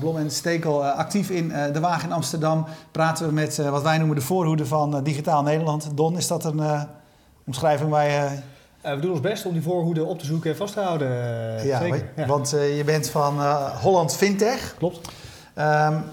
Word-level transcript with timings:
Blom 0.00 0.16
en 0.16 0.30
Stekel 0.30 0.84
uh, 0.84 0.96
actief 0.96 1.30
in 1.30 1.48
De 1.48 1.80
Waag 1.80 2.04
in 2.04 2.12
Amsterdam. 2.12 2.66
Praten 2.90 3.26
we 3.26 3.32
met 3.32 3.56
wat 3.56 3.82
wij 3.82 3.98
noemen 3.98 4.16
de 4.16 4.22
voorhoede 4.22 4.66
van 4.66 5.02
Digitaal 5.02 5.42
Nederland. 5.42 5.90
Don, 5.94 6.16
is 6.16 6.26
dat 6.26 6.44
een 6.44 6.86
omschrijving 7.46 7.90
waar 7.90 8.08
je... 8.10 8.28
we 8.80 8.98
doen 9.00 9.10
ons 9.10 9.20
best 9.20 9.46
om 9.46 9.52
die 9.52 9.62
voorhoede 9.62 10.04
op 10.04 10.18
te 10.18 10.26
zoeken 10.26 10.50
en 10.50 10.56
vast 10.56 10.74
te 10.74 10.80
houden. 10.80 11.08
ja, 11.66 11.84
ja, 12.16 12.26
want 12.26 12.50
je 12.50 12.82
bent 12.84 13.10
van 13.10 13.42
Holland 13.82 14.16
Fintech. 14.16 14.74
Klopt. 14.78 15.08
Um, 15.58 16.04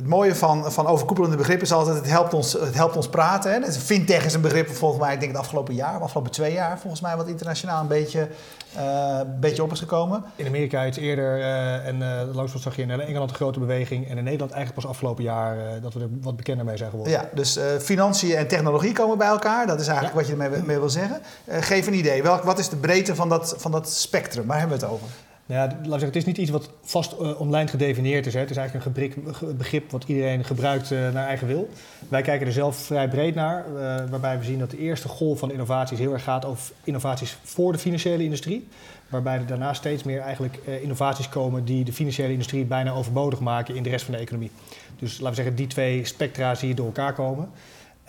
het 0.00 0.08
mooie 0.08 0.34
van, 0.34 0.72
van 0.72 0.86
overkoepelende 0.86 1.36
begrippen 1.36 1.66
is 1.66 1.72
altijd, 1.72 1.96
het 1.96 2.08
helpt 2.08 2.34
ons, 2.34 2.52
het 2.52 2.74
helpt 2.74 2.96
ons 2.96 3.08
praten. 3.08 3.52
Hè. 3.52 3.72
Fintech 3.72 4.24
is 4.24 4.34
een 4.34 4.40
begrip 4.40 4.68
volgens 4.68 5.00
mij, 5.00 5.12
ik 5.14 5.20
denk 5.20 5.32
het 5.32 5.40
afgelopen 5.40 5.74
jaar, 5.74 5.96
of 5.96 6.02
afgelopen 6.02 6.32
twee 6.32 6.52
jaar, 6.52 6.78
volgens 6.78 7.02
mij 7.02 7.16
wat 7.16 7.28
internationaal 7.28 7.80
een 7.80 7.86
beetje, 7.86 8.28
uh, 8.76 9.18
een 9.18 9.40
beetje 9.40 9.62
op 9.62 9.72
is 9.72 9.78
gekomen. 9.78 10.24
In 10.36 10.46
Amerika 10.46 10.86
iets 10.86 10.96
eerder 10.96 11.38
uh, 11.38 11.86
en 11.86 11.96
uh, 12.00 12.34
langs 12.34 12.54
zag 12.54 12.76
je 12.76 12.82
in 12.82 12.90
Engeland 12.90 13.30
een 13.30 13.36
grote 13.36 13.58
beweging. 13.58 14.08
En 14.08 14.18
in 14.18 14.24
Nederland 14.24 14.52
eigenlijk 14.52 14.82
pas 14.82 14.90
afgelopen 14.90 15.24
jaar 15.24 15.80
dat 15.82 15.94
we 15.94 16.00
er 16.00 16.08
wat 16.20 16.36
bekender 16.36 16.64
mee 16.64 16.76
zijn 16.76 16.90
geworden. 16.90 17.12
Ja, 17.12 17.28
dus 17.34 17.58
financiën 17.80 18.36
en 18.36 18.48
technologie 18.48 18.92
komen 18.92 19.18
bij 19.18 19.28
elkaar. 19.28 19.66
Dat 19.66 19.80
is 19.80 19.86
eigenlijk 19.86 20.16
wat 20.16 20.26
je 20.26 20.32
ermee 20.32 20.62
mee 20.62 20.78
wil 20.78 20.90
zeggen. 20.90 21.20
geef 21.48 21.86
een 21.86 21.94
idee, 21.94 22.22
Welk, 22.22 22.42
wat 22.42 22.58
is 22.58 22.68
de 22.68 22.76
breedte 22.76 23.14
van 23.14 23.28
dat, 23.28 23.54
van 23.58 23.70
dat 23.70 23.90
spectrum? 23.90 24.46
Waar 24.46 24.58
hebben 24.58 24.78
we 24.78 24.84
het 24.84 24.92
over? 24.92 25.08
Nou 25.50 25.62
ja, 25.62 25.76
we 25.76 25.88
zeggen, 25.88 26.06
het 26.06 26.16
is 26.16 26.24
niet 26.24 26.38
iets 26.38 26.50
wat 26.50 26.70
vast 26.82 27.14
uh, 27.20 27.40
online 27.40 27.68
gedefinieerd 27.68 28.26
is. 28.26 28.34
Hè. 28.34 28.40
Het 28.40 28.50
is 28.50 28.56
eigenlijk 28.56 28.86
een 28.86 29.56
begrip 29.56 29.90
wat 29.90 30.04
iedereen 30.06 30.44
gebruikt 30.44 30.90
uh, 30.90 30.98
naar 31.12 31.26
eigen 31.26 31.46
wil. 31.46 31.68
Wij 32.08 32.22
kijken 32.22 32.46
er 32.46 32.52
zelf 32.52 32.76
vrij 32.76 33.08
breed 33.08 33.34
naar, 33.34 33.64
uh, 33.68 34.10
waarbij 34.10 34.38
we 34.38 34.44
zien 34.44 34.58
dat 34.58 34.70
de 34.70 34.78
eerste 34.78 35.08
golf 35.08 35.38
van 35.38 35.50
innovaties 35.50 35.98
heel 35.98 36.12
erg 36.12 36.22
gaat 36.22 36.44
over 36.44 36.72
innovaties 36.84 37.36
voor 37.42 37.72
de 37.72 37.78
financiële 37.78 38.24
industrie. 38.24 38.68
Waarbij 39.08 39.34
er 39.36 39.46
daarna 39.46 39.72
steeds 39.72 40.02
meer 40.02 40.20
eigenlijk 40.20 40.58
innovaties 40.80 41.28
komen 41.28 41.64
die 41.64 41.84
de 41.84 41.92
financiële 41.92 42.32
industrie 42.32 42.64
bijna 42.64 42.92
overbodig 42.92 43.40
maken 43.40 43.74
in 43.74 43.82
de 43.82 43.90
rest 43.90 44.04
van 44.04 44.14
de 44.14 44.20
economie. 44.20 44.50
Dus 44.98 45.12
laten 45.12 45.28
we 45.28 45.34
zeggen, 45.34 45.54
die 45.54 45.66
twee 45.66 46.04
spectra 46.04 46.54
zie 46.54 46.68
je 46.68 46.74
door 46.74 46.86
elkaar 46.86 47.12
komen. 47.14 47.50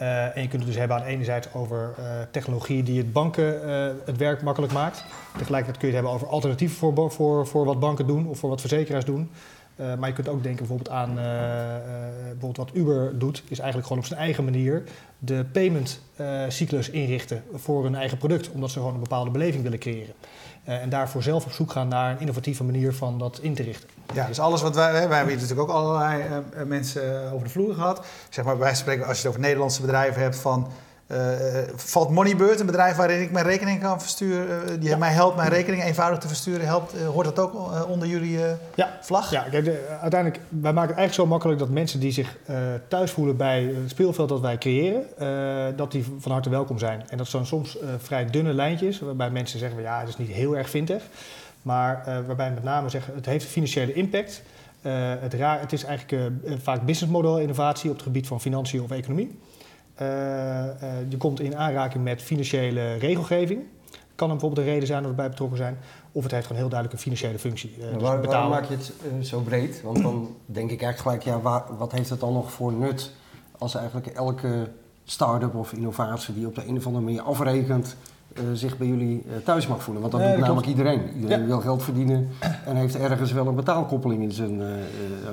Uh, 0.02 0.36
en 0.36 0.42
je 0.42 0.48
kunt 0.48 0.62
het 0.62 0.66
dus 0.66 0.76
hebben 0.76 0.98
aan 0.98 1.04
de 1.04 1.10
ene 1.10 1.24
zijde 1.24 1.48
over 1.54 1.94
uh, 2.00 2.06
technologie 2.32 2.84
die 2.84 2.98
het 2.98 3.14
banken 3.14 3.70
uh, 3.70 3.88
het 4.06 4.18
werk 4.18 4.42
makkelijk 4.42 4.74
maakt. 4.74 5.06
Tegelijkertijd 5.38 5.78
kun 5.78 5.88
je 5.88 5.94
het 5.94 6.04
hebben 6.04 6.12
over 6.12 6.28
alternatieven 6.28 6.78
voor, 6.78 7.12
voor, 7.12 7.48
voor 7.48 7.66
wat 7.66 7.80
banken 7.80 8.08
doen 8.08 8.28
of 8.28 8.40
voor 8.40 8.50
wat 8.50 8.60
verzekeraars 8.60 9.06
doen. 9.06 9.30
maar 9.76 10.08
je 10.08 10.14
kunt 10.14 10.30
ook 10.30 10.44
denken 10.44 10.68
bijvoorbeeld 10.68 10.90
aan 10.90 11.16
bijvoorbeeld 12.22 12.58
wat 12.58 12.70
Uber 12.74 13.20
doet, 13.20 13.44
is 13.48 13.60
eigenlijk 13.60 13.88
gewoon 13.88 14.04
op 14.04 14.10
zijn 14.10 14.20
eigen 14.20 14.44
manier 14.44 14.84
de 15.20 15.46
paymentcyclus 15.52 16.90
inrichten 16.90 17.44
voor 17.54 17.84
hun 17.84 17.96
eigen 17.96 18.18
product, 18.18 18.52
omdat 18.52 18.72
ze 18.72 18.80
gewoon 18.80 18.94
een 18.94 19.00
bepaalde 19.00 19.32
beleving 19.32 19.64
willen 19.64 19.80
creëren. 19.80 20.14
en 20.64 20.90
daarvoor 20.90 21.24
zelf 21.24 21.46
op 21.46 21.52
zoek 21.52 21.72
gaan 21.72 21.88
naar 21.88 22.12
een 22.12 22.20
innovatieve 22.20 22.64
manier 22.64 22.94
van 22.94 23.18
dat 23.18 23.40
in 23.42 23.54
te 23.54 23.64
richten. 23.64 23.90
Ja, 24.14 24.28
dus 24.28 24.40
alles 24.40 24.62
wat 24.62 24.76
wij, 24.76 24.92
wij 24.92 25.18
hebben 25.18 25.34
hier 25.34 25.42
natuurlijk 25.42 25.70
ook 25.70 25.76
allerlei 25.76 26.24
uh, 26.24 26.64
mensen 26.64 27.32
over 27.34 27.46
de 27.46 27.52
vloer 27.52 27.74
gehad. 27.74 28.06
Zeg 28.30 28.46
maar, 28.46 28.58
wij 28.58 28.76
spreken, 28.76 29.06
als 29.06 29.16
je 29.16 29.22
het 29.22 29.28
over 29.28 29.40
Nederlandse 29.40 29.82
bedrijven 29.82 30.22
hebt, 30.22 30.36
van 30.36 30.68
uh, 31.08 31.18
valt 31.76 32.10
Moneybird, 32.10 32.60
een 32.60 32.66
bedrijf 32.66 32.96
waarin 32.96 33.22
ik 33.22 33.32
mijn 33.32 33.46
rekening 33.46 33.82
kan 33.82 34.02
versturen, 34.02 34.80
die 34.80 34.90
ja. 34.90 34.98
mij 34.98 35.12
helpt 35.12 35.36
mijn 35.36 35.50
rekening 35.50 35.84
eenvoudig 35.84 36.20
te 36.20 36.28
versturen, 36.28 36.66
helpt, 36.66 36.94
hoort 37.02 37.36
dat 37.36 37.40
ook 37.40 37.54
onder 37.88 38.08
jullie 38.08 38.40
ja. 38.76 38.98
vlag? 39.02 39.32
Ja, 39.32 39.46
kijk, 39.52 39.66
de, 39.66 39.88
uiteindelijk, 40.02 40.42
wij 40.50 40.74
maken 40.74 40.90
het 40.90 40.98
eigenlijk 40.98 41.14
zo 41.14 41.26
makkelijk 41.26 41.60
dat 41.60 41.70
mensen 41.70 42.00
die 42.00 42.12
zich 42.12 42.38
thuis 42.88 43.12
voelen 43.12 43.38
bij 43.38 43.64
het 43.64 43.90
speelveld 43.90 44.30
dat 44.30 44.42
wij 44.42 44.58
creëren, 44.58 45.04
dat 45.78 45.92
die 45.92 46.06
van 46.20 46.32
harte 46.32 46.50
welkom 46.50 46.80
zijn. 46.80 47.04
En 47.10 47.18
dat 47.18 47.28
zijn 47.28 47.46
soms 47.46 47.78
vrij 47.98 48.26
dunne 48.26 48.54
lijntjes, 48.54 49.00
waarbij 49.00 49.30
mensen 49.30 49.60
zeggen, 49.60 49.82
ja, 49.82 50.00
het 50.00 50.10
is 50.10 50.18
niet 50.18 50.30
heel 50.30 50.58
erg 50.58 50.70
vintig. 50.70 51.04
Maar 51.62 52.04
uh, 52.08 52.20
waarbij 52.28 52.52
met 52.52 52.64
name 52.64 52.90
zeggen, 52.90 53.16
het 53.16 53.26
heeft 53.26 53.46
financiële 53.46 53.94
impact. 53.94 54.44
Uh, 54.82 54.94
het, 55.20 55.34
raar, 55.34 55.60
het 55.60 55.74
is 55.74 55.84
eigenlijk 55.84 56.34
uh, 56.46 56.54
vaak 56.62 56.86
businessmodel 56.86 57.40
innovatie 57.40 57.90
op 57.90 57.96
het 57.96 58.06
gebied 58.06 58.28
van 58.28 58.42
financiën 58.42 58.82
of 58.82 58.92
economie. 58.92 59.40
je 61.10 61.18
komt 61.18 61.40
in 61.40 61.58
aanraking 61.58 62.04
met 62.04 62.22
financiële 62.22 62.94
regelgeving. 62.94 63.62
Kan 64.16 64.30
er 64.30 64.36
bijvoorbeeld 64.36 64.68
een 64.68 64.74
reden 64.74 64.88
zijn 64.88 65.02
dat 65.02 65.12
we 65.12 65.18
bij 65.18 65.30
betrokken 65.30 65.58
zijn. 65.58 65.78
Of 66.12 66.24
het 66.24 66.32
heeft 66.32 66.46
gewoon 66.46 66.62
heel 66.62 66.72
duidelijk 66.72 67.00
een 67.00 67.04
financiële 67.04 67.40
functie. 67.40 67.74
Dus 67.78 68.02
waar, 68.02 68.22
waarom 68.22 68.50
maak 68.50 68.66
je 68.66 68.76
het 68.76 68.94
zo 69.28 69.40
breed? 69.40 69.82
Want 69.82 70.02
dan 70.02 70.36
denk 70.46 70.72
ik 70.72 70.82
eigenlijk 70.82 71.22
gelijk, 71.24 71.38
ja, 71.38 71.50
waar, 71.50 71.78
wat 71.78 71.92
heeft 71.92 72.10
het 72.10 72.20
dan 72.20 72.34
nog 72.34 72.52
voor 72.52 72.74
nut 72.74 73.12
als 73.58 73.76
eigenlijk 73.76 74.08
elke 74.08 74.68
start-up 75.04 75.56
of 75.56 75.74
innovatie 75.74 76.34
die 76.34 76.48
op 76.48 76.56
de 76.56 76.68
een 76.68 76.78
of 76.78 76.86
andere 76.86 77.04
manier 77.04 77.22
afrekent 77.22 77.96
zich 78.54 78.78
bij 78.78 78.88
jullie 78.88 79.24
uh, 79.28 79.34
thuis 79.44 79.68
mag 79.68 79.84
voelen. 79.84 80.02
Want 80.02 80.14
dat 80.14 80.32
doet 80.32 80.40
namelijk 80.40 80.68
iedereen. 80.68 81.02
Iedereen 81.16 81.46
wil 81.46 81.60
geld 81.60 81.84
verdienen 81.84 82.30
en 82.66 82.76
heeft 82.76 82.98
ergens 82.98 83.32
wel 83.32 83.48
een 83.48 83.56
betaalkoppeling 83.56 84.24
in 84.24 84.32
zijn 84.32 84.60
uh, 84.60 84.68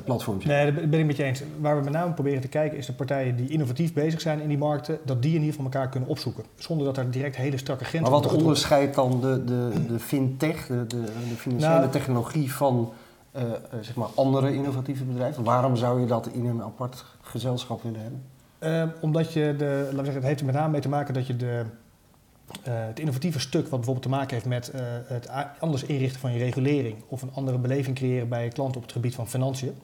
platformje. 0.05 0.49
Nee, 0.49 0.73
dat 0.75 0.91
ben 0.91 1.01
ik 1.01 1.07
met 1.07 1.17
je 1.17 1.23
eens. 1.23 1.43
Waar 1.61 1.77
we 1.77 1.85
met 1.85 1.93
name 1.93 2.13
proberen 2.13 2.41
te 2.41 2.49
kijken 2.49 2.79
is 2.79 2.87
de 2.87 2.93
partijen 2.93 3.37
die 3.37 3.49
innovatief 3.49 3.93
bezig 3.93 4.21
zijn 4.21 4.41
in 4.41 4.49
die 4.49 4.59
markten, 4.59 4.99
dat 5.05 5.23
die 5.23 5.35
in 5.35 5.41
ieder 5.41 5.55
geval 5.55 5.65
elkaar 5.65 5.89
kunnen 5.89 6.09
opzoeken. 6.09 6.45
Zonder 6.57 6.87
dat 6.87 6.97
er 6.97 7.11
direct 7.11 7.37
hele 7.37 7.57
strakke 7.57 7.85
grenzen 7.85 8.13
Maar 8.13 8.21
wat 8.21 8.33
onderscheidt 8.33 8.95
dan 8.95 9.21
de, 9.21 9.45
de, 9.45 9.71
de 9.89 9.99
fintech, 9.99 10.67
de, 10.67 10.87
de, 10.87 11.05
de 11.29 11.37
financiële 11.37 11.79
nou, 11.79 11.91
technologie 11.91 12.53
van 12.53 12.93
zeg 13.81 13.95
maar 13.95 14.09
andere 14.15 14.55
innovatieve 14.55 15.05
bedrijven? 15.05 15.45
Waarom 15.45 15.77
zou 15.77 16.01
je 16.01 16.07
dat 16.07 16.29
in 16.33 16.47
een 16.47 16.63
apart 16.63 17.05
gezelschap 17.21 17.83
willen 17.83 18.01
hebben? 18.01 18.23
Ehm, 18.59 18.89
omdat 19.01 19.33
je 19.33 19.55
de, 19.59 19.65
laten 19.65 19.97
we 19.97 20.05
zeggen, 20.05 20.15
het 20.15 20.25
heeft 20.25 20.41
er 20.41 20.47
met 20.47 20.55
name 20.55 20.71
mee 20.71 20.81
te 20.81 20.89
maken 20.89 21.15
dat 21.15 21.27
je 21.27 21.37
de 21.37 21.65
het 22.63 22.99
innovatieve 22.99 23.41
stuk, 23.41 23.63
wat 23.63 23.71
bijvoorbeeld 23.71 24.03
te 24.03 24.09
maken 24.09 24.35
heeft 24.35 24.47
met 24.47 24.73
uh, 24.75 24.81
het 25.05 25.29
anders 25.59 25.83
inrichten 25.83 26.21
van 26.21 26.33
je 26.33 26.39
regulering 26.39 26.97
of 27.09 27.23
een 27.23 27.33
andere 27.35 27.59
beleving 27.59 27.97
creëren 27.97 28.29
bij 28.29 28.45
je 28.45 28.51
klant 28.51 28.77
op 28.77 28.83
het 28.83 28.93
gebied 28.93 29.15
van 29.15 29.29
financiën. 29.29 29.75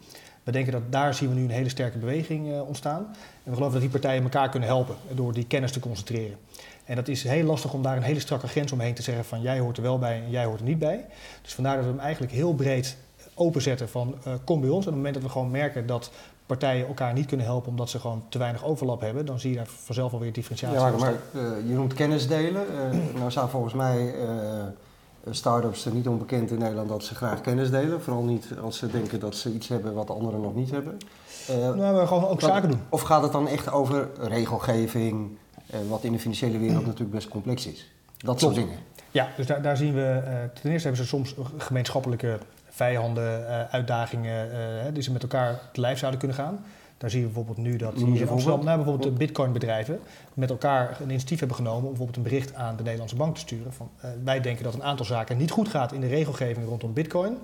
We 0.43 0.53
denken 0.53 0.73
dat 0.73 0.93
daar 0.93 1.15
zien 1.15 1.29
we 1.29 1.35
nu 1.35 1.43
een 1.43 1.51
hele 1.51 1.69
sterke 1.69 1.99
beweging 1.99 2.49
uh, 2.49 2.67
ontstaan. 2.67 3.07
En 3.45 3.51
we 3.51 3.55
geloven 3.55 3.73
dat 3.73 3.81
die 3.81 3.91
partijen 3.91 4.23
elkaar 4.23 4.49
kunnen 4.49 4.69
helpen 4.69 4.95
door 5.11 5.33
die 5.33 5.47
kennis 5.47 5.73
te 5.73 5.81
concentreren. 5.81 6.37
En 6.85 6.97
dat 6.97 7.09
is 7.09 7.23
heel 7.23 7.45
lastig 7.45 7.73
om 7.73 7.83
daar 7.83 7.97
een 7.97 8.03
hele 8.03 8.21
strakke 8.21 8.49
grens 8.49 8.73
omheen 8.73 8.95
te 8.95 9.03
zeggen 9.03 9.25
van 9.25 9.41
jij 9.41 9.59
hoort 9.59 9.77
er 9.77 9.83
wel 9.83 9.99
bij 9.99 10.23
en 10.23 10.31
jij 10.31 10.45
hoort 10.45 10.61
er 10.61 10.67
niet 10.67 10.79
bij. 10.79 11.05
Dus 11.43 11.55
vandaar 11.55 11.77
dat 11.77 11.85
we 11.85 11.91
hem 11.91 12.01
eigenlijk 12.01 12.33
heel 12.33 12.55
breed 12.55 12.97
openzetten 13.35 13.89
van 13.89 14.15
kom 14.45 14.61
bij 14.61 14.71
ons. 14.71 14.87
En 14.87 14.93
op 14.93 14.95
het 14.95 14.95
moment 14.95 15.15
dat 15.15 15.23
we 15.23 15.29
gewoon 15.29 15.51
merken 15.51 15.87
dat 15.87 16.11
partijen 16.47 16.87
elkaar 16.87 17.13
niet 17.13 17.27
kunnen 17.27 17.47
helpen 17.47 17.71
omdat 17.71 17.91
ze 17.91 17.99
gewoon 17.99 18.25
te 18.29 18.39
weinig 18.39 18.65
overlap 18.65 19.01
hebben, 19.01 19.27
dan 19.27 19.41
zie 19.41 19.51
je 19.51 19.57
daar 19.57 19.67
vanzelf 19.67 20.13
alweer 20.13 20.33
differentiatie. 20.33 20.79
Ja, 20.79 20.91
maar 20.91 21.13
uh, 21.13 21.43
je 21.69 21.75
noemt 21.75 21.95
kennis 21.95 22.29
delen. 22.29 22.67
Uh, 22.93 23.19
nou 23.19 23.31
staan 23.31 23.51
volgens 23.51 23.75
mij 23.75 24.15
uh, 24.15 24.65
start-ups 25.31 25.85
er 25.85 25.93
niet 25.93 26.09
onbekend 26.09 26.51
in 26.51 26.59
Nederland 26.59 26.89
dat 26.89 27.05
ze 27.05 27.15
graag 27.15 27.41
kennis 27.41 27.71
delen. 27.71 28.03
Vooral 28.03 28.23
niet 28.23 28.49
als 28.63 28.79
ze 28.79 28.91
denken 28.91 29.21
dat 29.21 29.35
ze 29.35 29.53
iets 29.53 29.69
hebben 29.69 29.95
wat 29.95 30.11
anderen 30.11 30.41
nog 30.41 30.55
niet 30.55 30.71
hebben. 30.71 30.99
nou, 31.77 32.01
we 32.01 32.07
gewoon 32.07 32.29
ook 32.29 32.41
zaken 32.41 32.71
doen. 32.71 32.81
Of 32.89 33.03
gaat 33.03 33.23
het 33.23 33.33
dan 33.33 33.49
echt 33.49 33.73
over 33.73 34.09
regelgeving, 34.21 35.39
wat 35.89 36.05
in 36.05 36.13
de 36.13 36.19
financiële 36.19 36.59
wereld 36.59 36.85
natuurlijk 36.85 37.11
best 37.11 37.29
complex 37.29 37.67
is? 37.67 37.93
Dat 38.17 38.41
soort 38.41 38.55
dingen. 38.55 38.79
Ja, 39.11 39.29
dus 39.37 39.47
daar, 39.47 39.63
daar 39.63 39.77
zien 39.77 39.95
we, 39.95 40.23
ten 40.63 40.71
eerste 40.71 40.89
hebben 40.89 41.07
ze 41.07 41.09
soms 41.09 41.35
gemeenschappelijke 41.57 42.39
vijanden, 42.75 43.41
uh, 43.41 43.61
uitdagingen 43.71 44.49
uh, 44.49 44.55
die 44.93 45.03
ze 45.03 45.13
met 45.13 45.23
elkaar 45.23 45.61
te 45.73 45.81
lijf 45.81 45.99
zouden 45.99 46.21
kunnen 46.21 46.37
gaan. 46.37 46.65
Daar 46.99 47.11
zien 47.11 47.21
we 47.21 47.27
bijvoorbeeld 47.27 47.67
nu 47.67 47.77
dat 47.77 47.95
hier 47.95 48.21
in 48.21 48.29
Amsterdam, 48.29 48.65
nou, 48.65 48.77
bijvoorbeeld 48.77 49.13
de 49.13 49.19
bitcoin-bedrijven, 49.19 50.01
met 50.35 50.51
elkaar 50.51 50.97
een 51.01 51.09
initiatief 51.09 51.39
hebben 51.39 51.57
genomen 51.57 51.83
om 51.83 51.89
bijvoorbeeld 51.89 52.17
een 52.17 52.23
bericht 52.23 52.55
aan 52.55 52.77
de 52.77 52.83
Nederlandse 52.83 53.17
bank 53.17 53.35
te 53.35 53.41
sturen. 53.41 53.73
Van, 53.73 53.91
uh, 54.05 54.11
wij 54.25 54.41
denken 54.41 54.65
dat 54.65 54.75
een 54.75 54.83
aantal 54.83 55.07
zaken 55.07 55.37
niet 55.37 55.51
goed 55.51 55.69
gaat 55.69 55.93
in 55.93 56.01
de 56.01 56.07
regelgeving 56.07 56.67
rondom 56.67 56.93
bitcoin. 56.93 57.39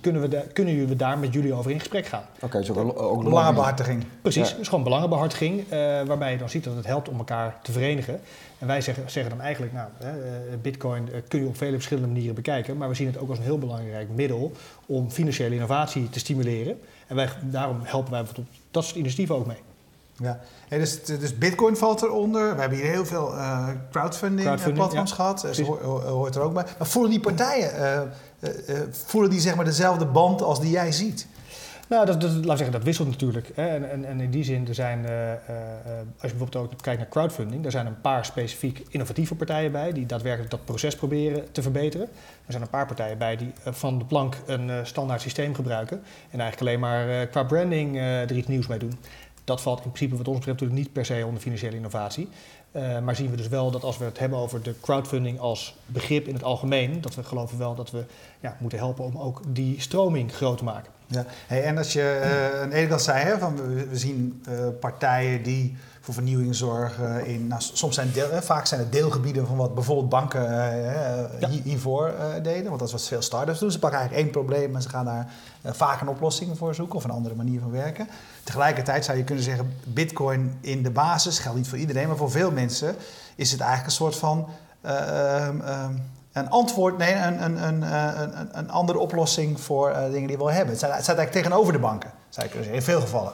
Kunnen 0.00 0.22
we, 0.22 0.28
de, 0.28 0.42
kunnen 0.52 0.86
we 0.86 0.96
daar 0.96 1.18
met 1.18 1.32
jullie 1.32 1.54
over 1.54 1.70
in 1.70 1.78
gesprek 1.78 2.06
gaan? 2.06 2.24
Oké, 2.34 2.44
okay, 2.44 2.64
zo 2.64 2.92
ook 2.92 3.22
belangenbehartiging. 3.22 4.04
Precies, 4.22 4.50
ja. 4.50 4.56
dus 4.56 4.68
gewoon 4.68 4.84
belangenbehartiging, 4.84 5.64
waarbij 6.06 6.32
je 6.32 6.38
dan 6.38 6.48
ziet 6.48 6.64
dat 6.64 6.76
het 6.76 6.86
helpt 6.86 7.08
om 7.08 7.18
elkaar 7.18 7.58
te 7.62 7.72
verenigen. 7.72 8.20
En 8.58 8.66
wij 8.66 8.80
zeggen, 8.80 9.10
zeggen 9.10 9.36
dan 9.36 9.40
eigenlijk, 9.44 9.72
nou, 9.72 9.88
bitcoin 10.62 11.08
kun 11.28 11.40
je 11.40 11.46
op 11.46 11.56
vele 11.56 11.74
verschillende 11.74 12.08
manieren 12.08 12.34
bekijken, 12.34 12.76
maar 12.76 12.88
we 12.88 12.94
zien 12.94 13.06
het 13.06 13.18
ook 13.18 13.28
als 13.28 13.38
een 13.38 13.44
heel 13.44 13.58
belangrijk 13.58 14.08
middel 14.08 14.52
om 14.86 15.10
financiële 15.10 15.54
innovatie 15.54 16.10
te 16.10 16.18
stimuleren. 16.18 16.80
En 17.06 17.16
wij, 17.16 17.28
daarom 17.42 17.80
helpen 17.82 18.10
wij 18.10 18.22
bijvoorbeeld 18.22 18.56
dat 18.70 18.84
soort 18.84 18.96
initiatieven 18.96 19.34
ook 19.34 19.46
mee. 19.46 19.60
Ja, 20.22 20.38
dus, 20.68 21.04
dus 21.04 21.38
Bitcoin 21.38 21.76
valt 21.76 22.02
eronder. 22.02 22.54
We 22.54 22.60
hebben 22.60 22.78
hier 22.78 22.90
heel 22.90 23.06
veel 23.06 23.34
uh, 23.34 23.68
crowdfunding, 23.90 24.46
crowdfunding, 24.46 24.76
platforms 24.76 25.10
ja. 25.10 25.16
gehad. 25.16 25.40
Dat 25.40 25.58
ho 25.58 26.00
hoort 26.00 26.34
er 26.34 26.42
ook 26.42 26.54
bij. 26.54 26.64
Maar 26.78 26.86
voelen 26.86 27.10
die 27.10 27.20
partijen, 27.20 27.70
uh, 28.40 28.50
uh, 28.68 28.80
voelen 28.90 29.30
die 29.30 29.40
zeg 29.40 29.54
maar 29.54 29.64
dezelfde 29.64 30.06
band 30.06 30.42
als 30.42 30.60
die 30.60 30.70
jij 30.70 30.92
ziet? 30.92 31.26
Nou, 31.88 32.06
dat, 32.06 32.20
dat, 32.20 32.30
laat 32.30 32.42
ik 32.42 32.56
zeggen, 32.56 32.72
dat 32.72 32.82
wisselt 32.82 33.08
natuurlijk. 33.08 33.50
Hè. 33.54 33.66
En, 33.66 33.90
en, 33.90 34.04
en, 34.04 34.20
in 34.20 34.30
die 34.30 34.44
zin, 34.44 34.68
er 34.68 34.74
zijn, 34.74 34.98
uh, 34.98 35.10
als 36.20 36.30
je 36.30 36.36
bijvoorbeeld 36.36 36.56
ook 36.56 36.82
kijkt 36.82 37.00
naar 37.00 37.08
crowdfunding, 37.08 37.62
daar 37.62 37.70
zijn 37.70 37.86
een 37.86 38.00
paar 38.00 38.24
specifiek 38.24 38.82
innovatieve 38.88 39.34
partijen 39.34 39.72
bij 39.72 39.92
die 39.92 40.06
daadwerkelijk 40.06 40.50
dat 40.50 40.64
proces 40.64 40.96
proberen 40.96 41.52
te 41.52 41.62
verbeteren. 41.62 42.08
Er 42.46 42.52
zijn 42.52 42.62
een 42.62 42.70
paar 42.70 42.86
partijen 42.86 43.18
bij 43.18 43.36
die 43.36 43.52
uh, 43.66 43.72
van 43.72 43.98
de 43.98 44.04
plank 44.04 44.36
een 44.46 44.86
standaard 44.86 45.20
systeem 45.20 45.54
gebruiken 45.54 46.02
en 46.30 46.40
eigenlijk 46.40 46.60
alleen 46.60 46.80
maar 46.80 47.26
qua 47.26 47.42
branding 47.42 47.98
er 47.98 48.32
iets 48.32 48.48
nieuws 48.48 48.66
mee 48.66 48.78
doen. 48.78 48.98
Dat 49.46 49.60
valt 49.60 49.84
in 49.84 49.90
principe 49.90 50.16
wat 50.16 50.28
ons 50.28 50.36
betreft 50.38 50.60
natuurlijk 50.60 50.86
niet 50.86 50.92
per 50.92 51.04
se 51.04 51.26
onder 51.26 51.40
financiële 51.40 51.76
innovatie. 51.76 52.28
Uh, 52.72 52.98
maar 52.98 53.16
zien 53.16 53.30
we 53.30 53.36
dus 53.36 53.48
wel 53.48 53.70
dat 53.70 53.82
als 53.82 53.98
we 53.98 54.04
het 54.04 54.18
hebben 54.18 54.38
over 54.38 54.62
de 54.62 54.74
crowdfunding 54.80 55.38
als 55.38 55.76
begrip 55.86 56.28
in 56.28 56.34
het 56.34 56.42
algemeen, 56.42 57.00
dat 57.00 57.14
we 57.14 57.22
geloven 57.22 57.58
wel 57.58 57.74
dat 57.74 57.90
we 57.90 58.04
ja, 58.40 58.56
moeten 58.60 58.78
helpen 58.78 59.04
om 59.04 59.18
ook 59.18 59.42
die 59.48 59.80
stroming 59.80 60.34
groot 60.34 60.58
te 60.58 60.64
maken. 60.64 60.92
Ja. 61.06 61.24
Hey, 61.46 61.64
en 61.64 61.78
als 61.78 61.92
je 61.92 62.20
uh, 62.20 62.60
aan 62.62 62.70
de 62.70 62.76
ene 62.76 62.88
kant 62.88 63.02
zei, 63.02 63.24
hè, 63.24 63.38
van 63.38 63.56
we, 63.56 63.86
we 63.86 63.98
zien 63.98 64.44
uh, 64.48 64.54
partijen 64.80 65.42
die 65.42 65.76
voor 66.00 66.14
vernieuwing 66.14 66.54
zorgen. 66.54 67.26
In, 67.26 67.46
nou, 67.46 67.62
soms 67.62 67.94
zijn 67.94 68.12
deel, 68.12 68.42
vaak 68.42 68.66
zijn 68.66 68.80
het 68.80 68.92
deelgebieden 68.92 69.46
van 69.46 69.56
wat 69.56 69.74
bijvoorbeeld 69.74 70.08
banken 70.08 70.42
ja. 71.40 71.48
hiervoor 71.62 72.14
deden. 72.42 72.64
Want 72.64 72.78
dat 72.78 72.88
is 72.88 72.92
wat 72.92 73.02
veel 73.02 73.22
start-ups 73.22 73.58
doen. 73.58 73.70
Ze 73.70 73.78
pakken 73.78 73.98
eigenlijk 73.98 74.26
één 74.26 74.42
probleem 74.42 74.74
en 74.74 74.82
ze 74.82 74.88
gaan 74.88 75.04
daar 75.04 75.32
vaak 75.64 76.00
een 76.00 76.08
oplossing 76.08 76.58
voor 76.58 76.74
zoeken 76.74 76.96
of 76.96 77.04
een 77.04 77.10
andere 77.10 77.34
manier 77.34 77.60
van 77.60 77.70
werken. 77.70 78.08
Tegelijkertijd 78.44 79.04
zou 79.04 79.18
je 79.18 79.24
kunnen 79.24 79.44
zeggen, 79.44 79.72
bitcoin 79.84 80.58
in 80.60 80.82
de 80.82 80.90
basis, 80.90 81.38
geldt 81.38 81.58
niet 81.58 81.68
voor 81.68 81.78
iedereen, 81.78 82.08
maar 82.08 82.16
voor 82.16 82.30
veel 82.30 82.50
mensen 82.50 82.96
is 83.34 83.50
het 83.50 83.60
eigenlijk 83.60 83.90
een 83.90 83.96
soort 83.96 84.16
van... 84.16 84.48
Ehm, 84.80 85.60
ehm, 85.60 85.92
een 86.36 86.50
antwoord, 86.50 86.98
nee, 86.98 87.14
een, 87.14 87.44
een, 87.44 87.66
een, 87.66 87.82
een, 87.82 88.48
een 88.52 88.70
andere 88.70 88.98
oplossing 88.98 89.60
voor 89.60 89.90
uh, 89.90 90.10
dingen 90.10 90.28
die 90.28 90.36
we 90.36 90.44
wel 90.44 90.52
hebben. 90.52 90.68
Het 90.68 90.78
staat, 90.78 90.92
eigenlijk 90.92 91.30
tegenover 91.30 91.72
de 91.72 91.78
banken, 91.78 92.10
je 92.30 92.40
kunnen 92.40 92.52
zeggen, 92.52 92.74
in 92.74 92.82
veel 92.82 93.00
gevallen. 93.00 93.32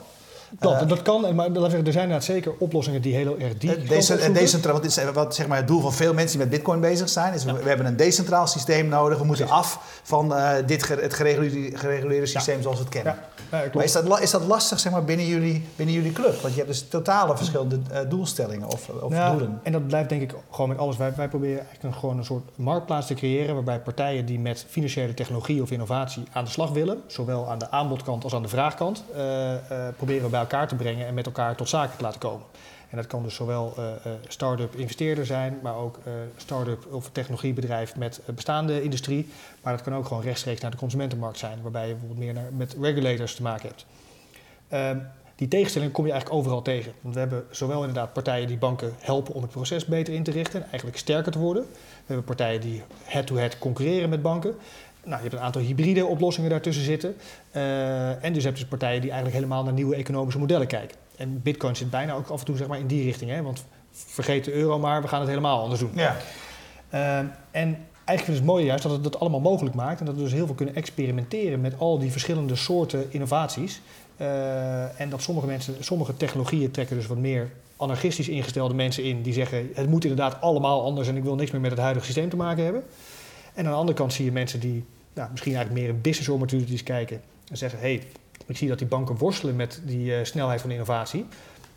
Dat, 0.58 0.82
uh, 0.82 0.88
dat 0.88 1.02
kan, 1.02 1.34
maar 1.34 1.46
er 1.50 1.70
zijn 1.70 1.84
inderdaad 1.84 2.25
zeker 2.25 2.52
oplossingen 2.58 3.02
die 3.02 3.14
heel 3.14 3.38
erg 3.38 3.58
diep 3.58 3.88
Deze, 3.88 4.32
decentraal, 4.32 4.75
wat, 4.75 4.84
is, 4.84 4.99
wat 5.12 5.34
zeg 5.34 5.46
maar 5.46 5.56
het 5.56 5.66
doel 5.66 5.81
van 5.81 5.93
veel 5.93 6.14
mensen 6.14 6.38
die 6.38 6.46
met 6.46 6.56
bitcoin 6.56 6.81
bezig 6.81 7.08
zijn, 7.08 7.34
is 7.34 7.43
ja. 7.43 7.52
we, 7.52 7.62
we, 7.62 7.69
hebben 7.69 7.87
een 7.87 7.96
decentraal 7.96 8.46
systeem 8.46 8.88
nodig. 8.88 9.19
We 9.19 9.25
moeten 9.25 9.46
Precies. 9.46 9.62
af 9.64 10.00
van 10.02 10.32
uh, 10.32 10.52
dit, 10.66 10.88
het 10.88 11.14
gereguleerde, 11.14 11.76
gereguleerde 11.76 12.26
systeem 12.26 12.56
ja. 12.56 12.62
zoals 12.62 12.76
we 12.76 12.84
het 12.84 12.93
kennen. 12.93 13.16
Ja. 13.50 13.64
maar 13.75 13.84
is 13.84 13.93
dat, 13.93 14.20
is 14.20 14.31
dat 14.31 14.44
lastig 14.44 14.81
zeg 14.81 14.93
maar, 14.93 15.04
binnen, 15.04 15.26
jullie, 15.26 15.69
binnen 15.76 15.94
jullie 15.94 16.12
club? 16.12 16.40
Want 16.40 16.55
je 16.55 16.60
hebt 16.60 16.72
dus 16.72 16.88
totale 16.88 17.37
verschillende 17.37 17.78
uh, 17.93 17.98
doelstellingen 18.08 18.69
of, 18.69 18.88
of 18.88 19.14
doelen. 19.14 19.60
En 19.62 19.72
dat 19.72 19.87
blijft 19.87 20.08
denk 20.08 20.22
ik 20.22 20.34
gewoon 20.50 20.69
met 20.69 20.78
alles. 20.78 20.96
Wij, 20.96 21.12
wij 21.16 21.28
proberen 21.28 21.58
eigenlijk 21.58 21.82
een, 21.82 22.00
gewoon 22.00 22.19
een 22.19 22.25
soort 22.25 22.44
marktplaats 22.55 23.06
te 23.06 23.14
creëren 23.14 23.55
waarbij 23.55 23.81
partijen 23.81 24.26
die 24.26 24.38
met 24.38 24.66
financiële 24.69 25.14
technologie 25.14 25.62
of 25.62 25.70
innovatie 25.70 26.22
aan 26.32 26.44
de 26.44 26.50
slag 26.50 26.70
willen, 26.70 27.02
zowel 27.06 27.50
aan 27.50 27.58
de 27.58 27.70
aanbodkant 27.70 28.25
als 28.25 28.34
aan 28.34 28.43
de 28.43 28.48
vraagkant, 28.48 29.05
proberen 29.96 30.22
we 30.22 30.28
bij 30.28 30.40
elkaar 30.42 30.68
te 30.68 30.74
brengen 30.74 31.06
en 31.06 31.14
met 31.14 31.26
elkaar 31.26 31.56
tot 31.56 31.68
zaken 31.68 31.96
te 31.96 32.02
laten 32.02 32.20
komen. 32.20 32.46
En 32.90 32.98
dat 32.98 33.06
kan 33.06 33.22
dus 33.22 33.34
zowel 33.34 33.74
uh, 33.78 33.84
uh, 33.84 34.12
start-up 34.28 34.74
investeerder 34.74 35.26
zijn, 35.26 35.58
maar 35.62 35.74
ook 35.74 35.98
uh, 36.06 36.12
start-up 36.36 36.86
of 36.90 37.10
technologiebedrijf 37.10 37.96
met 37.96 38.20
bestaande 38.34 38.82
industrie. 38.82 39.28
Maar 39.62 39.72
dat 39.72 39.82
kan 39.82 39.94
ook 39.94 40.06
gewoon 40.06 40.22
rechtstreeks 40.22 40.60
naar 40.60 40.70
de 40.70 40.76
consumentenmarkt 40.76 41.38
zijn, 41.38 41.62
waarbij 41.62 41.86
je 41.86 41.92
bijvoorbeeld 41.92 42.20
meer 42.20 42.34
naar, 42.34 42.52
met 42.52 42.76
regulators 42.80 43.34
te 43.34 43.42
maken 43.42 43.68
hebt. 43.68 43.86
Ehm, 44.68 44.98
die 45.36 45.48
tegenstelling 45.48 45.92
kom 45.92 46.04
je 46.04 46.10
eigenlijk 46.10 46.40
overal 46.40 46.62
tegen. 46.62 46.92
Want 47.00 47.14
we 47.14 47.20
hebben 47.20 47.44
zowel 47.50 47.80
inderdaad 47.80 48.12
partijen 48.12 48.46
die 48.46 48.58
banken 48.58 48.94
helpen 48.98 49.34
om 49.34 49.42
het 49.42 49.50
proces 49.50 49.84
beter 49.84 50.14
in 50.14 50.22
te 50.22 50.30
richten 50.30 50.60
en 50.60 50.68
eigenlijk 50.68 50.98
sterker 50.98 51.32
te 51.32 51.38
worden. 51.38 51.62
We 51.62 52.06
hebben 52.06 52.24
partijen 52.24 52.60
die 52.60 52.82
head-to-head 53.04 53.58
concurreren 53.58 54.08
met 54.08 54.22
banken. 54.22 54.54
Nou, 55.04 55.16
je 55.16 55.22
hebt 55.22 55.32
een 55.32 55.46
aantal 55.46 55.62
hybride 55.62 56.06
oplossingen 56.06 56.50
daartussen 56.50 56.84
zitten. 56.84 57.16
Uh, 57.56 58.25
en 58.25 58.32
dus 58.32 58.44
heb 58.44 58.52
je 58.52 58.60
dus 58.60 58.69
partijen 58.69 59.00
die 59.00 59.10
eigenlijk 59.10 59.40
helemaal 59.40 59.64
naar 59.64 59.72
nieuwe 59.72 59.94
economische 59.94 60.38
modellen 60.38 60.66
kijken. 60.66 60.96
En 61.16 61.43
Bitcoin 61.43 61.76
zit 61.76 61.90
bijna 61.90 62.12
ook 62.12 62.28
af 62.28 62.38
en 62.40 62.46
toe 62.46 62.56
zeg 62.56 62.66
maar, 62.66 62.78
in 62.78 62.87
die 62.87 63.04
richting. 63.04 63.31
Hè? 63.31 63.43
Want 63.43 63.64
vergeet 63.90 64.44
de 64.44 64.52
euro 64.52 64.78
maar, 64.78 65.02
we 65.02 65.08
gaan 65.08 65.20
het 65.20 65.28
helemaal 65.28 65.62
anders 65.62 65.81
doen. 65.81 65.90
Ja. 65.94 66.16
Uh, 66.94 67.19
en 67.50 67.78
eigenlijk 68.04 68.28
is 68.28 68.34
het 68.34 68.44
mooie 68.44 68.64
juist 68.64 68.82
dat 68.82 68.93
het 68.93 69.02
dat 69.02 69.20
allemaal 69.20 69.40
mogelijk 69.40 69.75
maakt. 69.75 70.00
En 70.00 70.06
dat 70.06 70.14
we 70.14 70.22
dus 70.22 70.32
heel 70.32 70.46
veel 70.46 70.54
kunnen 70.54 70.75
experimenteren 70.75 71.60
met 71.60 71.78
al 71.78 71.98
die 71.98 72.10
verschillende 72.10 72.56
soorten 72.56 73.06
innovaties. 73.08 73.81
Uh, 74.16 75.00
en 75.00 75.10
dat 75.10 75.22
sommige 75.22 75.46
mensen, 75.46 75.75
sommige 75.81 76.16
technologieën 76.16 76.70
trekken 76.70 76.96
dus 76.96 77.06
wat 77.06 77.19
meer 77.19 77.50
anarchistisch 77.76 78.28
ingestelde 78.28 78.75
mensen 78.75 79.05
in. 79.05 79.22
Die 79.22 79.32
zeggen, 79.32 79.70
het 79.75 79.88
moet 79.88 80.05
inderdaad 80.05 80.40
allemaal 80.40 80.84
anders 80.84 81.08
en 81.08 81.16
ik 81.16 81.22
wil 81.22 81.34
niks 81.34 81.50
meer 81.50 81.60
met 81.60 81.70
het 81.70 81.81
huidige 81.81 82.06
systeem 82.06 82.28
te 82.28 82.37
maken 82.37 82.64
hebben. 82.64 82.82
En 83.54 83.64
aan 83.64 83.70
de 83.70 83.76
andere 83.76 83.99
kant 83.99 84.12
zie 84.12 84.25
je 84.25 84.32
mensen 84.32 84.60
die 84.60 84.84
nou, 85.14 85.31
misschien 85.31 85.54
eigenlijk 85.54 85.84
meer 85.84 85.94
in 85.94 86.00
business 86.00 86.28
opportunities 86.28 86.82
kijken. 86.82 87.20
En 87.49 87.56
zeggen, 87.56 87.78
hé, 87.78 87.94
hey, 87.94 88.06
ik 88.46 88.56
zie 88.56 88.69
dat 88.69 88.78
die 88.78 88.87
banken 88.87 89.16
worstelen 89.16 89.56
met 89.56 89.81
die 89.84 90.06
uh, 90.06 90.25
snelheid 90.25 90.60
van 90.60 90.70
innovatie. 90.70 91.26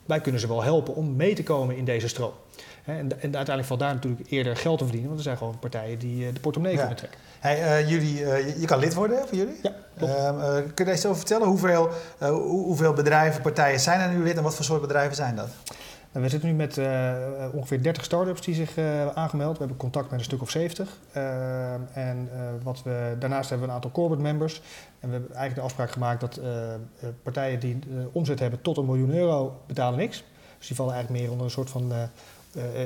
Wij 0.06 0.22
kunnen 0.22 0.42
ze 0.42 0.48
wel 0.48 0.64
helpen 0.64 0.96
om 0.96 1.16
mee 1.16 1.36
te 1.36 1.44
komen 1.44 1.78
in 1.78 1.86
deze 1.86 2.08
stroom. 2.08 2.34
He, 2.84 2.98
en, 2.98 3.12
en, 3.12 3.22
uiteindelijk 3.22 3.66
valt 3.66 3.80
daar 3.80 3.94
natuurlijk 3.94 4.30
eerder 4.30 4.58
geld 4.58 4.78
te 4.78 4.84
verdienen, 4.84 5.10
want 5.10 5.20
er 5.20 5.26
zijn 5.26 5.38
gewoon 5.38 5.60
partijen 5.60 6.00
die 6.00 6.28
uh, 6.28 6.34
de 6.34 6.40
portemonnee 6.40 6.78
ja. 6.78 6.86
kunnen 6.86 6.98
trekken. 6.98 7.20
Hey, 7.40 7.82
uh, 7.82 7.90
jullie, 7.90 8.16
je, 8.16 8.56
je, 8.60 8.66
kan 8.66 8.80
lid 8.80 8.94
worden 8.94 9.18
hè, 9.18 9.28
van 9.28 9.38
jullie? 9.38 9.60
Ja. 9.62 9.74
Ehm, 9.98 10.74
kun 10.74 10.86
je 10.86 10.92
eens 10.92 11.06
over 11.06 11.18
vertellen 11.18 11.48
hoeveel, 11.48 11.90
hoeveel 12.44 12.94
bedrijven, 12.94 13.42
partijen 13.42 13.80
zijn 13.80 14.00
er 14.00 14.10
nu 14.10 14.24
lid 14.24 14.38
en 14.38 14.44
wat 14.44 14.56
voor 14.56 14.66
soort 14.66 14.82
bedrijven 14.82 15.16
zijn 15.16 15.36
dat? 15.36 15.50
We 16.22 16.30
zitten 16.30 16.50
nu 16.50 16.56
met 16.56 16.78
uh, 16.78 17.14
ongeveer 17.52 17.82
30 17.84 18.04
start-ups 18.04 18.42
die 18.42 18.56
zich 18.56 18.78
uh, 18.78 19.08
aangemeld. 19.08 19.52
We 19.52 19.60
hebben 19.60 19.78
contact 19.78 20.10
met 20.10 20.20
een 20.20 20.26
stuk 20.26 20.42
of 20.42 20.50
70. 20.50 20.98
Uh, 21.18 21.74
en 21.94 22.30
wat 22.64 22.84
we, 22.84 23.16
daarnaast 23.20 23.50
hebben 23.50 23.68
we 23.68 23.74
een 23.74 23.80
aantal 23.80 23.92
corporate 23.92 24.24
members. 24.24 24.62
En 25.00 25.08
we 25.10 25.14
hebben 25.14 25.30
eigenlijk 25.30 25.56
de 25.56 25.62
afspraak 25.62 25.92
gemaakt 25.92 26.20
dat 26.20 26.40
partijen 27.24 27.60
die 27.60 27.80
omzet 28.12 28.40
hebben 28.40 28.62
tot 28.62 28.78
een 28.78 28.86
miljoen 28.86 29.14
euro 29.14 29.62
betalen 29.68 30.00
niks. 30.00 30.24
Dus 30.58 30.68
die 30.68 30.76
vallen 30.76 30.94
eigenlijk 30.94 31.22
meer 31.24 31.32
onder 31.32 31.46
een 31.46 31.54
soort 31.54 31.70
van 31.70 31.92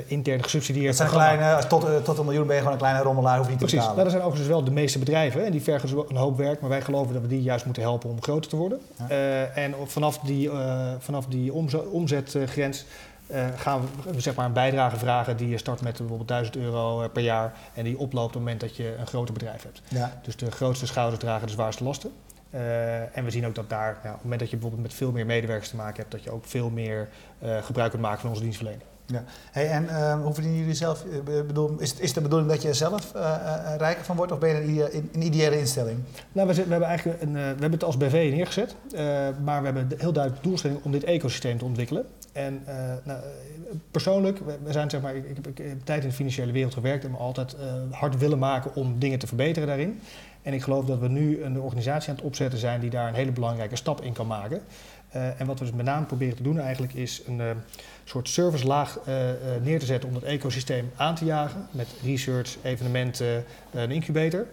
intern 0.06 0.42
gesubsidieerd 0.42 0.96
zijn 0.96 1.08
kleine, 1.08 1.66
tot, 1.66 2.04
tot 2.04 2.18
een 2.18 2.24
miljoen 2.24 2.46
ben 2.46 2.54
je 2.54 2.60
gewoon 2.60 2.76
een 2.76 2.82
kleine 2.82 3.02
rommelaar, 3.02 3.38
hoef 3.38 3.48
niet 3.48 3.56
Precies. 3.56 3.78
te 3.78 3.86
betalen. 3.86 4.04
Nou, 4.04 4.10
dat 4.10 4.12
zijn 4.12 4.26
overigens 4.26 4.56
wel 4.56 4.64
de 4.64 4.80
meeste 4.80 4.98
bedrijven. 4.98 5.44
En 5.44 5.52
die 5.52 5.62
vergen 5.62 5.88
dus 5.94 6.04
een 6.08 6.16
hoop 6.16 6.36
werk. 6.36 6.60
Maar 6.60 6.70
wij 6.70 6.82
geloven 6.82 7.12
dat 7.12 7.22
we 7.22 7.28
die 7.28 7.42
juist 7.42 7.64
moeten 7.64 7.82
helpen 7.82 8.10
om 8.10 8.22
groter 8.22 8.50
te 8.50 8.56
worden. 8.56 8.80
Ja. 8.98 9.08
en 9.54 9.74
vanaf 9.86 10.18
die, 10.18 10.50
vanaf 10.98 11.26
die 11.26 11.52
omzetgrens 11.92 12.84
uh, 13.32 13.46
gaan 13.56 13.88
we 14.04 14.20
zeg 14.20 14.34
maar 14.34 14.46
een 14.46 14.52
bijdrage 14.52 14.96
vragen 14.96 15.36
die 15.36 15.48
je 15.48 15.58
start 15.58 15.82
met 15.82 15.96
bijvoorbeeld 15.96 16.28
1000 16.28 16.56
euro 16.56 17.08
per 17.08 17.22
jaar 17.22 17.52
en 17.74 17.84
die 17.84 17.98
oploopt 17.98 18.26
op 18.26 18.32
het 18.32 18.42
moment 18.42 18.60
dat 18.60 18.76
je 18.76 18.96
een 18.98 19.06
groter 19.06 19.34
bedrijf 19.34 19.62
hebt. 19.62 19.82
Ja. 19.88 20.20
Dus 20.22 20.36
de 20.36 20.50
grootste 20.50 20.86
schouders 20.86 21.20
dragen 21.20 21.46
de 21.46 21.52
zwaarste 21.52 21.84
lasten. 21.84 22.10
Uh, 22.54 23.16
en 23.16 23.24
we 23.24 23.30
zien 23.30 23.46
ook 23.46 23.54
dat 23.54 23.68
daar, 23.68 23.98
ja, 24.02 24.08
op 24.08 24.14
het 24.14 24.22
moment 24.22 24.40
dat 24.40 24.50
je 24.50 24.56
bijvoorbeeld 24.56 24.88
met 24.88 24.98
veel 24.98 25.12
meer 25.12 25.26
medewerkers 25.26 25.68
te 25.68 25.76
maken 25.76 25.96
hebt, 25.96 26.10
dat 26.10 26.22
je 26.22 26.30
ook 26.30 26.44
veel 26.44 26.70
meer 26.70 27.08
uh, 27.42 27.62
gebruik 27.62 27.90
kunt 27.90 28.02
maken 28.02 28.20
van 28.20 28.28
onze 28.28 28.42
dienstverlening. 28.42 28.84
Ja. 29.12 29.24
Hey, 29.50 29.70
en 29.70 29.84
uh, 29.84 30.22
hoe 30.22 30.34
verdienen 30.34 30.60
jullie 30.60 30.74
zelf? 30.74 31.04
Bedoel, 31.24 31.76
is, 31.78 31.94
is 31.94 32.12
de 32.12 32.20
bedoeling 32.20 32.50
dat 32.50 32.62
je 32.62 32.68
er 32.68 32.74
zelf 32.74 33.12
rijker 33.78 34.04
van 34.04 34.16
wordt 34.16 34.32
of 34.32 34.38
ben 34.38 34.74
je 34.74 34.94
een, 34.94 35.08
een 35.12 35.22
ideële 35.22 35.58
instelling? 35.58 35.98
Nou, 36.32 36.48
we, 36.48 36.54
we, 36.54 36.70
hebben 36.70 36.88
eigenlijk 36.88 37.22
een, 37.22 37.32
we 37.32 37.38
hebben 37.38 37.70
het 37.70 37.84
als 37.84 37.96
BV 37.96 38.30
neergezet, 38.32 38.74
maar 39.44 39.60
we 39.60 39.64
hebben 39.64 39.88
heel 39.98 40.12
duidelijk 40.12 40.44
doelstelling 40.44 40.80
om 40.82 40.92
dit 40.92 41.04
ecosysteem 41.04 41.58
te 41.58 41.64
ontwikkelen. 41.64 42.06
En 42.32 42.62
nou, 43.04 43.20
persoonlijk, 43.90 44.38
we 44.64 44.72
zijn, 44.72 44.90
zeg 44.90 45.00
maar, 45.00 45.14
ik, 45.14 45.58
heb 45.58 45.84
tijd 45.84 46.02
in 46.02 46.08
de 46.08 46.14
financiële 46.14 46.52
wereld 46.52 46.74
gewerkt 46.74 47.04
en 47.04 47.10
me 47.10 47.16
altijd 47.16 47.56
hard 47.90 48.18
willen 48.18 48.38
maken 48.38 48.74
om 48.74 48.98
dingen 48.98 49.18
te 49.18 49.26
verbeteren 49.26 49.68
daarin. 49.68 50.00
En 50.42 50.52
ik 50.52 50.62
geloof 50.62 50.84
dat 50.84 50.98
we 50.98 51.08
nu 51.08 51.42
een 51.42 51.60
organisatie 51.60 52.10
aan 52.10 52.16
het 52.16 52.24
opzetten 52.24 52.58
zijn 52.58 52.80
die 52.80 52.90
daar 52.90 53.08
een 53.08 53.14
hele 53.14 53.32
belangrijke 53.32 53.76
stap 53.76 54.00
in 54.00 54.12
kan 54.12 54.26
maken. 54.26 54.62
Uh, 55.16 55.40
en 55.40 55.46
wat 55.46 55.58
we 55.58 55.64
dus 55.64 55.74
met 55.74 55.86
name 55.86 56.06
proberen 56.06 56.36
te 56.36 56.42
doen 56.42 56.58
eigenlijk 56.58 56.94
is 56.94 57.22
een 57.26 57.40
soort 58.04 58.28
servicelaag 58.28 58.98
neer 59.62 59.78
te 59.78 59.86
zetten 59.86 60.08
om 60.08 60.14
dat 60.14 60.22
ecosysteem 60.22 60.90
aan 60.96 61.14
te 61.14 61.24
jagen. 61.24 61.68
Met 61.70 61.86
research, 62.04 62.56
evenementen, 62.62 63.44
een 63.72 63.90
incubator. 63.90 64.46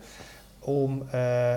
Om, 0.59 1.09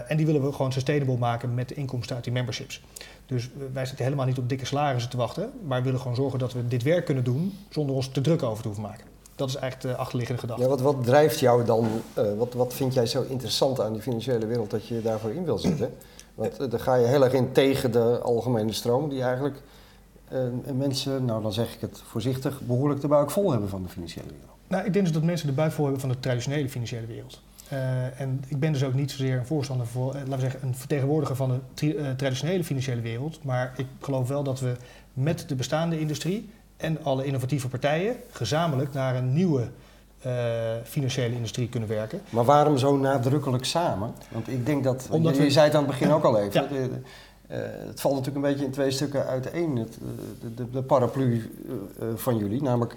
en 0.09 0.17
die 0.17 0.27
willen 0.27 0.45
we 0.45 0.53
gewoon 0.53 0.73
sustainable 0.73 1.17
maken 1.17 1.55
met 1.55 1.69
de 1.69 1.75
inkomsten 1.75 2.15
uit 2.15 2.25
die 2.25 2.33
memberships. 2.33 2.83
Dus 3.27 3.49
wij 3.73 3.87
zitten 3.87 4.05
helemaal 4.05 4.27
niet 4.27 4.39
op 4.39 4.49
dikke 4.49 4.65
salarissen 4.65 5.11
te 5.11 5.17
wachten, 5.17 5.51
maar 5.65 5.83
willen 5.83 6.01
gewoon 6.01 6.17
zorgen 6.17 6.39
dat 6.39 6.53
we 6.53 6.69
dit 6.69 6.83
werk 6.83 7.05
kunnen 7.05 7.25
doen 7.25 7.59
zonder 7.69 7.95
ons 7.95 8.09
te 8.09 8.21
druk 8.21 8.43
over 8.43 8.63
te 8.63 8.69
hoeven 8.69 8.87
maken. 8.87 9.07
Dat 9.35 9.49
is 9.49 9.55
eigenlijk 9.55 9.95
de 9.95 10.01
achterliggende 10.03 10.41
gedachte. 10.41 10.63
Ja, 10.63 10.69
wat, 10.69 10.81
wat 10.81 11.05
drijft 11.05 11.41
jou 11.41 11.65
dan, 11.65 11.89
uh, 12.19 12.25
wat, 12.39 12.55
wat 12.55 12.75
vind 12.75 12.95
jij 12.95 13.07
zo 13.07 13.23
interessant 13.29 13.81
aan 13.81 13.93
die 13.93 14.03
financiële 14.03 14.47
wereld 14.47 14.71
dat 14.71 14.87
je 14.87 15.03
daarvoor 15.03 15.31
in 15.31 15.45
wil 15.45 15.59
zitten? 15.59 15.93
Want 16.41 16.61
uh, 16.61 16.71
daar 16.71 16.81
ga 16.81 16.95
je 16.95 17.07
heel 17.07 17.25
erg 17.25 17.33
in 17.33 17.53
tegen 17.53 17.93
de 17.93 18.19
algemene 18.19 18.73
stroom 18.73 19.09
die 19.09 19.23
eigenlijk 19.23 19.63
uh, 20.33 20.39
mensen, 20.75 21.25
nou 21.25 21.43
dan 21.43 21.53
zeg 21.53 21.75
ik 21.75 21.81
het 21.81 22.03
voorzichtig, 22.05 22.61
behoorlijk 22.61 23.01
de 23.01 23.09
buik 23.09 23.31
vol 23.31 23.51
hebben 23.51 23.69
van 23.69 23.83
de 23.83 23.89
financiële 23.89 24.27
wereld. 24.27 24.59
Nou, 24.67 24.85
ik 24.85 24.93
denk 24.93 25.05
dus 25.05 25.15
dat 25.15 25.23
mensen 25.23 25.47
de 25.47 25.53
buik 25.53 25.73
vol 25.73 25.85
hebben 25.85 26.01
van 26.01 26.11
de 26.11 26.21
traditionele 26.21 26.69
financiële 26.69 27.07
wereld. 27.07 27.41
Uh, 27.73 28.21
en 28.21 28.45
ik 28.49 28.61
ben 28.61 28.73
dus 28.73 28.85
ook 28.85 28.95
niet 28.95 29.11
zozeer 29.11 29.39
een 29.39 29.47
voorstander 29.47 29.87
voor, 29.87 30.15
laten 30.15 30.31
we 30.31 30.41
zeggen, 30.41 30.63
een 30.63 30.75
vertegenwoordiger 30.75 31.37
van 31.37 31.61
de 31.75 32.15
traditionele 32.17 32.65
financiële 32.65 33.01
wereld. 33.01 33.45
Maar 33.45 33.73
ik 33.77 33.87
geloof 34.01 34.29
wel 34.29 34.43
dat 34.43 34.61
we 34.61 34.77
met 35.13 35.45
de 35.49 35.55
bestaande 35.55 36.01
industrie 36.01 36.51
en 36.77 37.05
alle 37.05 37.25
innovatieve 37.25 37.69
partijen 37.69 38.17
gezamenlijk 38.31 38.93
naar 38.93 39.17
een 39.17 39.33
nieuwe 39.33 39.69
financiële 40.85 41.35
industrie 41.35 41.69
kunnen 41.69 41.89
werken. 41.89 42.21
Maar 42.31 42.45
waarom 42.45 42.79
zo 42.79 42.97
nadrukkelijk 42.97 43.65
samen? 43.65 44.15
Want 44.29 44.49
ik 44.49 44.67
denk 44.67 44.85
dat, 44.85 45.07
Omdat 45.11 45.37
je, 45.37 45.43
je 45.43 45.51
zei 45.51 45.67
het 45.67 45.75
aan 45.75 45.83
het 45.83 45.91
begin 45.91 46.13
ook 46.13 46.25
al 46.25 46.39
even. 46.39 46.63
Ja. 46.63 46.69
De, 46.69 46.91
het 47.87 48.01
valt 48.01 48.15
natuurlijk 48.15 48.45
een 48.45 48.51
beetje 48.51 48.65
in 48.65 48.73
twee 48.73 48.91
stukken 48.91 49.27
uiteen, 49.27 49.77
het, 49.77 49.99
de, 50.41 50.55
de, 50.55 50.71
de, 50.71 50.83
paraplu 50.83 51.51
van 52.15 52.37
jullie. 52.37 52.63
Namelijk 52.63 52.97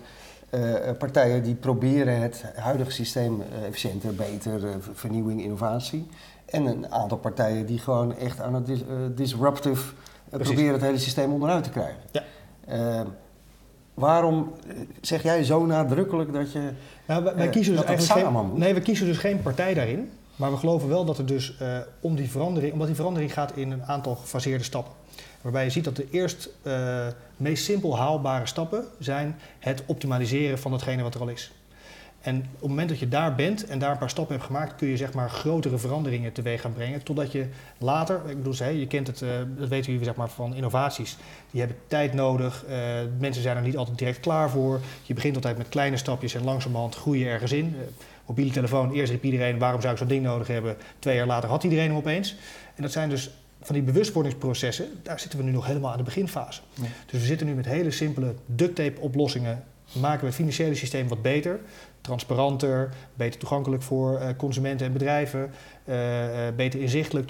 uh, 0.54 0.92
partijen 0.98 1.44
die 1.44 1.56
proberen 1.56 2.22
het 2.22 2.44
huidige 2.56 2.92
systeem 2.92 3.44
efficiënter, 3.66 4.16
beter, 4.16 4.64
uh, 4.64 4.70
vernieuwing, 4.94 5.42
innovatie. 5.42 6.08
En 6.46 6.66
een 6.66 6.92
aantal 6.92 7.18
partijen 7.18 7.66
die 7.66 7.80
gewoon 7.80 8.18
echt 8.18 8.42
aan 8.42 8.54
het 8.54 8.66
dis 8.66 8.84
disruptive 9.16 9.94
proberen 10.30 10.74
het 10.74 10.82
hele 10.82 10.98
systeem 10.98 11.32
onderuit 11.32 11.64
te 11.64 11.70
krijgen. 11.70 12.02
Ja. 12.12 12.24
Waarom 13.94 14.54
eh, 14.68 14.76
zeg 15.02 15.24
jij 15.24 15.44
zo 15.44 15.66
nadrukkelijk 15.66 16.34
dat 16.34 16.52
je... 16.52 16.70
Nou, 17.08 17.24
wij, 17.24 17.36
wij 17.36 17.46
Eh, 17.46 17.52
kiezen 17.52 17.76
dus 17.76 17.84
eigenlijk 17.84 18.20
geen, 18.28 18.34
moet. 18.34 18.58
nee, 18.58 18.74
we 18.74 18.82
kiezen 18.82 19.06
dus 19.06 19.18
geen 19.18 19.42
partij 19.42 19.74
daarin. 19.74 20.12
Maar 20.36 20.52
we 20.52 20.58
geloven 20.58 20.88
wel 20.90 21.06
dat 21.06 21.18
er 21.18 21.26
dus 21.26 21.58
eh, 21.58 21.78
om 22.00 22.16
die 22.16 22.30
verandering, 22.30 22.72
omdat 22.74 22.88
die 22.88 22.96
verandering 22.96 23.34
gaat 23.34 23.56
in 23.56 23.72
een 23.72 23.84
aantal 23.84 24.16
gefaseerde 24.16 24.64
stappen. 24.64 24.94
Waarbij 25.42 25.64
je 25.64 25.70
ziet 25.70 25.84
dat 25.84 25.96
de 25.96 26.08
eerst 26.12 26.50
meest 27.38 27.64
simpel 27.64 27.98
haalbare 27.98 28.46
stappen 28.46 28.86
zijn 29.00 29.40
het 29.60 29.84
optimaliseren 29.86 30.60
van 30.60 30.72
hetgene 30.72 31.04
wat 31.04 31.16
er 31.16 31.22
al 31.22 31.28
is. 31.28 31.52
En 32.24 32.38
op 32.38 32.60
het 32.60 32.70
moment 32.70 32.90
dat 32.90 33.00
je 33.00 33.08
daar 33.08 33.36
bent 33.36 33.66
en 33.66 33.80
daar 33.80 33.92
een 33.92 33.98
paar 33.98 34.10
stappen 34.10 34.36
hebt 34.36 34.48
gemaakt, 34.48 34.76
kun 34.76 34.88
je 34.88 34.98
zeg 34.98 35.14
maar 35.14 35.30
grotere 35.30 35.78
veranderingen 35.78 36.32
teweeg 36.32 36.62
gaan 36.62 36.74
brengen. 36.74 37.04
Totdat 37.04 37.32
je 37.32 37.46
later, 37.78 38.22
ik 38.30 38.44
bedoel, 38.44 38.70
je 38.70 38.88
kent 38.88 39.08
het, 39.08 39.22
eh, 39.22 39.30
dat 39.58 39.70
weten 39.70 39.92
jullie 39.92 40.06
zeg 40.06 40.16
maar, 40.16 40.30
van 40.30 40.56
innovaties. 40.56 41.18
Die 41.52 41.60
hebben 41.60 41.78
tijd 41.88 42.14
nodig. 42.14 42.66
eh, 42.66 42.78
mensen 43.20 43.42
zijn 43.42 43.58
er 43.58 43.64
niet 43.64 43.78
altijd 43.78 43.98
direct 43.98 44.20
klaar 44.20 44.50
voor. 44.50 44.80
Je 45.04 45.14
begint 45.14 45.36
altijd 45.36 45.58
met 45.58 45.70
kleine 45.70 45.98
stapjes 45.98 46.36
en 46.36 46.44
langzamerhand 46.44 46.96
groei 46.96 47.20
je 47.20 47.30
ergens 47.30 47.52
in. 47.52 47.76
Eh, 47.80 47.88
mobiele 48.26 48.52
telefoon, 48.52 48.92
eerst 48.92 49.12
riep 49.12 49.24
iedereen 49.24 49.58
waarom 49.58 49.82
zou 49.82 49.94
ik 49.94 50.00
zo'n 50.00 50.08
ding 50.08 50.24
nodig 50.24 50.48
hebben. 50.48 50.76
Twee 51.00 51.16
jaar 51.16 51.28
later 51.28 51.50
had 51.50 51.64
iedereen 51.64 51.88
hem 51.88 51.98
opeens. 51.98 52.36
En 52.76 52.82
dat 52.82 52.92
zijn 52.92 53.10
dus 53.10 53.32
van 53.62 53.76
die 53.76 53.84
bewustwordingsprocessen, 53.84 54.88
daar 55.02 55.20
zitten 55.20 55.40
we 55.40 55.46
nu 55.46 55.52
nog 55.52 55.66
helemaal 55.66 55.92
aan 55.92 55.98
de 55.98 56.04
beginfase. 56.04 56.62
Ja. 56.74 56.84
Dus 57.06 57.20
we 57.20 57.26
zitten 57.26 57.48
nu 57.48 57.54
met 57.54 57.66
hele 57.66 57.92
simpele 57.92 58.34
duct 58.46 58.76
tape 58.76 59.00
oplossingen. 59.00 59.64
Maken 59.94 60.20
we 60.20 60.26
het 60.26 60.36
financiële 60.36 60.76
systeem 60.76 61.08
wat 61.08 61.22
beter, 61.22 61.60
transparanter, 62.04 62.90
beter 63.14 63.40
toegankelijk 63.40 63.84
voor 63.84 64.18
eh, 64.18 64.30
consumenten 64.38 64.86
en 64.86 64.94
bedrijven, 64.94 65.52
eh, 65.84 66.48
eh, 66.48 66.56
beter 66.56 66.80
inzichtelijk, 66.80 67.30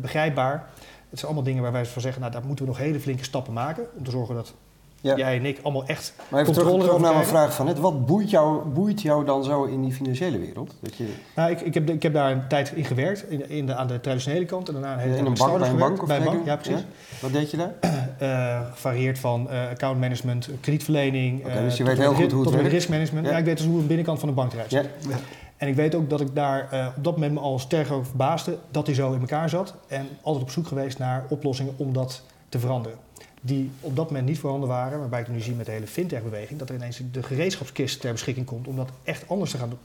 begrijpbaar. 0.00 0.68
Het 1.10 1.18
zijn 1.18 1.32
allemaal 1.32 1.42
dingen 1.42 1.62
waar 1.62 1.72
wij 1.72 1.86
van 1.86 2.02
zeggen, 2.02 2.20
nou 2.20 2.32
daar 2.32 2.46
moeten 2.46 2.64
we 2.64 2.70
nog 2.70 2.80
hele 2.80 3.00
flinke 3.00 3.24
stappen 3.24 3.52
maken 3.52 3.86
om 3.96 4.04
te 4.04 4.10
zorgen 4.10 4.34
dat 4.34 4.54
Ja. 5.02 5.16
jij 5.16 5.36
en 5.36 5.44
ik 5.44 5.58
allemaal 5.62 5.86
echt 5.86 6.14
Maar 6.28 6.40
even 6.40 6.52
terug, 6.52 6.80
terug 6.80 6.98
naar 6.98 7.14
mijn 7.14 7.26
vraag 7.26 7.54
van 7.54 7.66
net. 7.66 7.78
Wat 7.78 8.06
boeit 8.06 8.30
jou, 8.30 8.64
boeit 8.64 9.02
jou 9.02 9.24
dan 9.24 9.44
zo 9.44 9.64
in 9.64 9.82
die 9.82 9.92
financiële 9.92 10.38
wereld? 10.38 10.74
Dat 10.80 10.96
je, 10.96 11.04
Nou, 11.36 11.50
ik, 11.50 11.60
ik, 11.60 11.74
heb, 11.74 11.90
ik 11.90 12.02
heb 12.02 12.12
daar 12.12 12.32
een 12.32 12.48
tijd 12.48 12.72
in 12.74 12.84
gewerkt, 12.84 13.30
in, 13.30 13.50
in 13.50 13.66
de, 13.66 13.74
aan 13.74 13.86
de 13.86 14.00
traditionele 14.00 14.44
kant. 14.44 14.68
En 14.68 14.74
daarna 14.74 14.92
een 14.92 14.98
hele 14.98 15.16
in 15.16 15.26
een 15.26 15.34
bank, 15.34 15.58
bij 15.58 15.68
een 15.68 15.76
bank 15.76 16.02
of. 16.02 16.08
Bij 16.08 16.16
een 16.16 16.24
bank, 16.24 16.46
ja 16.46 16.56
precies. 16.56 16.84
Wat 17.20 17.32
deed 17.32 17.50
je 17.50 17.56
daar? 17.56 17.72
Eh, 18.18 18.60
varieert 18.72 19.18
van 19.18 19.50
eh 19.50 19.68
accountmanagement, 19.70 20.48
kredietverlening. 20.60 21.40
Oké, 21.40 21.50
eh, 21.50 21.62
dus 21.62 21.76
je 21.76 21.84
weet 21.84 21.98
heel 21.98 22.14
goed 22.14 22.32
hoe 22.32 22.44
het 22.44 22.54
werkt. 22.54 22.68
riskmanagement. 22.68 23.26
Ja. 23.26 23.32
Ja. 23.32 23.38
ik 23.38 23.44
weet 23.44 23.56
dus 23.56 23.66
hoe 23.66 23.80
een 23.80 23.86
binnenkant 23.86 24.18
van 24.18 24.28
een 24.28 24.34
bank 24.34 24.52
eruit 24.52 24.70
ziet. 24.70 24.88
Ja. 25.08 25.16
En 25.56 25.68
ik 25.68 25.74
weet 25.74 25.94
ook 25.94 26.10
dat 26.10 26.20
ik 26.20 26.34
daar 26.34 26.92
op 26.96 27.04
dat 27.04 27.14
moment 27.14 27.32
me 27.32 27.40
al 27.40 27.58
sterk 27.58 27.90
over 27.90 28.06
verbaasde 28.06 28.58
dat 28.70 28.86
hij 28.86 28.94
zo 28.94 29.12
in 29.12 29.20
elkaar 29.20 29.48
zat. 29.48 29.74
En 29.88 30.08
altijd 30.22 30.44
op 30.44 30.50
zoek 30.50 30.66
geweest 30.66 30.98
naar 30.98 31.24
oplossingen 31.28 31.74
om 31.76 31.92
dat 31.92 32.22
te 32.48 32.58
veranderen. 32.58 32.98
Die 33.44 33.70
op 33.80 33.96
dat 33.96 34.06
moment 34.06 34.26
niet 34.26 34.38
voorhanden 34.38 34.68
waren, 34.68 34.98
waarbij 34.98 35.20
ik 35.20 35.28
nu 35.28 35.40
zie 35.40 35.54
met 35.54 35.66
de 35.66 35.72
hele 35.72 35.86
fintech-beweging, 35.86 36.58
dat 36.58 36.68
er 36.68 36.74
ineens 36.74 37.00
de 37.12 37.22
gereedschapskist 37.22 38.00
ter 38.00 38.12
beschikking 38.12 38.46
komt 38.46 38.66
om 38.66 38.76
dat 38.76 38.90
echt 39.04 39.28
anders 39.28 39.50
te 39.50 39.58
gaan 39.58 39.68
doen. 39.68 39.78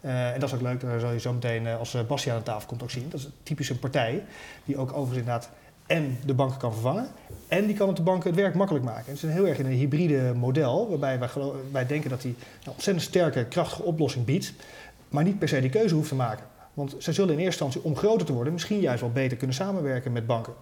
Eh, 0.00 0.32
en 0.32 0.40
dat 0.40 0.48
is 0.48 0.54
ook 0.54 0.60
leuk, 0.60 0.80
daar 0.80 1.00
zal 1.00 1.12
je 1.12 1.20
zo 1.20 1.32
meteen 1.32 1.66
eh, 1.66 1.78
als 1.78 1.94
eh, 1.94 2.02
Bastiaan 2.02 2.36
aan 2.36 2.42
tafel 2.42 2.68
komt 2.68 2.82
ook 2.82 2.90
zien. 2.90 3.06
Dat 3.10 3.20
is 3.20 3.28
typisch 3.42 3.70
een 3.70 3.78
partij 3.78 4.24
die 4.64 4.76
ook 4.76 4.88
overigens 4.88 5.18
inderdaad 5.18 5.50
en 5.86 6.18
de 6.24 6.34
banken 6.34 6.58
kan 6.58 6.72
vervangen 6.72 7.08
en 7.48 7.66
die 7.66 7.76
kan 7.76 7.88
op 7.88 7.96
de 7.96 8.02
banken 8.02 8.30
het 8.30 8.38
werk 8.38 8.54
makkelijk 8.54 8.84
maken. 8.84 9.04
En 9.04 9.12
het 9.12 9.16
is 9.16 9.22
een 9.22 9.30
heel 9.30 9.46
erg 9.46 9.58
in 9.58 9.66
een 9.66 9.72
hybride 9.72 10.32
model, 10.36 10.88
waarbij 10.88 11.18
wij, 11.18 11.28
wij 11.72 11.86
denken 11.86 12.10
dat 12.10 12.22
hij 12.22 12.34
een 12.64 12.72
ontzettend 12.72 13.06
sterke, 13.06 13.44
krachtige 13.44 13.82
oplossing 13.82 14.24
biedt, 14.24 14.52
maar 15.08 15.24
niet 15.24 15.38
per 15.38 15.48
se 15.48 15.60
die 15.60 15.70
keuze 15.70 15.94
hoeft 15.94 16.08
te 16.08 16.14
maken. 16.14 16.44
Want 16.74 16.94
zij 16.98 17.12
zullen 17.12 17.34
in 17.34 17.40
eerste 17.40 17.64
instantie, 17.64 17.90
om 17.90 17.96
groter 17.96 18.26
te 18.26 18.32
worden, 18.32 18.52
misschien 18.52 18.80
juist 18.80 19.00
wel 19.00 19.12
beter 19.12 19.36
kunnen 19.36 19.56
samenwerken 19.56 20.12
met 20.12 20.26
banken. 20.26 20.52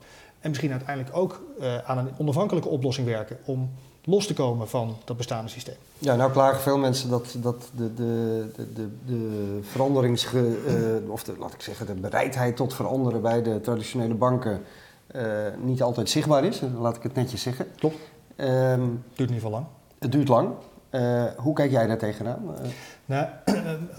En 0.46 0.52
misschien 0.52 0.72
uiteindelijk 0.72 1.16
ook 1.16 1.42
eh, 1.60 1.78
aan 1.78 1.98
een 1.98 2.08
onafhankelijke 2.18 2.68
oplossing 2.68 3.06
werken 3.06 3.38
om 3.44 3.70
los 4.04 4.26
te 4.26 4.34
komen 4.34 4.68
van 4.68 4.96
dat 5.04 5.16
bestaande 5.16 5.50
systeem. 5.50 5.74
Ja, 5.98 6.16
nou 6.16 6.32
klagen 6.32 6.60
veel 6.60 6.78
mensen 6.78 7.10
dat, 7.10 7.36
dat 7.38 7.70
de, 7.76 7.94
de, 7.94 8.46
de, 8.56 8.72
de, 8.72 8.88
de 9.06 9.58
veranderingsge... 9.62 10.56
eh, 10.66 11.10
of 11.10 11.24
de, 11.24 11.34
laat 11.38 11.52
ik 11.52 11.60
zeggen, 11.60 11.86
de 11.86 11.94
bereidheid 11.94 12.56
tot 12.56 12.74
veranderen 12.74 13.22
bij 13.22 13.42
de 13.42 13.60
traditionele 13.60 14.14
banken 14.14 14.62
eh, 15.06 15.22
niet 15.62 15.82
altijd 15.82 16.10
zichtbaar 16.10 16.44
is. 16.44 16.62
Laat 16.80 16.96
ik 16.96 17.02
het 17.02 17.14
netjes 17.14 17.42
zeggen. 17.42 17.66
Klopt. 17.78 17.96
Ehm, 18.36 18.80
Duurt 18.80 18.98
in 19.16 19.20
ieder 19.20 19.34
geval 19.34 19.50
lang. 19.50 19.66
het 19.98 20.12
duurt 20.12 20.28
lang. 20.28 20.48
Eh, 20.90 21.24
hoe 21.36 21.54
kijk 21.54 21.70
jij 21.70 21.86
daar 21.86 21.98
tegenaan? 21.98 22.38
Nou, 23.06 23.26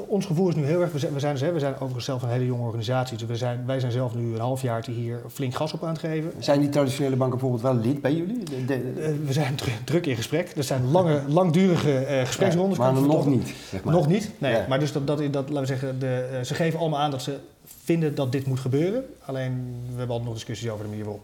ons 0.07 0.25
gevoel 0.25 0.49
is 0.49 0.55
nu 0.55 0.65
heel 0.65 0.81
erg. 0.81 0.91
We 0.91 0.99
zijn, 0.99 1.13
we 1.13 1.19
zijn, 1.19 1.33
dus, 1.33 1.41
hè, 1.41 1.51
we 1.51 1.59
zijn 1.59 1.73
overigens 1.73 2.05
zelf 2.05 2.21
een 2.21 2.29
hele 2.29 2.45
jonge 2.45 2.63
organisatie. 2.65 3.17
Dus 3.17 3.27
we 3.27 3.35
zijn, 3.35 3.63
wij 3.65 3.79
zijn 3.79 3.91
zelf 3.91 4.15
nu 4.15 4.33
een 4.33 4.39
half 4.39 4.61
jaar 4.61 4.85
hier 4.85 5.21
flink 5.31 5.55
gas 5.55 5.73
op 5.73 5.83
aan 5.83 5.89
het 5.89 5.99
geven. 5.99 6.31
zijn 6.39 6.59
die 6.59 6.69
traditionele 6.69 7.15
banken 7.15 7.39
bijvoorbeeld 7.39 7.73
wel 7.73 7.83
lid 7.83 8.01
bij 8.01 8.13
jullie? 8.13 8.43
De- 8.43 8.65
de- 8.65 9.19
we 9.25 9.33
zijn 9.33 9.55
dru- 9.55 9.71
druk 9.83 10.05
in 10.05 10.15
gesprek. 10.15 10.51
Er 10.57 10.63
zijn 10.63 10.91
lange, 10.91 11.21
langdurige 11.27 12.05
gespreksrondes. 12.25 12.77
maar 12.77 12.93
kan 12.93 13.03
ik 13.03 13.09
nog 13.11 13.25
niet, 13.27 13.53
zeg 13.69 13.83
maar. 13.83 13.93
Nog 13.93 14.07
niet, 14.07 14.31
nee. 14.37 14.51
Ja. 14.53 14.65
Maar 14.69 14.79
dus 14.79 14.91
dat, 14.91 15.07
dat, 15.07 15.17
dat, 15.17 15.49
laten 15.49 15.59
we 15.59 15.65
zeggen, 15.65 15.99
de, 15.99 16.39
ze 16.43 16.53
geven 16.53 16.79
allemaal 16.79 16.99
aan 16.99 17.11
dat 17.11 17.21
ze 17.21 17.37
vinden 17.83 18.15
dat 18.15 18.31
dit 18.31 18.45
moet 18.47 18.59
gebeuren. 18.59 19.05
Alleen, 19.25 19.51
we 19.83 19.87
hebben 19.97 20.07
altijd 20.09 20.23
nog 20.25 20.33
discussies 20.33 20.69
over 20.69 20.83
de 20.83 20.89
manier 20.89 21.05
waarop. 21.05 21.23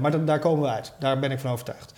Maar 0.00 0.10
da- 0.10 0.18
daar 0.18 0.38
komen 0.38 0.62
we 0.62 0.68
uit. 0.68 0.92
Daar 0.98 1.18
ben 1.18 1.30
ik 1.30 1.38
van 1.38 1.50
overtuigd. 1.50 1.92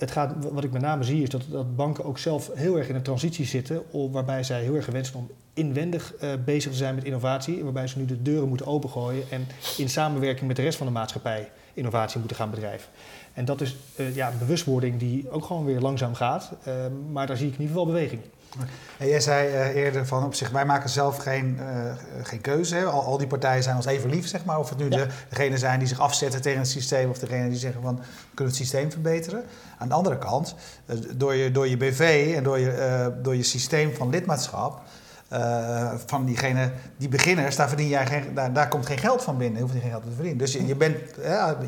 Het 0.00 0.10
gaat, 0.10 0.34
wat 0.52 0.64
ik 0.64 0.72
met 0.72 0.82
name 0.82 1.04
zie 1.04 1.22
is 1.22 1.28
dat, 1.28 1.42
dat 1.50 1.76
banken 1.76 2.04
ook 2.04 2.18
zelf 2.18 2.50
heel 2.54 2.76
erg 2.76 2.88
in 2.88 2.94
een 2.94 3.02
transitie 3.02 3.46
zitten, 3.46 3.82
waarbij 4.10 4.42
zij 4.42 4.62
heel 4.62 4.74
erg 4.74 4.84
gewend 4.84 5.06
zijn 5.06 5.18
om 5.18 5.30
inwendig 5.54 6.14
eh, 6.14 6.30
bezig 6.44 6.70
te 6.70 6.76
zijn 6.76 6.94
met 6.94 7.04
innovatie, 7.04 7.62
waarbij 7.64 7.86
ze 7.86 7.98
nu 7.98 8.04
de 8.04 8.22
deuren 8.22 8.48
moeten 8.48 8.66
opengooien 8.66 9.24
en 9.30 9.46
in 9.76 9.88
samenwerking 9.88 10.46
met 10.46 10.56
de 10.56 10.62
rest 10.62 10.78
van 10.78 10.86
de 10.86 10.92
maatschappij 10.92 11.50
innovatie 11.74 12.18
moeten 12.18 12.36
gaan 12.36 12.50
bedrijven. 12.50 12.88
En 13.32 13.44
dat 13.44 13.60
is 13.60 13.76
eh, 13.96 14.14
ja, 14.14 14.30
een 14.30 14.38
bewustwording 14.38 14.98
die 14.98 15.30
ook 15.30 15.44
gewoon 15.44 15.64
weer 15.64 15.80
langzaam 15.80 16.14
gaat, 16.14 16.52
eh, 16.62 16.74
maar 17.12 17.26
daar 17.26 17.36
zie 17.36 17.46
ik 17.46 17.54
in 17.54 17.60
ieder 17.60 17.76
geval 17.76 17.92
beweging. 17.92 18.20
En 18.98 19.08
jij 19.08 19.20
zei 19.20 19.48
eh, 19.48 19.76
eerder 19.76 20.06
van 20.06 20.24
op 20.24 20.34
zich, 20.34 20.50
wij 20.50 20.64
maken 20.64 20.90
zelf 20.90 21.16
geen, 21.16 21.58
eh, 21.60 21.92
geen 22.22 22.40
keuze. 22.40 22.74
Hè? 22.74 22.84
Al, 22.84 23.02
al 23.02 23.18
die 23.18 23.26
partijen 23.26 23.62
zijn 23.62 23.76
ons 23.76 23.86
even 23.86 24.10
lief, 24.10 24.26
zeg 24.26 24.44
maar. 24.44 24.58
Of 24.58 24.68
het 24.68 24.78
nu 24.78 24.84
Ja. 24.84 24.96
de, 24.96 25.06
degene 25.28 25.58
zijn 25.58 25.78
die 25.78 25.88
zich 25.88 26.00
afzetten 26.00 26.42
tegen 26.42 26.58
het 26.58 26.68
systeem... 26.68 27.10
of 27.10 27.18
degene 27.18 27.48
die 27.48 27.58
zeggen 27.58 27.82
van, 27.82 27.96
we 27.96 28.34
kunnen 28.34 28.54
het 28.54 28.62
systeem 28.62 28.90
verbeteren. 28.90 29.44
Aan 29.78 29.88
de 29.88 29.94
andere 29.94 30.18
kant, 30.18 30.54
eh, 30.86 30.96
door, 31.14 31.34
je, 31.34 31.50
door 31.50 31.68
je 31.68 31.76
BV 31.76 32.32
en 32.36 32.42
door 32.42 32.58
je, 32.58 33.12
door 33.22 33.36
je 33.36 33.42
systeem 33.42 33.94
van 33.94 34.10
lidmaatschap... 34.10 34.82
van 36.06 36.24
diegene, 36.24 36.70
die 36.96 37.08
beginners, 37.08 37.56
daar, 37.56 37.68
verdien 37.68 37.88
jij 37.88 38.06
geen, 38.06 38.34
daar, 38.34 38.52
daar 38.52 38.68
komt 38.68 38.86
geen 38.86 38.98
geld 38.98 39.22
van 39.22 39.36
binnen. 39.36 39.56
Je 39.56 39.62
hoeft 39.62 39.74
je 39.74 39.80
geen 39.80 39.90
geld 39.90 40.02
te 40.02 40.10
verdienen. 40.10 40.38
Dus 40.38 40.52
je, 40.52 40.66
je, 40.66 40.74
bent, 40.74 40.96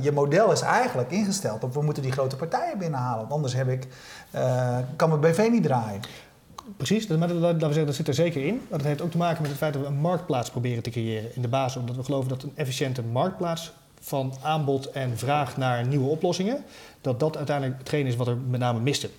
je 0.01 0.13
model 0.13 0.53
is 0.53 0.61
eigenlijk 0.61 1.11
ingesteld 1.11 1.65
op... 1.65 1.75
we 1.75 1.83
moeten 1.83 2.03
die 2.03 2.13
grote 2.13 2.37
partijen 2.37 2.79
binnenhalen. 2.79 3.21
Want 3.21 3.33
anders 3.33 3.55
heb 3.55 3.69
ik, 3.69 3.87
kan 4.97 5.09
mijn 5.09 5.21
BV 5.21 5.49
niet 5.51 5.63
draaien. 5.63 6.01
Precies, 6.77 7.07
dat, 7.07 7.19
maar 7.19 7.29
dat, 7.29 7.39
we 7.39 7.59
zeggen, 7.59 7.87
dat 7.87 7.95
zit 7.95 8.09
er 8.09 8.15
zeker 8.15 8.45
in. 8.45 8.55
Maar 8.55 8.79
dat 8.79 8.87
heeft 8.87 9.01
ook 9.01 9.11
te 9.11 9.17
maken 9.17 9.43
met 9.43 9.51
het 9.51 9.61
feit 9.61 9.73
dat 9.73 9.83
we 9.83 9.89
een 9.89 10.01
marktplaats 10.01 10.51
proberen 10.51 10.83
te 10.83 10.91
creëren 10.91 11.35
in 11.35 11.43
de 11.43 11.49
basis. 11.49 11.81
Omdat 11.81 11.97
we 11.97 12.05
geloven 12.05 12.29
dat 12.29 12.43
een 12.43 12.53
efficiënte 12.55 13.03
marktplaats 13.03 13.73
van 14.01 14.35
aanbod 14.43 14.91
en 14.91 15.19
vraag 15.19 15.57
naar 15.57 15.87
nieuwe 15.87 16.09
oplossingen, 16.09 16.65
dat 17.01 17.21
dat 17.21 17.37
uiteindelijk 17.37 17.79
hetgeen 17.79 18.07
is 18.07 18.17
wat 18.17 18.27
er 18.27 18.37
met 18.37 18.61
name 18.61 18.81
miste. 18.81 19.11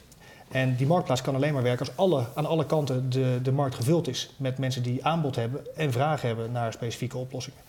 En 0.52 0.76
die 0.76 0.88
marktplaats 0.88 1.22
kan 1.22 1.36
alleen 1.36 1.54
maar 1.54 1.64
werken 1.64 1.86
als 1.88 1.96
alle, 1.98 2.26
aan 2.34 2.46
alle 2.46 2.66
kanten 2.66 3.10
de, 3.10 3.40
de 3.44 3.52
markt 3.52 3.76
gevuld 3.76 4.08
is 4.08 4.30
met 4.38 4.58
mensen 4.58 4.84
die 4.84 5.06
aanbod 5.06 5.36
hebben 5.36 5.76
en 5.76 5.92
vraag 5.92 6.22
hebben 6.22 6.52
naar 6.52 6.74
specifieke 6.74 7.18
oplossingen. 7.18 7.60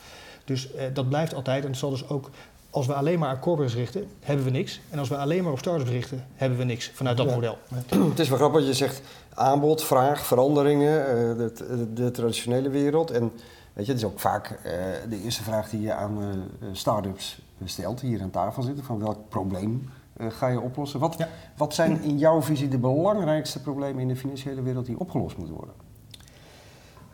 Dus 0.44 0.72
eh, 0.72 0.84
dat 0.94 1.08
blijft 1.08 1.34
altijd 1.34 1.62
en 1.62 1.70
het 1.70 1.78
zal 1.78 1.90
dus 1.90 2.08
ook, 2.08 2.30
als 2.74 2.86
we 2.86 2.94
alleen 2.94 3.18
maar 3.18 3.28
aan 3.28 3.38
corporates 3.38 3.76
richten, 3.76 4.06
hebben 4.20 4.44
we 4.44 4.50
niks. 4.50 4.80
En 4.90 4.98
als 4.98 5.08
we 5.08 5.16
alleen 5.16 5.42
maar 5.42 5.52
op 5.52 5.58
startups 5.58 5.90
richten, 5.90 6.24
hebben 6.34 6.58
we 6.58 6.64
niks 6.64 6.90
vanuit 6.94 7.16
dat 7.16 7.28
Ja. 7.28 7.34
model. 7.34 7.58
Het 7.88 8.18
is 8.18 8.28
wel 8.28 8.38
grappig, 8.38 8.66
je 8.66 8.74
zegt 8.74 9.02
aanbod, 9.34 9.82
vraag, 9.84 10.26
veranderingen, 10.26 11.06
eh, 11.08 11.14
de, 11.36 11.52
de, 11.56 11.92
de 11.92 12.10
traditionele 12.10 12.68
wereld. 12.68 13.10
En 13.10 13.32
weet 13.72 13.86
je, 13.86 13.92
het 13.92 14.00
is 14.00 14.06
ook 14.06 14.20
vaak 14.20 14.50
eh, 14.62 14.72
de 15.08 15.22
eerste 15.22 15.42
vraag 15.42 15.70
die 15.70 15.80
je 15.80 15.92
aan 15.92 16.18
eh, 16.22 16.68
start-ups 16.72 17.38
stelt, 17.64 18.00
die 18.00 18.08
hier 18.08 18.22
aan 18.22 18.30
tafel 18.30 18.62
zitten, 18.62 18.84
van 18.84 18.98
welk 18.98 19.28
probleem 19.28 19.90
ga 20.18 20.48
je 20.48 20.60
oplossen? 20.60 21.00
Wat, 21.00 21.14
Ja. 21.18 21.28
wat 21.56 21.74
zijn 21.74 22.02
in 22.02 22.18
jouw 22.18 22.42
visie 22.42 22.68
de 22.68 22.78
belangrijkste 22.78 23.60
problemen 23.62 24.02
in 24.02 24.08
de 24.08 24.16
financiële 24.16 24.62
wereld 24.62 24.86
die 24.86 24.98
opgelost 24.98 25.36
moeten 25.36 25.54
worden? 25.56 25.74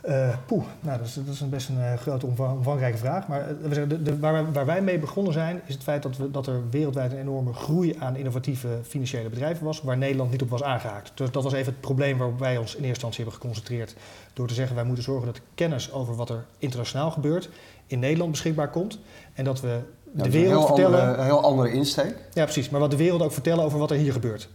Eh 0.00 0.36
poeh, 0.46 0.64
nou, 0.80 0.98
dat 0.98 1.06
is, 1.06 1.14
dat 1.14 1.34
is 1.34 1.40
een 1.40 1.48
best 1.48 1.68
een 1.68 1.80
eh, 1.82 1.94
grote, 1.94 2.26
omvang- 2.26 2.56
omvangrijke 2.56 2.98
vraag. 2.98 3.28
Maar 3.28 3.40
eh, 3.40 3.46
we 3.60 3.74
zeggen, 3.74 3.88
de, 3.88 4.02
de- 4.02 4.18
waar, 4.18 4.32
wij, 4.32 4.44
waar 4.52 4.66
wij 4.66 4.82
mee 4.82 4.98
begonnen 4.98 5.32
zijn, 5.32 5.60
is 5.66 5.74
het 5.74 5.82
feit 5.82 6.02
dat, 6.02 6.16
we, 6.16 6.30
dat 6.30 6.46
er 6.46 6.60
wereldwijd 6.70 7.12
een 7.12 7.18
enorme 7.18 7.52
groei 7.52 7.96
aan 7.98 8.16
innovatieve 8.16 8.68
financiële 8.82 9.28
bedrijven 9.28 9.64
was, 9.64 9.80
waar 9.82 9.96
Nederland 9.96 10.30
niet 10.30 10.42
op 10.42 10.50
was 10.50 10.62
aangehaakt. 10.62 11.12
Dus 11.14 11.30
dat 11.30 11.42
was 11.42 11.52
even 11.52 11.72
het 11.72 11.80
probleem 11.80 12.18
waarop 12.18 12.38
wij 12.38 12.56
ons 12.56 12.68
in 12.70 12.74
eerste 12.74 12.88
instantie 12.88 13.22
hebben 13.22 13.40
geconcentreerd. 13.40 13.94
Door 14.32 14.46
te 14.46 14.54
zeggen, 14.54 14.76
wij 14.76 14.84
moeten 14.84 15.04
zorgen 15.04 15.26
dat 15.26 15.40
kennis 15.54 15.92
over 15.92 16.14
wat 16.16 16.30
er 16.30 16.44
internationaal 16.58 17.10
gebeurt 17.10 17.48
in 17.86 17.98
Nederland 17.98 18.30
beschikbaar 18.30 18.70
komt. 18.70 18.98
En 19.34 19.44
dat 19.44 19.60
we 19.60 19.78
Ja, 20.14 20.22
de 20.22 20.30
wereld 20.30 20.50
een 20.52 20.56
heel 20.58 20.66
vertellen. 20.66 21.00
Andere, 21.00 21.18
een 21.18 21.24
heel 21.24 21.42
andere 21.42 21.72
insteek. 21.72 22.14
Ja, 22.32 22.44
precies. 22.44 22.70
Maar 22.70 22.80
wat 22.80 22.90
de 22.90 22.96
wereld 22.96 23.22
ook 23.22 23.32
vertellen 23.32 23.64
over 23.64 23.78
wat 23.78 23.90
er 23.90 23.96
hier 23.96 24.12
gebeurt. 24.12 24.48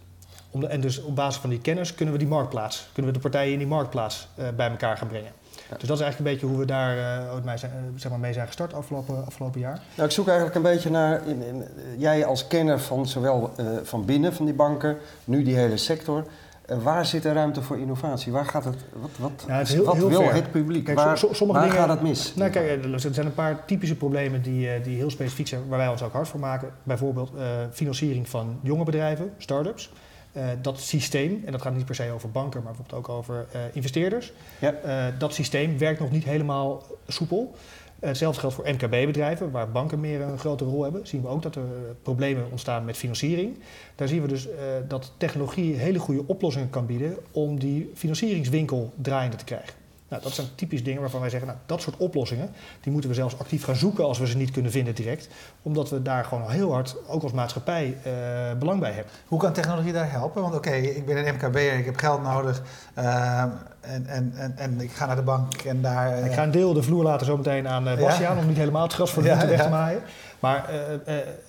Om 0.56 0.62
de- 0.62 0.68
en 0.68 0.82
dus 0.82 1.02
op 1.02 1.16
basis 1.16 1.42
van 1.42 1.50
die 1.50 1.60
kennis 1.60 1.96
kunnen 1.96 2.14
we 2.14 2.20
die 2.20 2.30
marktplaats, 2.30 2.90
kunnen 2.94 3.12
we 3.12 3.18
de 3.18 3.24
partijen 3.24 3.52
in 3.52 3.58
die 3.58 3.68
marktplaats 3.68 4.28
eh, 4.36 4.46
bij 4.56 4.70
elkaar 4.70 4.98
gaan 4.98 5.08
brengen. 5.08 5.32
Ja. 5.70 5.78
Dus 5.78 5.88
dat 5.88 5.98
is 5.98 6.04
eigenlijk 6.04 6.18
een 6.18 6.24
beetje 6.24 6.46
hoe 6.46 6.58
we 6.58 6.66
daar 6.66 6.98
uh, 6.98 7.44
mee, 7.44 7.58
zijn, 7.58 7.72
zeg 7.96 8.12
maar 8.12 8.20
mee 8.20 8.34
zijn 8.34 8.48
gestart 8.48 8.74
afgelopen, 8.74 9.26
afgelopen 9.26 9.60
jaar. 9.60 9.80
Nou, 9.96 10.08
ik 10.08 10.14
zoek 10.14 10.28
eigenlijk 10.28 10.56
een 10.56 10.62
beetje 10.62 10.90
naar, 10.90 11.28
in, 11.28 11.42
in, 11.42 11.64
jij 11.98 12.26
als 12.26 12.48
kenner 12.48 12.80
van 12.80 13.08
zowel 13.08 13.54
uh, 13.60 13.66
van 13.84 14.06
binnen 14.06 14.34
van 14.34 14.46
die 14.46 14.54
banken, 14.54 14.98
nu 15.24 15.44
die 15.44 15.56
hele 15.56 15.78
sector. 15.78 16.26
Uh, 16.70 16.84
waar 16.84 17.06
zit 17.06 17.26
er 17.26 17.34
ruimte 17.34 17.62
voor 17.62 17.80
innovatie? 17.80 18.32
Waar 18.32 18.46
gaat 18.46 18.64
het, 18.64 18.78
wat, 18.94 19.10
wat, 19.20 19.46
ja, 19.48 19.58
het 19.58 19.68
heel, 19.68 19.84
wat 19.84 19.96
heel 19.96 20.10
wil 20.10 20.22
ver. 20.24 20.34
het 20.34 20.52
publiek? 20.52 20.86
Kijk, 20.86 20.98
waar 20.98 21.18
so, 21.18 21.34
sommige 21.34 21.60
waar 21.60 21.70
dingen, 21.70 21.84
gaat 21.84 21.96
het 21.96 22.02
mis? 22.02 22.36
Nou, 22.36 22.52
kijk, 22.52 22.84
er 22.84 23.00
zijn 23.00 23.26
een 23.26 23.34
paar 23.34 23.66
typische 23.66 23.96
problemen 23.96 24.42
die, 24.42 24.82
die 24.82 24.98
heel 24.98 25.10
specifiek 25.10 25.48
zijn, 25.48 25.68
waar 25.68 25.78
wij 25.78 25.88
ons 25.88 26.04
ook 26.04 26.14
hard 26.14 26.28
voor 26.28 26.40
maken. 26.40 26.70
Bijvoorbeeld 26.84 27.32
financiering 27.72 28.30
van 28.30 28.60
jonge 28.62 28.84
bedrijven, 28.84 29.34
start-ups. 29.38 29.92
Uh, 30.38 30.44
dat 30.62 30.80
systeem, 30.80 31.42
en 31.46 31.52
dat 31.52 31.62
gaat 31.62 31.76
niet 31.76 31.86
per 31.86 31.96
se 31.96 32.12
over 32.12 32.32
banken, 32.32 32.64
maar 32.64 32.74
bijvoorbeeld 32.74 33.00
ook 33.08 33.18
over 33.18 33.46
uh, 33.56 33.62
investeerders. 33.74 34.34
Ja. 34.60 34.76
Uh, 34.86 35.20
dat 35.20 35.34
systeem 35.34 35.78
werkt 35.78 36.00
nog 36.00 36.12
niet 36.12 36.24
helemaal 36.24 36.84
soepel. 37.08 37.56
hetzelfde 38.00 38.40
geldt 38.40 38.56
voor 38.56 38.70
MKB-bedrijven, 38.70 39.52
waar 39.52 39.72
banken 39.72 40.00
meer 40.00 40.22
een 40.22 40.40
grote 40.40 40.64
rol 40.64 40.84
hebben. 40.84 41.08
Zien 41.08 41.22
we 41.22 41.28
ook 41.28 41.42
dat 41.42 41.56
er 41.56 41.64
problemen 42.02 42.52
ontstaan 42.52 42.86
met 42.86 42.98
financiering. 42.98 43.60
Daar 43.96 44.08
zien 44.08 44.22
we 44.22 44.28
dus 44.28 44.48
dat 44.88 45.12
technologie 45.18 45.76
hele 45.76 46.00
goede 46.00 46.24
oplossingen 46.26 46.70
kan 46.70 46.86
bieden 46.86 47.18
om 47.32 47.60
die 47.60 47.92
financieringswinkel 47.94 48.94
draaiende 48.96 49.38
te 49.38 49.46
krijgen. 49.46 49.85
Nou, 50.16 50.28
dat 50.28 50.36
zijn 50.36 50.56
typisch 50.56 50.84
dingen 50.84 51.02
waarvan 51.02 51.20
wij 51.20 51.30
zeggen, 51.30 51.48
nou, 51.48 51.60
dat 51.66 51.82
soort 51.82 51.98
oplossingen, 51.98 52.50
die 52.82 52.92
moeten 52.92 53.10
we 53.10 53.16
zelfs 53.16 53.40
actief 53.40 53.64
gaan 53.64 53.76
zoeken 53.76 54.06
als 54.06 54.20
we 54.20 54.28
ze 54.28 54.38
niet 54.38 54.52
kunnen 54.52 54.72
vinden 54.72 54.96
direct. 54.96 55.28
Omdat 55.62 55.90
we 55.90 56.02
daar 56.02 56.26
gewoon 56.26 56.50
heel 56.50 56.72
hard, 56.72 56.96
ook 57.08 57.24
als 57.24 57.32
maatschappij, 57.32 57.98
uh, 58.08 58.60
belang 58.60 58.80
bij 58.80 58.92
hebben. 58.92 59.12
Hoe 59.28 59.40
kan 59.40 59.54
technologie 59.54 59.94
daar 59.94 60.12
helpen? 60.12 60.42
Want 60.42 60.56
oké, 60.56 60.68
okay, 60.68 60.82
ik 60.82 61.06
ben 61.06 61.28
een 61.28 61.34
MKB'er, 61.34 61.78
ik 61.78 61.86
heb 61.86 61.98
geld 61.98 62.22
nodig 62.24 62.62
uh, 62.98 63.42
en, 63.82 64.08
en, 64.08 64.34
en, 64.36 64.54
en 64.58 64.82
ik 64.82 64.92
ga 64.92 65.06
naar 65.06 65.16
de 65.16 65.22
bank 65.22 65.54
en 65.54 65.82
daar... 65.82 66.20
Uh... 66.20 66.26
Ik 66.26 66.34
ga 66.34 66.44
een 66.44 66.52
deel 66.52 66.74
de 66.74 66.84
vloer 66.84 67.04
laten 67.04 67.26
zo 67.26 67.38
meteen 67.38 67.68
aan 67.68 67.88
uh, 67.88 67.98
Bastiaan, 67.98 68.36
ja? 68.36 68.42
om 68.42 68.48
niet 68.48 68.58
helemaal 68.58 68.84
het 68.84 68.94
gras 68.94 69.12
voor 69.12 69.24
de 69.24 69.30
ja, 69.30 69.48
weg 69.48 69.62
te 69.62 69.70
maaien. 69.70 70.02
Maar 70.40 70.70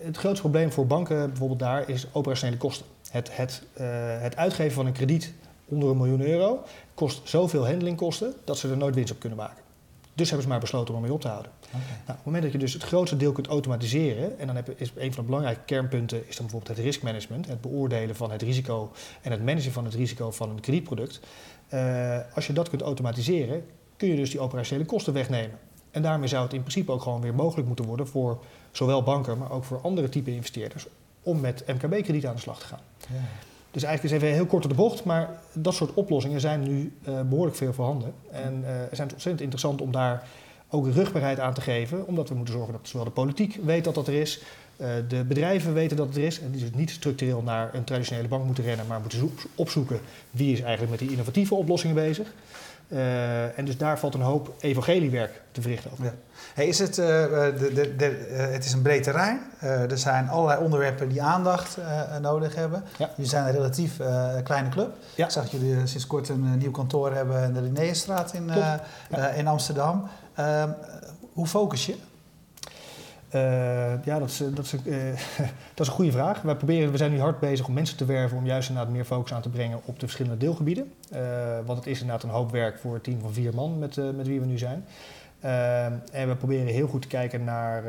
het 0.02 0.16
grootste 0.16 0.40
probleem 0.40 0.72
voor 0.72 0.86
banken 0.86 1.28
bijvoorbeeld 1.28 1.58
daar 1.58 1.88
is 1.88 2.06
operationele 2.12 2.58
kosten. 2.58 2.86
Het, 3.10 3.36
het, 3.36 3.62
het 4.20 4.36
uitgeven 4.36 4.72
van 4.72 4.86
een 4.86 4.92
krediet 4.92 5.32
onder 5.68 5.90
een 5.90 5.96
miljoen 5.96 6.20
euro 6.20 6.64
kost 6.96 7.28
zoveel 7.28 7.66
handlingkosten 7.66 8.34
dat 8.44 8.58
ze 8.58 8.70
er 8.70 8.76
nooit 8.76 8.94
winst 8.94 9.12
op 9.12 9.18
kunnen 9.18 9.38
maken. 9.38 9.64
Dus 10.14 10.26
hebben 10.26 10.46
ze 10.46 10.52
maar 10.52 10.60
besloten 10.60 10.94
om 10.94 11.00
ermee 11.00 11.12
op 11.12 11.20
te 11.20 11.28
houden. 11.28 11.52
Okay. 11.66 11.80
Nou, 11.80 11.94
op 12.00 12.14
het 12.14 12.24
moment 12.24 12.42
dat 12.42 12.52
je 12.52 12.58
dus 12.58 12.72
het 12.72 12.82
grootste 12.82 13.16
deel 13.16 13.32
kunt 13.32 13.46
automatiseren, 13.46 14.38
en 14.38 14.46
dan 14.46 14.56
heb 14.56 14.66
je, 14.66 14.74
is 14.76 14.92
een 14.96 15.12
van 15.12 15.22
de 15.22 15.28
belangrijke 15.28 15.60
kernpunten 15.64 16.18
is 16.28 16.36
dan 16.36 16.46
bijvoorbeeld 16.46 16.76
het 16.76 16.86
riskmanagement, 16.86 17.46
het 17.46 17.60
beoordelen 17.60 18.16
van 18.16 18.30
het 18.30 18.42
risico 18.42 18.92
en 19.22 19.30
het 19.30 19.44
managen 19.44 19.72
van 19.72 19.84
het 19.84 19.94
risico 19.94 20.30
van 20.30 20.50
een 20.50 20.60
kredietproduct. 20.60 21.20
Uh, 21.74 22.18
als 22.34 22.46
je 22.46 22.52
dat 22.52 22.68
kunt 22.68 22.82
automatiseren, 22.82 23.64
kun 23.96 24.08
je 24.08 24.16
dus 24.16 24.30
die 24.30 24.40
operationele 24.40 24.86
kosten 24.86 25.12
wegnemen. 25.12 25.58
En 25.90 26.02
daarmee 26.02 26.28
zou 26.28 26.44
het 26.44 26.52
in 26.52 26.60
principe 26.60 26.92
ook 26.92 27.02
gewoon 27.02 27.20
weer 27.20 27.34
mogelijk 27.34 27.66
moeten 27.66 27.84
worden 27.84 28.08
voor 28.08 28.38
zowel 28.70 29.02
banken, 29.02 29.38
maar 29.38 29.50
ook 29.50 29.64
voor 29.64 29.80
andere 29.80 30.08
type 30.08 30.30
investeerders, 30.30 30.86
om 31.22 31.40
met 31.40 31.64
MKB-krediet 31.66 32.26
aan 32.26 32.34
de 32.34 32.40
slag 32.40 32.58
te 32.58 32.66
gaan. 32.66 32.80
Ja. 33.08 33.20
Dus 33.76 33.84
eigenlijk 33.84 34.14
is 34.14 34.22
even 34.22 34.36
heel 34.36 34.46
kort 34.46 34.64
op 34.64 34.70
de 34.70 34.76
bocht, 34.76 35.04
maar 35.04 35.40
dat 35.52 35.74
soort 35.74 35.94
oplossingen 35.94 36.40
zijn 36.40 36.62
nu 36.62 36.92
uh, 37.08 37.20
behoorlijk 37.20 37.56
veel 37.56 37.72
voorhanden. 37.72 38.12
En 38.30 38.60
uh, 38.60 38.66
het 38.68 38.92
is 38.92 39.00
ontzettend 39.00 39.40
interessant 39.40 39.80
om 39.80 39.92
daar 39.92 40.28
ook 40.70 40.88
rugbaarheid 40.88 41.40
aan 41.40 41.54
te 41.54 41.60
geven, 41.60 42.06
omdat 42.06 42.28
we 42.28 42.34
moeten 42.34 42.54
zorgen 42.54 42.72
dat 42.72 42.88
zowel 42.88 43.04
de 43.04 43.10
politiek 43.10 43.58
weet 43.64 43.84
dat 43.84 43.94
dat 43.94 44.06
er 44.06 44.14
is, 44.14 44.42
uh, 44.76 44.88
de 45.08 45.24
bedrijven 45.24 45.74
weten 45.74 45.96
dat 45.96 46.06
het 46.06 46.16
er 46.16 46.22
is, 46.22 46.40
en 46.40 46.50
die 46.50 46.60
dus 46.60 46.70
niet 46.74 46.90
structureel 46.90 47.42
naar 47.42 47.74
een 47.74 47.84
traditionele 47.84 48.28
bank 48.28 48.44
moeten 48.44 48.64
rennen, 48.64 48.86
maar 48.86 49.00
moeten 49.00 49.30
opzoeken 49.54 50.00
wie 50.30 50.52
is 50.52 50.60
eigenlijk 50.60 50.90
met 50.90 51.00
die 51.00 51.10
innovatieve 51.10 51.54
oplossingen 51.54 51.94
bezig. 51.94 52.32
Uh, 52.88 53.58
en 53.58 53.64
dus 53.64 53.76
daar 53.76 53.98
valt 53.98 54.14
een 54.14 54.20
hoop 54.20 54.54
evangeliewerk 54.60 55.42
te 55.52 55.60
verrichten. 55.60 55.90
Over. 55.90 56.04
Ja. 56.04 56.12
Hey, 56.54 56.66
is 56.66 56.78
het, 56.78 56.98
uh, 56.98 57.06
de, 57.06 57.70
de, 57.74 57.96
de, 57.96 58.28
uh, 58.30 58.52
het 58.52 58.64
is 58.64 58.72
een 58.72 58.82
breed 58.82 59.02
terrein. 59.02 59.40
er 59.60 59.98
zijn 59.98 60.28
allerlei 60.28 60.64
onderwerpen 60.64 61.08
die 61.08 61.22
aandacht 61.22 61.78
nodig 62.20 62.54
hebben. 62.54 62.84
Ja. 62.98 63.10
Jullie 63.16 63.30
zijn 63.30 63.46
een 63.46 63.52
relatief 63.52 63.96
kleine 64.42 64.68
club. 64.68 64.94
Ja. 65.14 65.24
Ik 65.24 65.30
zag 65.30 65.42
dat 65.42 65.52
jullie 65.52 65.86
sinds 65.86 66.06
kort 66.06 66.28
een 66.28 66.58
nieuw 66.58 66.70
kantoor 66.70 67.14
hebben 67.14 67.42
in 67.42 67.52
de 67.52 67.60
Linnéestraat 67.60 68.32
in, 68.32 68.50
in 69.36 69.46
Amsterdam. 69.46 70.08
Ehm, 70.34 70.70
hoe 71.32 71.46
focus 71.46 71.86
je? 71.86 71.96
Uh, 73.34 74.04
ja, 74.04 74.18
dat 74.18 74.28
is, 74.28 74.42
dat, 74.54 74.64
is, 74.64 74.74
uh, 74.84 74.96
dat 75.74 75.80
is 75.80 75.86
een 75.86 75.94
goede 75.94 76.12
vraag. 76.12 76.42
Wij 76.42 76.54
proberen, 76.54 76.90
we 76.90 76.96
zijn 76.96 77.10
nu 77.10 77.20
hard 77.20 77.40
bezig 77.40 77.66
om 77.66 77.72
mensen 77.72 77.96
te 77.96 78.04
werven 78.04 78.38
om 78.38 78.46
juist 78.46 78.68
inderdaad 78.68 78.92
meer 78.92 79.04
focus 79.04 79.32
aan 79.32 79.42
te 79.42 79.48
brengen 79.48 79.80
op 79.84 79.94
de 80.00 80.06
verschillende 80.06 80.38
deelgebieden. 80.38 80.92
Want 81.64 81.78
het 81.78 81.86
is 81.86 82.00
inderdaad 82.00 82.22
een 82.22 82.30
hoop 82.30 82.50
werk 82.50 82.78
voor 82.78 82.94
een 82.94 83.00
team 83.00 83.20
van 83.20 83.32
vier 83.32 83.54
man 83.54 83.78
met, 83.78 83.96
met 84.16 84.26
wie 84.26 84.40
we 84.40 84.46
nu 84.46 84.58
zijn. 84.58 84.84
en 86.12 86.28
we 86.28 86.34
proberen 86.38 86.66
heel 86.66 86.86
goed 86.86 87.02
te 87.02 87.08
kijken 87.08 87.44
naar 87.44 87.84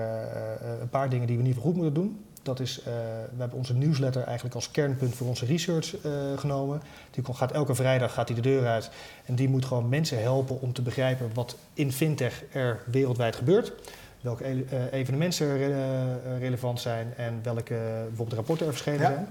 een 0.81 0.89
paar 0.89 1.09
dingen 1.09 1.27
die 1.27 1.35
we 1.35 1.41
in 1.41 1.47
ieder 1.47 1.61
geval 1.61 1.73
goed 1.73 1.81
moeten 1.81 2.01
doen. 2.03 2.25
Dat 2.43 2.59
is, 2.59 2.81
we 2.83 3.37
hebben 3.37 3.57
onze 3.57 3.73
newsletter 3.73 4.23
eigenlijk 4.23 4.55
als 4.55 4.71
kernpunt 4.71 5.15
voor 5.15 5.27
onze 5.27 5.45
research 5.45 5.95
genomen. 6.35 6.81
Die 7.11 7.23
gaat 7.33 7.51
elke 7.51 7.75
vrijdag 7.75 8.13
gaat 8.13 8.27
die 8.27 8.35
de 8.35 8.41
deur 8.41 8.67
uit. 8.67 8.89
En 9.25 9.35
die 9.35 9.49
moet 9.49 9.65
gewoon 9.65 9.89
mensen 9.89 10.21
helpen 10.21 10.61
om 10.61 10.73
te 10.73 10.81
begrijpen 10.81 11.29
wat 11.33 11.57
in 11.73 11.91
fintech 11.91 12.43
er 12.51 12.83
wereldwijd 12.85 13.35
gebeurt 13.35 13.73
welke 14.21 14.65
evenementen 14.91 15.47
er 15.47 15.69
uh, 15.69 16.39
relevant 16.39 16.79
zijn 16.79 17.13
en 17.17 17.39
welke 17.43 17.75
bijvoorbeeld 18.07 18.33
rapporten 18.33 18.65
er 18.65 18.71
verschenen 18.71 19.01
ja. 19.01 19.07
zijn. 19.07 19.27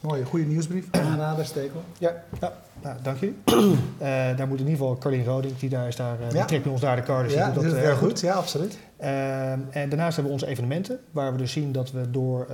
Mooie, 0.00 0.24
goede 0.24 0.44
nieuwsbrief. 0.44 0.84
Aanrader, 0.90 1.44
Stekel. 1.44 1.82
Ja, 1.98 2.12
ja. 2.40 2.52
Nou, 2.82 2.96
dank 3.02 3.18
jullie. 3.18 3.36
uh, 3.46 3.68
daar 4.38 4.48
moet 4.48 4.60
in 4.60 4.66
ieder 4.66 4.78
geval 4.78 4.98
Carlien 4.98 5.24
Roding, 5.24 5.58
die, 5.58 5.68
daar 5.68 5.88
is 5.88 5.96
daar, 5.96 6.16
uh, 6.20 6.30
ja. 6.30 6.44
trekt 6.44 6.66
ons 6.66 6.80
daar 6.80 6.96
de 6.96 7.02
card. 7.02 7.24
Dus 7.24 7.34
ja, 7.34 7.50
die 7.50 7.62
doet 7.62 7.70
dat 7.70 7.80
heel 7.80 7.96
goed. 7.96 8.08
goed. 8.08 8.20
Ja, 8.20 8.34
absoluut. 8.34 8.78
en 8.96 9.68
daarnaast 9.70 10.14
hebben 10.16 10.24
we 10.24 10.30
onze 10.30 10.46
evenementen, 10.46 10.98
waar 11.10 11.32
we 11.32 11.38
dus 11.38 11.52
zien 11.52 11.72
dat 11.72 11.90
we 11.92 12.10
door 12.10 12.46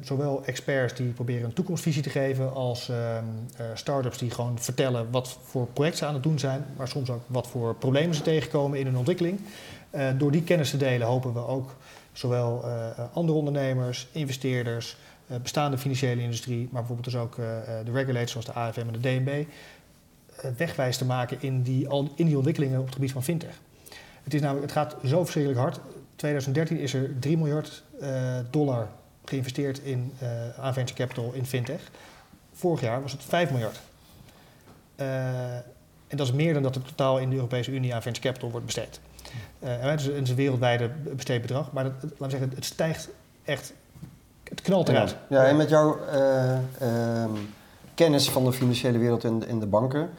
zowel 0.00 0.44
experts 0.44 0.94
die 0.94 1.12
proberen 1.12 1.44
een 1.44 1.52
toekomstvisie 1.52 2.02
te 2.02 2.10
geven, 2.10 2.54
als 2.54 2.90
start-ups 3.74 4.18
die 4.18 4.30
gewoon 4.30 4.58
vertellen 4.58 5.06
wat 5.10 5.38
voor 5.44 5.66
projecten 5.66 5.98
ze 5.98 6.06
aan 6.06 6.14
het 6.14 6.22
doen 6.22 6.38
zijn, 6.38 6.64
maar 6.76 6.88
soms 6.88 7.10
ook 7.10 7.22
wat 7.26 7.46
voor 7.46 7.74
problemen 7.74 8.14
ze 8.14 8.22
tegenkomen 8.22 8.78
in 8.78 8.86
hun 8.86 8.96
ontwikkeling. 8.96 9.40
Uh, 9.96 10.08
door 10.16 10.30
die 10.30 10.42
kennis 10.42 10.70
te 10.70 10.76
delen 10.76 11.06
hopen 11.06 11.32
we 11.32 11.46
ook 11.46 11.76
zowel 12.12 12.62
uh, 12.64 12.88
andere 13.12 13.38
ondernemers, 13.38 14.08
investeerders, 14.12 14.96
uh, 15.26 15.36
bestaande 15.36 15.78
financiële 15.78 16.22
industrie, 16.22 16.68
maar 16.70 16.80
bijvoorbeeld 16.80 17.04
dus 17.04 17.16
ook 17.16 17.36
de 17.84 17.92
regulators 17.92 18.30
zoals 18.30 18.46
de 18.46 18.52
AFM 18.52 18.80
en 18.80 18.92
de 18.92 19.00
DNB, 19.00 19.44
wegwijs 20.56 20.96
te 20.96 21.04
maken 21.04 21.36
in 21.40 21.62
die, 21.62 21.88
in 22.14 22.26
die 22.26 22.36
ontwikkelingen 22.36 22.78
op 22.78 22.84
het 22.84 22.94
gebied 22.94 23.12
van 23.12 23.22
fintech. 23.22 23.60
Het, 24.22 24.34
is 24.34 24.40
namelijk, 24.40 24.72
het 24.72 24.72
gaat 24.72 24.96
zo 25.04 25.22
verschrikkelijk 25.22 25.60
hard. 25.60 25.80
2013 26.16 26.78
is 26.78 26.94
er 26.94 27.18
3 27.18 27.36
miljard 27.36 27.82
dollar 28.50 28.88
geïnvesteerd 29.24 29.78
in, 29.78 30.12
aan 30.60 30.74
venture 30.74 30.98
capital 30.98 31.32
in 31.32 31.46
fintech. 31.46 31.90
Vorig 32.52 32.80
jaar 32.80 33.02
was 33.02 33.12
het 33.12 33.22
5 33.22 33.50
miljard. 33.50 33.80
en 34.96 36.16
dat 36.16 36.26
is 36.26 36.32
meer 36.32 36.54
dan 36.54 36.62
dat 36.62 36.74
er 36.74 36.82
totaal 36.82 37.18
in 37.18 37.30
de 37.30 37.36
Europese 37.36 37.70
Unie 37.70 37.94
aan 37.94 38.02
venture 38.02 38.28
capital 38.28 38.50
wordt 38.50 38.66
besteed. 38.66 39.00
Uh, 39.64 39.70
het, 39.78 40.00
is, 40.00 40.06
een 40.06 40.36
wereldwijde 40.36 40.90
besteed 41.16 41.40
bedrag, 41.40 41.72
maar 41.72 41.84
dat, 41.84 41.92
laten 42.02 42.18
we 42.18 42.30
zeggen, 42.30 42.50
het 42.54 42.64
stijgt 42.64 43.08
echt, 43.44 43.72
het 44.44 44.60
knalt 44.60 44.88
eruit. 44.88 45.16
Ja, 45.28 45.44
en 45.44 45.56
met 45.56 45.68
jouw 45.68 45.98
uh, 46.14 46.58
uh, 46.82 47.24
kennis 47.94 48.30
van 48.30 48.44
de 48.44 48.52
financiële 48.52 48.98
wereld 48.98 49.24
en, 49.24 49.48
en 49.48 49.58
de 49.58 49.66
banken, 49.66 50.10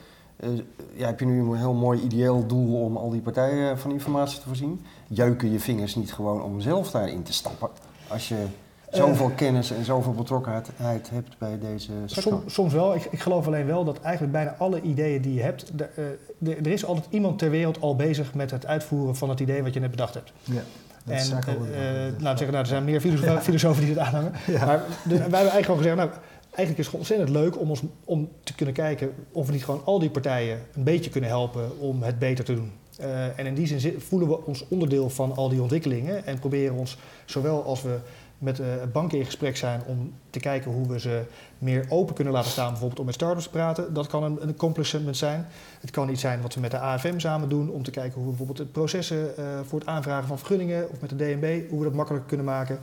ja, 0.93 1.06
heb 1.06 1.20
je 1.20 1.26
nu 1.26 1.39
een 1.39 1.56
heel 1.56 1.74
mooi 1.74 2.02
ideeel 2.02 2.48
doel 2.48 2.82
om 2.82 2.98
al 2.98 3.10
die 3.10 3.22
partijen 3.22 3.80
van 3.80 3.91
informatie 3.91 4.39
te 4.39 4.48
voorzien. 4.48 4.86
Jeuken 5.08 5.52
je 5.52 5.60
vingers 5.60 5.96
niet 5.96 6.13
gewoon 6.13 6.43
om 6.43 6.62
zelf 6.62 6.91
daarin 6.91 7.24
te 7.24 7.34
stappen? 7.34 7.70
Als 8.08 8.28
je 8.28 8.46
zoveel 8.89 9.30
kennis 9.30 9.71
en 9.71 9.86
zoveel 9.86 10.13
betrokkenheid 10.13 11.10
hebt 11.10 11.38
bij 11.38 11.60
deze 11.60 11.91
sector? 12.06 12.32
Som, 12.34 12.50
soms 12.50 12.73
wel. 12.73 12.95
Ik, 12.95 13.08
ik, 13.12 13.19
geloof 13.19 13.47
alleen 13.47 13.65
wel 13.65 13.84
dat 13.84 14.00
eigenlijk 14.02 14.34
bijna 14.34 14.56
alle 14.58 14.82
ideeën 14.82 15.21
die 15.21 15.34
je 15.34 15.41
hebt... 15.41 15.78
De, 15.78 15.89
uh, 15.95 16.06
de, 16.38 16.56
er 16.56 16.71
is 16.71 16.86
altijd 16.86 17.06
iemand 17.10 17.39
ter 17.39 17.50
wereld 17.50 17.82
al 17.82 17.95
bezig 17.95 18.34
met 18.34 18.52
het 18.52 18.65
uitvoeren 18.65 19.15
van 19.15 19.30
het 19.30 19.39
idee 19.39 19.63
wat 19.63 19.73
je 19.73 19.80
net 19.80 19.91
bedacht 19.91 20.13
hebt. 20.13 20.32
Ja. 20.43 20.62
En 21.06 21.13
uh, 21.15 21.21
uh, 21.21 21.34
laten 21.34 22.19
we 22.19 22.28
zeggen, 22.28 22.47
nou, 22.47 22.58
er 22.58 22.65
zijn 22.65 22.84
meer 22.84 23.02
filosofen, 23.02 23.41
filosofen 23.41 23.86
die 23.86 23.93
dit 23.93 24.04
aanhangen. 24.04 24.32
Ja. 24.47 24.65
Maar 24.65 24.78
de, 25.04 25.10
wij 25.10 25.17
hebben 25.17 25.32
eigenlijk 25.32 25.65
gewoon 25.65 25.78
gezegd, 25.78 25.95
nou, 25.95 26.10
eigenlijk 26.50 26.78
is 26.78 26.86
het 26.86 26.95
ontzettend 26.95 27.30
leuk 27.30 27.60
om, 27.60 27.69
ons, 27.69 27.82
om 28.06 28.30
te 28.43 28.56
kunnen 28.56 28.76
kijken 28.76 29.13
of 29.32 29.45
we 29.45 29.52
niet 29.52 29.65
gewoon 29.65 29.82
al 29.86 30.00
die 30.00 30.10
partijen 30.10 30.60
een 30.73 30.84
beetje 30.84 31.10
kunnen 31.10 31.30
helpen 31.30 31.80
om 31.80 32.04
het 32.04 32.19
beter 32.19 32.45
te 32.45 32.54
doen. 32.54 32.71
Uh, 33.02 33.39
en 33.39 33.45
in 33.45 33.54
die 33.54 33.67
zin 33.80 34.00
voelen 34.00 34.28
we 34.28 34.45
ons 34.45 34.67
onderdeel 34.67 35.10
van 35.10 35.36
al 35.36 35.50
die 35.50 35.62
ontwikkelingen 35.62 36.26
en 36.26 36.39
proberen 36.39 36.76
ons, 36.76 36.97
zowel 37.26 37.63
als 37.63 37.82
we 37.82 38.00
met 38.38 38.60
uh, 38.60 38.65
banken 38.91 39.17
in 39.17 39.26
gesprek 39.26 39.58
zijn 39.58 39.82
om 39.86 40.13
te 40.30 40.39
kijken 40.39 40.71
hoe 40.71 40.88
we 40.88 41.00
ze 41.00 41.23
meer 41.58 41.86
open 41.89 42.15
kunnen 42.15 42.34
laten 42.34 42.52
staan, 42.52 42.69
bijvoorbeeld 42.69 43.00
om 43.00 43.06
met 43.06 43.15
startups 43.15 43.43
te 43.43 43.50
praten. 43.50 43.93
Dat 43.93 44.08
kan 44.08 44.23
een, 44.23 44.41
een 44.41 44.50
accomplishment 44.50 45.17
zijn. 45.17 45.47
Het 45.80 45.91
kan 45.91 46.10
iets 46.10 46.21
zijn 46.21 46.41
wat 46.41 46.54
we 46.54 46.60
met 46.60 46.71
de 46.71 46.80
AFM 46.80 47.19
samen 47.19 47.50
doen 47.50 47.69
om 47.69 47.84
te 47.84 47.91
kijken 47.91 48.13
hoe 48.13 48.23
we 48.23 48.30
bijvoorbeeld 48.30 48.58
het 48.58 48.71
processen 48.71 49.17
uh, 49.39 49.45
voor 49.67 49.80
het 49.80 49.88
aanvragen 49.88 50.28
van 50.28 50.38
vergunningen 50.38 50.89
of 50.89 51.02
met 51.02 51.10
de 51.10 51.15
DNB, 51.15 51.69
hoe 51.69 51.80
we 51.80 51.86
dat 51.86 51.93
makkelijker 51.93 52.28
kunnen 52.28 52.45
maken. 52.45 52.80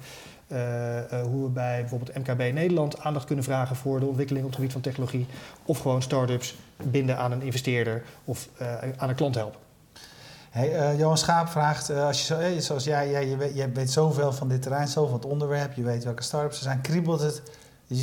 Uh, 0.49 0.59
hoe 1.23 1.43
we 1.43 1.49
bij 1.49 1.81
bijvoorbeeld 1.81 2.17
MKB 2.19 2.53
Nederland 2.53 3.01
aandacht 3.01 3.27
kunnen 3.27 3.45
vragen 3.45 3.77
voor 3.77 4.01
de 4.01 4.07
ontwikkeling 4.07 4.45
op 4.45 4.51
het 4.51 4.59
gebied 4.59 4.73
van 4.73 4.83
technologie. 4.83 5.27
Of 5.65 5.79
gewoon 5.79 6.03
start-ups 6.03 6.55
binden 6.77 7.19
aan 7.19 7.33
een 7.33 7.43
investeerder 7.43 8.03
of 8.25 8.49
aan 8.97 9.09
een 9.09 9.15
klant 9.15 9.35
helpen. 9.35 9.64
Hey, 10.55 10.93
uh, 10.93 10.99
Johan 10.99 11.19
Schaap 11.19 11.49
vraagt, 11.49 11.91
uh, 11.91 12.07
als 12.07 12.19
je 12.19 12.25
zo, 12.25 12.37
hey, 12.37 12.61
zoals 12.61 12.85
jij, 12.85 13.11
jij, 13.11 13.29
je 13.29 13.37
weet, 13.37 13.57
je 13.57 13.71
weet 13.73 13.91
zoveel 13.91 14.33
van 14.33 14.49
dit 14.49 14.63
terrein, 14.63 14.89
zoveel 14.89 15.11
van 15.11 15.19
het 15.19 15.29
onderwerp, 15.29 15.73
je 15.73 15.83
weet 15.83 16.05
welke 16.05 16.23
start-ups 16.23 16.57
er 16.57 16.63
zijn, 16.63 16.81
kriebelt 16.81 17.21
het, 17.21 17.43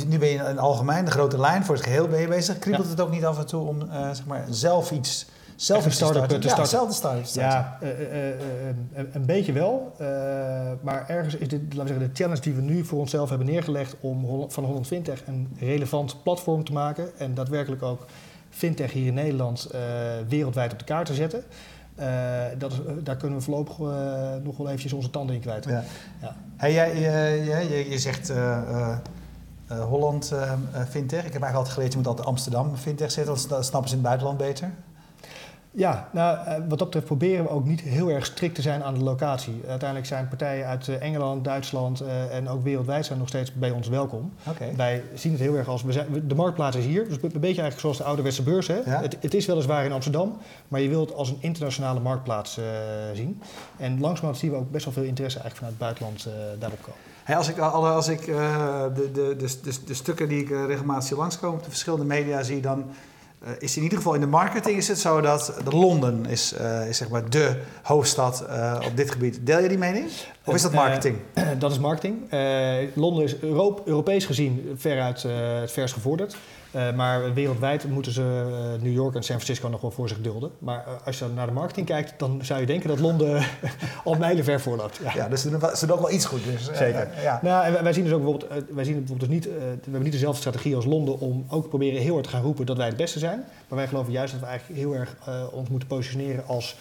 nu 0.06 0.18
ben 0.18 0.28
je 0.28 0.38
in 0.38 0.58
algemeen, 0.58 1.04
de 1.04 1.10
grote 1.10 1.38
lijn, 1.38 1.64
voor 1.64 1.74
het 1.74 1.84
geheel 1.84 2.08
ben 2.08 2.20
je 2.20 2.28
bezig, 2.28 2.58
kriebelt 2.58 2.84
ja. 2.84 2.90
het 2.90 3.00
ook 3.00 3.10
niet 3.10 3.24
af 3.24 3.38
en 3.38 3.46
toe 3.46 3.68
om 3.68 3.82
uh, 3.82 4.06
zeg 4.06 4.26
maar, 4.26 4.44
zelf 4.50 4.90
iets 4.90 5.26
zelf 5.56 5.84
een 5.84 5.92
start-up 5.92 6.28
te 6.28 6.48
starten? 6.48 6.62
Ja, 6.62 6.64
zelf 6.64 6.88
een 6.88 6.94
start-up 6.94 7.26
Ja, 7.26 7.78
een 9.12 9.26
beetje 9.26 9.52
wel. 9.52 9.94
maar 10.80 11.04
ergens 11.08 11.36
is 11.36 11.48
dit, 11.48 11.60
laten 11.60 11.82
we 11.82 11.88
zeggen, 11.88 12.08
de 12.08 12.14
challenge 12.14 12.40
die 12.40 12.54
we 12.54 12.62
nu 12.62 12.84
voor 12.84 12.98
onszelf 12.98 13.28
hebben 13.28 13.46
neergelegd 13.46 13.96
om 14.00 14.46
van 14.50 14.64
120 14.64 15.22
een 15.26 15.56
relevant 15.58 16.22
platform 16.22 16.64
te 16.64 16.72
maken 16.72 17.18
en 17.18 17.34
daadwerkelijk 17.34 17.82
ook 17.82 18.04
fintech 18.50 18.92
hier 18.92 19.06
in 19.06 19.14
Nederland 19.14 19.68
wereldwijd 20.28 20.72
op 20.72 20.78
de 20.78 20.84
kaart 20.84 21.06
te 21.06 21.14
zetten. 21.14 21.44
Uh, 22.02 22.08
dat 22.58 22.72
is, 22.72 22.78
daar 23.02 23.16
kunnen 23.16 23.38
we 23.38 23.44
voorlopig 23.44 23.78
uh, 23.78 23.86
nog 24.42 24.56
wel 24.56 24.66
eventjes 24.66 24.92
onze 24.92 25.10
tanden 25.10 25.34
in 25.34 25.40
kwijt. 25.40 25.64
Ja. 25.64 25.84
Ja. 26.20 26.36
Hey, 26.56 26.72
jij, 26.72 27.00
je, 27.68 27.90
je 27.90 27.98
zegt 27.98 28.30
uh, 28.30 28.96
Holland 29.66 30.32
fintech. 30.88 31.24
Ik 31.24 31.32
heb 31.32 31.42
eigenlijk 31.42 31.54
altijd 31.54 31.74
geleerd, 31.74 31.92
je 31.92 31.98
moet 31.98 32.06
altijd 32.06 32.26
Amsterdam 32.26 32.76
fintech 32.76 33.10
zetten. 33.10 33.48
Dan 33.48 33.64
snappen 33.64 33.90
ze 33.90 33.96
in 33.96 34.00
het 34.00 34.08
buitenland 34.08 34.38
beter. 34.38 34.70
Ja, 35.74 36.08
nou, 36.12 36.46
eh, 36.46 36.54
wat 36.54 36.78
dat 36.78 36.78
betreft 36.78 37.06
proberen 37.06 37.44
we 37.44 37.50
ook 37.50 37.64
niet 37.64 37.80
heel 37.80 38.08
erg 38.08 38.26
strikt 38.26 38.54
te 38.54 38.62
zijn 38.62 38.82
aan 38.82 38.94
de 38.94 39.02
locatie. 39.02 39.60
Uiteindelijk 39.68 40.08
zijn 40.08 40.28
partijen 40.28 40.66
uit 40.66 40.88
eh, 40.88 41.02
Engeland, 41.02 41.44
Duitsland 41.44 42.02
uh, 42.02 42.34
en 42.34 42.48
ook 42.48 42.62
wereldwijd 42.62 43.06
zijn 43.06 43.18
nog 43.18 43.28
steeds 43.28 43.52
bij 43.52 43.70
ons 43.70 43.88
welkom. 43.88 44.32
Okay. 44.48 44.76
Wij 44.76 45.02
zien 45.14 45.32
het 45.32 45.40
heel 45.40 45.54
erg 45.54 45.68
als, 45.68 45.82
we 45.82 45.92
zijn, 45.92 46.28
de 46.28 46.34
marktplaats 46.34 46.76
is 46.76 46.84
hier, 46.84 47.08
dus 47.08 47.16
een 47.16 47.20
beetje 47.20 47.40
eigenlijk 47.40 47.78
zoals 47.78 47.96
de 47.96 48.04
ouderwetse 48.04 48.42
beurs. 48.42 48.66
Hè? 48.66 48.76
Ja? 48.84 49.00
Het, 49.00 49.16
het, 49.20 49.34
is 49.34 49.46
weliswaar 49.46 49.84
in 49.84 49.92
Amsterdam, 49.92 50.36
maar 50.68 50.80
je 50.80 50.88
wilt 50.88 51.08
het 51.08 51.18
als 51.18 51.28
een 51.28 51.38
internationale 51.40 52.00
marktplaats 52.00 52.58
uh, 52.58 52.64
zien. 53.14 53.42
En 53.76 54.00
langzamerhand 54.00 54.38
zien 54.38 54.50
we 54.50 54.56
ook 54.56 54.70
best 54.70 54.84
wel 54.84 54.94
veel 54.94 55.02
interesse 55.02 55.38
eigenlijk 55.38 55.74
vanuit 55.76 55.96
het 55.96 56.02
buitenland 56.04 56.60
daarop 56.60 56.82
komen. 56.82 57.00
Hey, 57.22 57.36
als 57.36 57.48
ik, 57.48 57.58
als 57.58 58.08
ik 58.08 58.24
de, 58.24 59.10
de, 59.12 59.36
de, 59.36 59.78
de, 59.84 59.94
stukken 59.94 60.28
die 60.28 60.40
ik 60.40 60.48
regelmatig 60.48 61.04
zie 61.04 61.16
langskomen 61.16 61.58
op 61.58 61.64
de 61.64 61.70
verschillende 61.70 62.04
media 62.04 62.42
zie, 62.42 62.60
dan 62.60 62.84
uh, 63.44 63.50
is 63.58 63.76
in 63.76 63.82
ieder 63.82 63.98
geval 63.98 64.14
in 64.14 64.20
de 64.20 64.26
marketing 64.26 64.76
is 64.76 64.88
het 64.88 64.98
zo 64.98 65.20
dat 65.20 65.54
de 65.64 65.76
Londen 65.76 66.26
is, 66.26 66.54
uh, 66.60 66.88
is 66.88 66.96
zeg 66.96 67.08
maar 67.08 67.30
de 67.30 67.56
hoofdstad 67.82 68.44
uh, 68.48 68.80
op 68.86 68.96
dit 68.96 69.10
gebied. 69.10 69.46
Deel 69.46 69.60
je 69.60 69.68
die 69.68 69.78
mening? 69.78 70.06
Of 70.44 70.54
is 70.54 70.62
dat 70.62 70.72
marketing? 70.72 71.16
dat 71.58 71.70
is 71.70 71.78
marketing. 71.78 72.16
Londen 72.94 73.24
is 73.24 73.36
Europe, 73.38 73.82
Europees 73.84 74.24
gezien 74.24 74.72
veruit 74.76 75.22
het 75.22 75.72
vers 75.72 75.92
gevorderd. 75.92 76.36
Maar 76.94 77.34
wereldwijd 77.34 77.88
moeten 77.88 78.12
ze 78.12 78.46
New 78.80 78.92
York 78.92 79.14
en 79.14 79.22
San 79.22 79.40
Francisco 79.40 79.68
nog 79.68 79.80
wel 79.80 79.90
voor 79.90 80.08
zich 80.08 80.20
dulden. 80.20 80.50
Maar 80.58 80.84
als 81.04 81.18
je 81.18 81.26
naar 81.34 81.46
de 81.46 81.52
marketing 81.52 81.86
kijkt, 81.86 82.14
dan 82.16 82.44
zou 82.44 82.60
je 82.60 82.66
denken 82.66 82.88
dat 82.88 83.00
Londen 83.00 83.44
al 84.04 84.14
mijlenver 84.14 84.60
voorloopt. 84.60 85.00
Ja, 85.02 85.12
ja 85.14 85.28
dus 85.28 85.42
ze 85.42 85.50
doen, 85.50 85.60
ze 85.76 85.86
doen 85.86 85.96
ook 85.96 86.02
wel 86.02 86.10
iets 86.10 86.24
goed. 86.24 86.44
Dus, 86.44 86.64
Zeker. 86.64 87.08
ja. 87.22 87.40
Nou, 87.42 87.64
en 87.64 87.82
wij 87.82 87.92
zien 87.92 88.04
dus 88.04 88.12
ook 88.12 88.22
bijvoorbeeld, 88.22 88.64
wij 88.74 88.84
zien 88.84 88.94
bijvoorbeeld 88.94 89.30
dus 89.30 89.38
niet, 89.38 89.44
we 89.44 89.78
hebben 89.82 90.02
niet 90.02 90.12
dezelfde 90.12 90.40
strategie 90.40 90.76
als 90.76 90.84
Londen 90.84 91.20
om 91.20 91.44
ook 91.48 91.68
proberen 91.68 92.00
heel 92.00 92.12
hard 92.12 92.24
te 92.24 92.30
gaan 92.30 92.42
roepen 92.42 92.66
dat 92.66 92.76
wij 92.76 92.86
het 92.86 92.96
beste 92.96 93.18
zijn. 93.18 93.44
Maar 93.68 93.78
wij 93.78 93.88
geloven 93.88 94.12
juist 94.12 94.32
dat 94.32 94.40
we 94.40 94.46
eigenlijk 94.46 94.80
heel 94.80 94.94
erg 94.94 95.16
ons 95.52 95.68
moeten 95.68 95.88
positioneren 95.88 96.46
als 96.46 96.76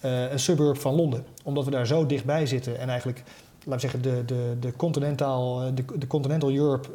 een 0.00 0.38
suburb 0.38 0.78
van 0.78 0.94
Londen. 0.94 1.24
Omdat 1.42 1.64
we 1.64 1.70
daar 1.70 1.86
zo 1.86 2.06
dichtbij 2.06 2.46
zitten 2.46 2.78
en 2.78 2.88
eigenlijk 2.88 3.22
laten 3.64 3.90
we 3.90 3.98
zeggen, 3.98 4.02
de, 4.02 4.24
de, 4.24 4.56
de, 4.60 4.76
continental, 4.76 5.74
de, 5.74 5.84
de 5.98 6.06
continental 6.06 6.50
Europe, 6.50 6.88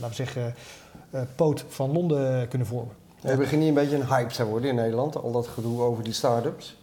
laten 0.00 0.08
we 0.08 0.14
zeggen, 0.14 0.54
uh, 1.14 1.20
poot 1.34 1.64
van 1.68 1.92
Londen 1.92 2.48
kunnen 2.48 2.66
vormen. 2.66 2.94
We 3.20 3.36
beginnen 3.36 3.60
hier 3.60 3.68
een 3.68 3.82
beetje 3.84 3.96
een 3.96 4.06
hype 4.06 4.32
te 4.32 4.44
worden 4.44 4.68
in 4.68 4.74
Nederland, 4.74 5.16
al 5.16 5.32
dat 5.32 5.46
gedoe 5.46 5.80
over 5.80 6.04
die 6.04 6.12
start-ups. 6.12 6.76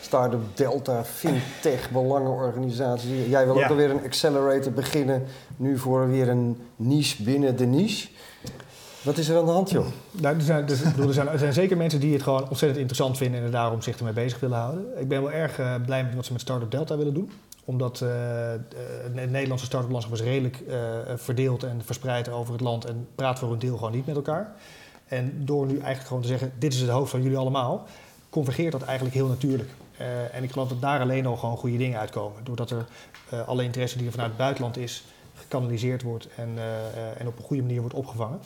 Start-up 0.00 0.40
Delta, 0.54 1.04
fintech, 1.04 1.90
belangenorganisaties. 1.90 3.28
Jij 3.28 3.46
wil 3.46 3.54
ook 3.54 3.70
alweer 3.70 3.90
een 3.90 4.04
accelerator 4.04 4.72
beginnen, 4.72 5.22
nu 5.56 5.78
voor 5.78 6.08
weer 6.08 6.28
een 6.28 6.58
niche 6.76 7.22
binnen 7.22 7.56
de 7.56 7.66
niche. 7.66 8.08
Wat 9.02 9.18
is 9.18 9.28
er 9.28 9.38
aan 9.38 9.44
de 9.44 9.50
hand, 9.50 9.70
joh? 9.70 9.86
Nou, 10.10 10.36
er, 10.36 10.42
zijn, 10.42 10.66
dus, 10.66 10.82
bedoel, 10.82 11.06
er, 11.06 11.14
zijn, 11.14 11.28
er, 11.28 11.38
zijn, 11.38 11.52
zeker 11.52 11.76
mensen 11.76 12.00
die 12.00 12.12
het 12.12 12.22
gewoon 12.22 12.48
ontzettend 12.48 12.78
interessant 12.78 13.16
vinden 13.16 13.40
en 13.40 13.46
er 13.46 13.52
daarom 13.52 13.82
zich 13.82 13.98
ermee 13.98 14.12
bezig 14.12 14.40
willen 14.40 14.58
houden. 14.58 15.00
Ik 15.00 15.08
ben 15.08 15.22
wel 15.22 15.32
erg 15.32 15.58
uh, 15.58 15.74
blij 15.86 16.04
met 16.04 16.14
wat 16.14 16.24
ze 16.24 16.32
met 16.32 16.40
Startup 16.40 16.70
Delta 16.70 16.96
willen 16.96 17.14
doen 17.14 17.30
omdat 17.64 18.00
uh, 18.00 18.10
het 19.14 19.30
Nederlandse 19.30 19.66
start-up 19.66 19.90
landschap 19.90 20.14
is 20.14 20.22
redelijk 20.22 20.62
uh, 20.68 20.76
verdeeld 21.16 21.62
en 21.62 21.82
verspreid 21.84 22.28
over 22.28 22.52
het 22.52 22.62
land 22.62 22.84
en 22.84 23.08
praten 23.14 23.38
voor 23.38 23.52
een 23.52 23.58
deel 23.58 23.76
gewoon 23.76 23.92
niet 23.92 24.06
met 24.06 24.16
elkaar. 24.16 24.52
En 25.06 25.44
door 25.44 25.66
nu 25.66 25.72
eigenlijk 25.72 26.06
gewoon 26.06 26.22
te 26.22 26.28
zeggen, 26.28 26.52
dit 26.58 26.72
is 26.72 26.80
het 26.80 26.90
hoofd 26.90 27.10
van 27.10 27.22
jullie 27.22 27.38
allemaal, 27.38 27.86
convergeert 28.30 28.72
dat 28.72 28.82
eigenlijk 28.82 29.16
heel 29.16 29.26
natuurlijk. 29.26 29.70
Uh, 30.00 30.34
en 30.34 30.42
ik 30.42 30.50
geloof 30.50 30.68
dat 30.68 30.80
daar 30.80 31.00
alleen 31.00 31.26
al 31.26 31.36
gewoon 31.36 31.56
goede 31.56 31.76
dingen 31.76 31.98
uitkomen. 31.98 32.44
Doordat 32.44 32.70
er 32.70 32.86
alle 33.46 33.64
interesse 33.64 33.96
die 33.96 34.06
er 34.06 34.12
vanuit 34.12 34.30
het 34.30 34.38
buitenland 34.38 34.76
is, 34.76 35.04
gekanaliseerd 35.34 36.02
wordt 36.02 36.28
en, 36.36 36.58
en 37.18 37.26
op 37.26 37.38
een 37.38 37.44
goede 37.44 37.62
manier 37.62 37.80
wordt 37.80 37.94
opgevangen. 37.94 38.40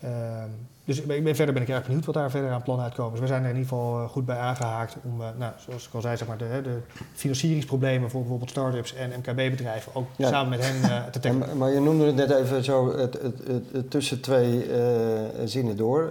Ehm, 0.00 0.50
dus 0.84 1.00
ik 1.00 1.24
ben, 1.24 1.36
verder 1.36 1.54
ben 1.54 1.62
ik 1.62 1.68
erg 1.68 1.82
benieuwd 1.82 2.04
wat 2.04 2.14
daar 2.14 2.30
verder 2.30 2.50
aan 2.50 2.62
plannen 2.62 2.84
uitkomen. 2.84 3.12
Dus 3.12 3.20
we 3.20 3.26
zijn 3.26 3.42
er 3.42 3.50
in 3.50 3.56
ieder 3.56 3.68
geval 3.68 4.00
eh, 4.00 4.08
goed 4.08 4.26
bij 4.26 4.36
aangehaakt 4.36 4.96
om, 5.02 5.20
uh, 5.20 5.26
nou, 5.38 5.52
zoals 5.56 5.86
ik 5.86 5.94
al 5.94 6.00
zei, 6.00 6.16
zeg 6.16 6.28
maar, 6.28 6.38
de, 6.38 6.60
de 6.62 6.78
financieringsproblemen 7.12 8.10
voor 8.10 8.20
bijvoorbeeld 8.20 8.50
start-ups 8.50 8.94
en 8.94 9.12
MKB-bedrijven 9.18 9.94
ook 9.94 10.06
samen 10.18 10.50
met 10.50 10.66
hen 10.66 10.90
uh, 10.90 11.04
te 11.04 11.20
tackelen. 11.20 11.56
Maar 11.56 11.70
je 11.70 11.80
noemde 11.80 12.04
het 12.04 12.14
net 12.14 12.30
even 12.30 12.64
zo 12.64 12.96
het, 12.96 13.18
het, 13.22 13.34
het, 13.72 13.90
tussen 13.90 14.20
twee 14.20 14.66
zinnen 15.44 15.76
door. 15.76 16.10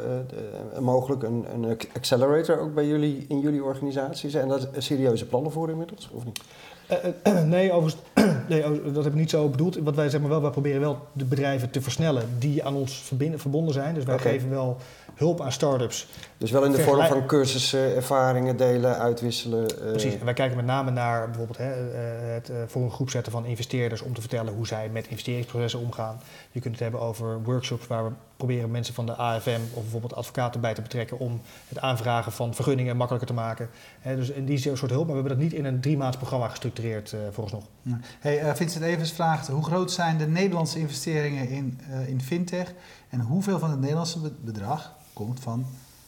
mogelijk 0.80 1.24
een, 1.24 1.46
een 1.54 1.78
accelerator 1.96 2.60
ook 2.60 2.74
bij 2.74 2.88
jullie 2.88 3.26
in 3.28 3.40
jullie 3.40 3.64
organisatie. 3.64 4.30
Zijn 4.30 4.48
daar 4.48 4.60
serieuze 4.78 5.26
plannen 5.26 5.52
voor 5.52 5.70
inmiddels, 5.70 6.10
of 6.14 6.26
niet? 6.26 6.40
nee, 7.46 7.72
overigens, 7.72 8.04
nee, 8.50 8.66
oh, 8.66 8.94
dat 8.94 9.04
heb 9.04 9.14
ik 9.14 9.20
niet 9.20 9.30
zo 9.30 9.50
bedoeld. 9.50 9.78
Wat 9.78 9.96
wij, 9.96 10.10
zeg 10.10 10.22
maar 10.22 10.30
wel, 10.30 10.42
wij 10.42 10.52
proberen 10.52 10.82
wel 10.82 11.08
de 11.14 11.26
bedrijven 11.26 11.70
te 11.70 11.82
versnellen 11.82 12.30
die 12.40 12.64
aan 12.64 12.76
ons 12.76 13.14
verbonden 13.36 13.74
zijn. 13.74 13.94
Dus 13.94 14.04
wij 14.04 14.20
geven 14.20 14.50
wel 14.50 14.78
hulp 15.16 15.42
aan 15.42 15.52
start-ups. 15.52 16.08
Dus 16.38 16.52
wel 16.52 16.64
in 16.64 16.72
de 16.72 16.82
vorm 16.82 17.06
van 17.06 17.26
cursussen, 17.26 17.96
ervaringen 17.96 18.58
delen, 18.58 18.98
uitwisselen. 18.98 19.64
Uh... 19.64 19.90
Precies. 19.90 20.20
En 20.20 20.26
wij 20.26 20.34
kijken 20.34 20.56
met 20.56 20.66
name 20.66 20.92
naar 20.92 21.26
bijvoorbeeld 21.26 21.58
hè, 21.58 21.72
eh, 21.72 22.34
het 22.34 22.52
voor 22.68 22.82
een 22.82 22.92
groep 22.92 23.10
zetten 23.10 23.32
van 23.32 23.46
investeerders 23.46 24.02
om 24.02 24.14
te 24.14 24.22
vertellen 24.22 24.54
hoe 24.54 24.68
zij 24.68 24.90
met 24.90 25.08
investeringsprocessen 25.08 25.80
omgaan. 25.80 26.22
Je 26.52 26.60
kunt 26.60 26.74
het 26.74 26.84
hebben 26.84 27.00
over 27.00 27.44
workshops 27.44 27.88
waar 27.88 28.04
we 28.04 28.12
proberen 28.48 28.72
mensen 28.72 28.94
van 28.94 29.06
de 29.06 29.16
AFM 29.16 29.60
of 29.74 29.82
bijvoorbeeld 29.82 30.16
advocaten 30.16 30.62
bij 30.62 30.74
te 30.74 30.82
betrekken 30.82 31.20
om 31.20 31.42
het 31.68 31.80
aanvragen 31.80 32.32
van 32.32 32.54
vergunningen 32.54 32.98
makkelijker 32.98 33.30
te 33.30 33.36
maken. 33.36 33.70
Dus 34.04 34.30
in 34.30 34.46
die 34.46 34.58
soort 34.58 34.80
hulp, 34.80 35.08
maar 35.08 35.16
we 35.16 35.22
hebben 35.22 35.32
dat 35.32 35.38
niet 35.38 35.54
in 35.54 35.66
een 35.66 35.82
drie 35.82 35.98
maand 35.98 36.18
programma 36.18 36.48
gestructureerd 36.48 37.12
uh, 37.12 37.20
vooralsnog. 37.32 37.64
Ja. 37.82 38.00
Hey, 38.20 38.56
Vincent 38.56 38.84
Evers 38.84 39.12
vraagt, 39.12 39.48
hoe 39.48 39.64
groot 39.64 39.92
zijn 39.92 40.18
de 40.18 40.28
Nederlandse 40.28 40.80
investeringen 40.80 41.50
in, 41.50 41.80
in 42.08 42.22
fintech 42.22 42.74
en 43.10 43.20
hoeveel 43.20 43.60
van 43.60 43.70
het 43.70 43.80
Nederlandse 43.80 44.20
bedrag 44.42 44.96
komt 45.14 45.40
van 45.40 45.66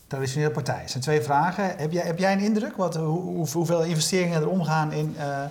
traditionele 0.07 0.51
partijen. 0.51 0.81
Dat 0.81 0.91
zijn 0.91 1.03
twee 1.03 1.21
vragen. 1.21 1.77
Heb 1.77 1.91
jij, 1.91 2.05
heb 2.05 2.19
jij 2.19 2.33
een 2.33 2.39
indruk 2.39 2.75
wat, 2.75 2.95
hoe, 2.95 3.47
hoeveel 3.51 3.83
investeringen 3.83 4.41
er 4.41 4.49
omgaan 4.49 4.91
in, 4.91 5.15
uh, 5.17 5.43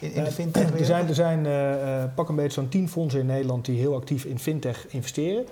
in, 0.00 0.12
in, 0.12 0.24
de 0.24 0.30
fintech? 0.30 0.78
Er 0.78 0.84
zijn, 0.84 1.08
er 1.08 1.14
zijn 1.14 1.44
uh, 1.44 2.14
pak 2.14 2.28
een 2.28 2.36
beetje 2.36 2.60
zo'n 2.60 2.68
tien 2.68 2.88
fondsen 2.88 3.20
in 3.20 3.26
Nederland 3.26 3.64
die 3.64 3.78
heel 3.78 3.94
actief 3.94 4.24
in 4.24 4.38
fintech 4.38 4.86
investeren. 4.88 5.44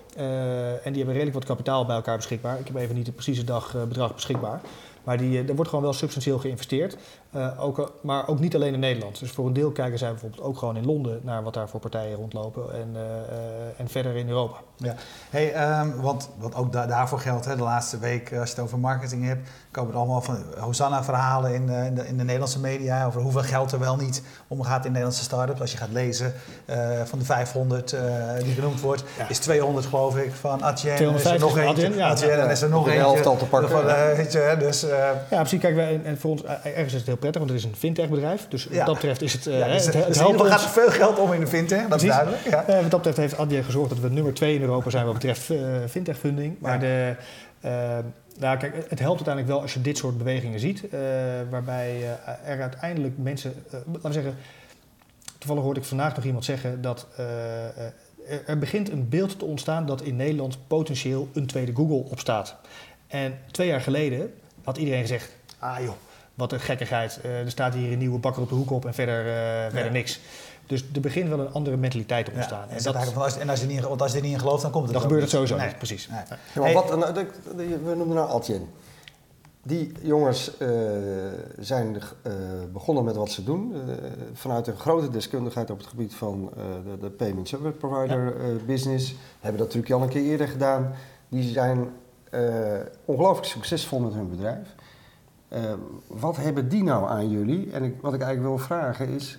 En 0.85 0.93
die 0.93 0.97
hebben 0.97 1.13
redelijk 1.13 1.35
wat 1.35 1.45
kapitaal 1.45 1.87
bij 1.87 1.97
elkaar 1.97 2.17
beschikbaar. 2.17 2.59
Ik 2.59 2.67
heb 2.67 2.77
even 2.77 2.95
niet 2.95 3.07
het 3.07 3.15
precieze 3.15 3.45
dagbedrag 3.45 4.15
beschikbaar. 4.15 4.61
Maar 5.05 5.19
die, 5.19 5.45
er 5.45 5.55
wordt 5.55 5.71
gewoon 5.71 5.85
wel 5.85 5.93
substantieel 5.93 6.39
geïnvesteerd. 6.39 6.97
Uh, 7.37 7.65
ook, 7.65 7.93
maar 8.03 8.29
ook 8.29 8.39
niet 8.39 8.55
alleen 8.55 8.75
in 8.75 8.81
Nederland. 8.81 9.19
Dus 9.19 9.31
voor 9.31 9.47
een 9.47 9.53
deel 9.53 9.71
kijken 9.71 9.99
zij 9.99 10.11
bijvoorbeeld 10.11 10.43
ook 10.43 10.59
gewoon 10.59 10.77
in 10.77 10.87
Londen 10.87 11.21
naar 11.23 11.43
wat 11.43 11.55
daar 11.55 11.69
voor 11.69 11.81
partijen 11.81 12.17
rondlopen 12.17 12.73
en, 12.73 12.89
uh, 12.95 13.01
en 13.81 13.89
verder 13.89 14.17
in 14.17 14.29
Europa. 14.29 14.57
Ja, 14.77 14.95
hey, 15.31 15.79
um, 15.81 16.01
want, 16.01 16.31
want 16.39 16.55
ook 16.55 16.73
da 16.73 16.87
daarvoor 16.87 17.21
geldt, 17.21 17.45
hè, 17.45 17.57
de 17.57 17.63
laatste 17.63 17.99
week 17.99 18.33
als 18.33 18.49
je 18.49 18.55
het 18.55 18.65
over 18.65 18.79
marketing 18.79 19.25
hebt, 19.25 19.49
komen 19.71 19.93
er 19.93 19.99
allemaal 19.99 20.21
van 20.21 20.45
Hosanna-verhalen 20.59 21.55
in, 21.55 21.69
in, 21.69 21.95
de, 21.95 22.07
in 22.07 22.17
de 22.17 22.23
Nederlandse 22.25 22.61
media 22.61 23.07
over 23.07 23.21
hoeveel 23.21 23.43
geld 23.43 23.73
er 23.73 23.79
wel 23.79 23.97
niet 23.97 24.23
omgaat 24.47 24.85
in 24.85 24.91
Nederlandse 24.91 25.23
start-ups. 25.23 25.61
Als 25.61 25.73
je 25.73 25.79
gaat 25.79 25.93
lezen 25.93 26.33
uh, 26.67 27.03
van 27.05 27.19
de 27.19 27.25
500 27.25 27.97
die 28.43 28.55
genoemd 28.55 28.81
wordt, 28.81 29.05
ja. 29.19 29.29
is 29.29 29.39
200 29.39 29.87
geloof 29.87 30.17
ik 30.17 30.33
van 30.33 30.63
Adyen. 30.63 30.97
250 30.97 31.33
is 31.33 31.41
er 31.41 31.41
nog 31.41 31.69
eentje. 31.69 31.87
Adyen, 31.87 31.99
ja. 31.99 32.09
Adyen, 32.09 32.43
en 32.43 32.51
is 32.51 32.63
er 32.63 32.69
nog. 32.69 32.85
De 32.85 32.91
helft 32.91 33.27
al 33.27 33.37
te 33.37 33.45
pakken. 33.45 33.71
Van, 33.71 33.85
weet 34.17 34.33
je, 34.33 34.57
dus, 34.59 34.81
ja, 34.81 35.27
precies. 35.29 35.61
Kijk, 35.61 35.75
wij, 35.75 36.01
en 36.05 36.19
voor 36.19 36.31
ons, 36.31 36.45
ergens 36.45 36.93
is 36.93 36.93
het 36.93 37.07
heel 37.07 37.17
prettig, 37.19 37.41
want 37.41 37.51
het 37.51 37.61
is 37.61 37.65
een 37.65 37.77
fintech-bedrijf. 37.77 38.47
Dus 38.49 38.67
wat 38.67 38.87
dat 38.87 38.95
betreft 38.95 39.23
is 39.23 39.33
het... 39.33 39.47
Uh, 39.47 39.59
ja, 39.59 39.67
dus, 39.67 39.85
het, 39.85 39.95
het, 39.95 40.05
het 40.05 40.19
helpt 40.19 40.41
gaat 40.41 40.63
er 40.63 40.69
veel 40.69 40.91
geld 40.91 41.19
om 41.19 41.33
in 41.33 41.41
de 41.41 41.47
fintech, 41.47 41.81
dat 41.81 41.89
Precies. 41.89 42.09
is 42.09 42.15
duidelijk. 42.15 42.45
Ja. 42.45 42.69
Uh, 42.69 42.81
wat 42.81 42.91
dat 42.91 43.03
betreft 43.03 43.17
heeft 43.17 43.39
Adyen 43.39 43.65
gezorgd 43.65 43.91
dat 43.91 43.99
we 43.99 44.09
nummer 44.09 44.35
2 44.35 44.55
in 44.55 44.61
Europa 44.61 44.91
zijn 44.91 45.05
wat 45.05 45.15
betreft 45.15 45.51
uh, 45.51 45.61
fintech-funding. 45.89 46.57
Maar 46.59 46.73
ja. 46.73 46.79
de... 46.79 47.17
Nou, 48.39 48.59
kijk, 48.59 48.75
het 48.75 48.99
helpt 48.99 49.17
uiteindelijk 49.17 49.47
wel 49.47 49.61
als 49.61 49.75
je 49.75 49.81
dit 49.81 49.99
soort 49.99 50.19
bewegingen 50.19 50.61
ziet, 50.61 50.83
waarbij 51.51 52.19
er 52.45 52.61
uiteindelijk 52.61 53.19
mensen, 53.19 53.55
laten 53.71 54.03
we 54.03 54.13
zeggen, 54.13 54.37
toevallig 55.39 55.63
hoorde 55.63 55.81
ik 55.81 55.87
vandaag 55.87 56.17
nog 56.17 56.25
iemand 56.25 56.45
zeggen 56.45 56.81
dat 56.81 57.07
er, 57.17 57.93
er 58.47 58.59
begint 58.59 58.91
een 58.91 59.09
beeld 59.09 59.39
te 59.39 59.45
ontstaan 59.45 59.87
dat 59.87 60.03
in 60.03 60.17
Nederland 60.17 60.59
potentieel 60.67 61.29
een 61.33 61.47
tweede 61.47 61.75
Google 61.75 62.05
opstaat. 62.11 62.57
En 63.07 63.39
twee 63.51 63.69
jaar 63.69 63.81
geleden 63.81 64.35
had 64.65 64.77
iedereen 64.77 65.01
gezegd, 65.01 65.33
ah 65.59 65.81
joh, 65.81 65.95
Wat 66.39 66.53
een 66.53 66.61
gekkigheid. 66.61 67.21
Eh, 67.23 67.41
er 67.41 67.51
staat 67.51 67.75
hier 67.75 67.93
een 67.93 67.99
nieuwe 67.99 68.19
bakker 68.19 68.43
op 68.43 68.49
de 68.49 68.55
hoek 68.55 68.71
op 68.71 68.85
en 68.87 68.95
verder, 68.95 69.19
eh, 69.27 69.71
verder 69.71 69.93
niks. 69.93 70.21
Dus 70.67 70.85
er 70.95 71.01
begint 71.01 71.29
wel 71.29 71.41
een 71.41 71.53
andere 71.53 71.77
mentaliteit 71.77 72.25
te 72.25 72.31
Ja, 72.31 72.37
ontstaan. 72.37 72.69
en, 72.69 72.77
en 72.77 72.83
dat, 72.83 72.95
dat, 72.95 73.05
van 73.13 73.23
als, 73.23 73.39
en 73.39 73.49
als 73.49 73.61
je 73.61 73.67
niet, 73.67 73.81
want 73.81 74.03
als 74.03 74.11
je 74.13 74.17
er 74.17 74.23
niet 74.25 74.33
in 74.33 74.39
gelooft, 74.39 74.63
dan 74.63 74.71
komt 74.71 74.85
het 74.85 74.93
dan 74.93 75.03
gebeurt 75.03 75.21
het 75.21 75.31
sowieso 75.31 75.57
Nee. 75.57 75.67
niet, 75.67 75.77
precies. 75.77 76.09
Nee. 76.09 76.21
Ja, 76.55 76.61
maar 76.61 76.73
wat, 76.73 76.97
nou, 76.99 77.27
we 77.85 77.95
noemden 77.97 78.17
nou 78.17 78.29
Altjen. 78.29 78.69
Die 79.63 79.93
jongens 80.03 80.57
eh, 80.59 80.69
zijn 81.59 81.97
eh, 82.23 82.33
begonnen 82.73 83.05
met 83.05 83.17
wat 83.17 83.31
ze 83.31 83.45
doen. 83.45 83.73
eh, 83.75 83.95
vanuit 84.33 84.67
een 84.67 84.77
grote 84.77 85.11
deskundigheid 85.11 85.71
op 85.71 85.79
het 85.79 85.87
gebied 85.87 86.15
van 86.15 86.51
eh, 86.57 86.63
de, 86.85 86.99
de 87.01 87.11
payment 87.11 87.49
service 87.49 87.73
provider 87.77 88.27
eh, 88.41 88.47
business. 88.67 89.15
Hebben 89.41 89.59
dat 89.61 89.67
natuurlijk 89.75 89.93
al 89.95 90.03
een 90.03 90.09
keer 90.09 90.23
eerder 90.31 90.49
gedaan. 90.49 90.93
Die 91.29 91.53
zijn 91.53 91.89
eh, 92.31 92.41
ongelooflijk 93.05 93.47
succesvol 93.47 93.99
met 93.99 94.13
hun 94.15 94.31
bedrijf. 94.31 94.69
Eh, 95.49 95.61
wat 96.07 96.37
hebben 96.37 96.69
die 96.69 96.83
nou 96.83 97.09
aan 97.09 97.31
jullie? 97.31 97.71
En 97.73 97.83
ik, 97.83 97.95
wat 98.01 98.15
ik 98.15 98.21
eigenlijk 98.21 98.51
wil 98.57 98.67
vragen 98.67 99.09
is... 99.09 99.39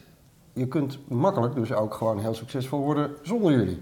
Je 0.54 0.68
kunt 0.68 1.00
makkelijk 1.08 1.56
dus 1.56 1.74
ook 1.74 1.94
gewoon 1.94 2.20
heel 2.20 2.34
succesvol 2.34 2.80
worden 2.80 3.12
zonder 3.22 3.52
jullie. 3.52 3.82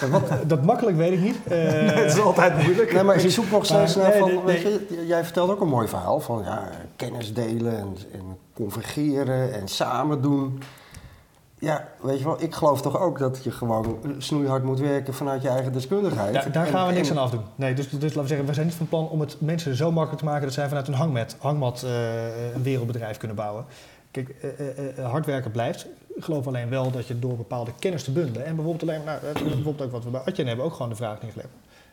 En 0.00 0.10
wat, 0.10 0.22
Dat 0.46 0.64
makkelijk 0.64 0.96
weet 0.96 1.12
ik 1.12 1.20
niet. 1.20 1.36
Eh, 1.48 1.94
het 1.94 2.12
is 2.12 2.20
altijd 2.20 2.62
moeilijk. 2.62 2.92
Nee, 2.92 3.02
maar 3.02 3.16
ik 3.16 3.30
zoek 3.30 3.50
nog 3.50 3.64
steeds 3.74 3.96
naar 3.96 4.12
van, 4.12 4.44
nee, 4.44 4.62
je, 4.62 5.06
jij 5.06 5.24
vertelt 5.24 5.50
ook 5.50 5.60
een 5.60 5.68
mooi 5.68 5.88
verhaal 5.88 6.20
van 6.20 6.42
ja, 6.44 6.70
kennis 6.96 7.34
delen 7.34 7.78
en, 7.78 7.96
en 8.12 8.38
convergeren 8.54 9.54
en 9.54 9.68
samen 9.68 10.22
doen. 10.22 10.62
Ja, 11.64 11.88
weet 12.02 12.18
je 12.18 12.24
wel, 12.24 12.42
ik 12.42 12.54
geloof 12.54 12.82
toch 12.82 13.00
ook 13.00 13.18
dat 13.18 13.44
je 13.44 13.50
gewoon 13.50 13.98
snoeihard 14.18 14.64
moet 14.64 14.78
werken 14.80 15.14
vanuit 15.14 15.42
je 15.42 15.48
eigen 15.48 15.72
deskundigheid. 15.72 16.32
Daar, 16.34 16.52
daar 16.52 16.66
En- 16.66 16.72
gaan 16.72 16.86
we 16.88 16.92
niks 16.94 17.10
en- 17.10 17.16
aan 17.16 17.22
afdoen. 17.22 17.42
Nee, 17.54 17.74
dus, 17.74 17.88
dus 17.88 18.00
laten 18.00 18.20
we 18.22 18.26
zeggen, 18.28 18.46
we 18.46 18.54
zijn 18.54 18.66
niet 18.66 18.74
van 18.74 18.88
plan 18.88 19.08
om 19.08 19.20
het 19.20 19.36
mensen 19.40 19.74
zo 19.76 19.92
makkelijk 19.92 20.18
te 20.22 20.24
maken 20.28 20.42
dat 20.44 20.52
zij 20.52 20.68
vanuit 20.68 20.88
een 20.88 20.94
hangmat, 20.94 21.36
hangmat 21.38 21.82
eh, 21.82 22.54
een 22.54 22.62
wereldbedrijf 22.62 23.16
kunnen 23.16 23.36
bouwen. 23.36 23.64
Kijk, 24.10 24.28
eh, 24.28 25.04
hard 25.10 25.26
werken 25.26 25.50
blijft. 25.50 25.86
Ik 26.14 26.24
geloof 26.24 26.46
alleen 26.46 26.68
wel 26.68 26.90
dat 26.90 27.06
je 27.06 27.18
door 27.18 27.36
bepaalde 27.36 27.70
kennis 27.78 28.04
te 28.04 28.10
bundelen 28.12 28.46
en 28.46 28.54
bijvoorbeeld 28.56 28.90
alleen, 28.90 29.04
nou, 29.04 29.18
bijvoorbeeld 29.32 29.82
ook 29.82 29.90
wat 29.92 30.04
we 30.04 30.10
bij 30.10 30.20
Atjen 30.20 30.46
hebben, 30.46 30.64
ook 30.64 30.72
gewoon 30.72 30.88
de 30.88 30.96
vraag 30.96 31.22
neergelegd. 31.22 31.48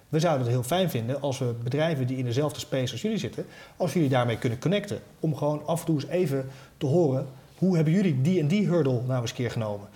We 0.09 0.19
zouden 0.19 0.43
het 0.45 0.51
heel 0.55 0.63
fijn 0.63 0.89
vinden 0.89 1.21
als 1.21 1.39
we 1.39 1.53
bedrijven 1.63 2.07
die 2.07 2.17
in 2.17 2.25
dezelfde 2.25 2.59
space 2.59 2.91
als 2.91 3.01
jullie 3.01 3.17
zitten, 3.17 3.45
als 3.77 3.93
jullie 3.93 4.09
daarmee 4.09 4.37
kunnen 4.37 4.59
connecten. 4.59 4.99
Om 5.19 5.35
gewoon 5.35 5.61
af 5.65 5.79
en 5.79 5.85
toe 5.85 5.95
eens 5.95 6.07
even 6.07 6.49
te 6.77 6.85
horen, 6.85 7.27
hoe 7.61 7.75
hebben 7.75 7.93
jullie 7.93 8.21
die 8.21 8.39
en 8.39 8.47
die 8.47 8.67
hurdle 8.67 9.01
nou 9.07 9.21
eens 9.21 9.29
een 9.29 9.35
keer 9.35 9.51
genomen? 9.51 9.87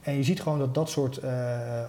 En 0.00 0.14
je 0.14 0.22
ziet 0.22 0.42
gewoon 0.42 0.58
dat 0.58 0.74
dat 0.74 0.90
soort, 0.90 1.16
eh, 1.16 1.30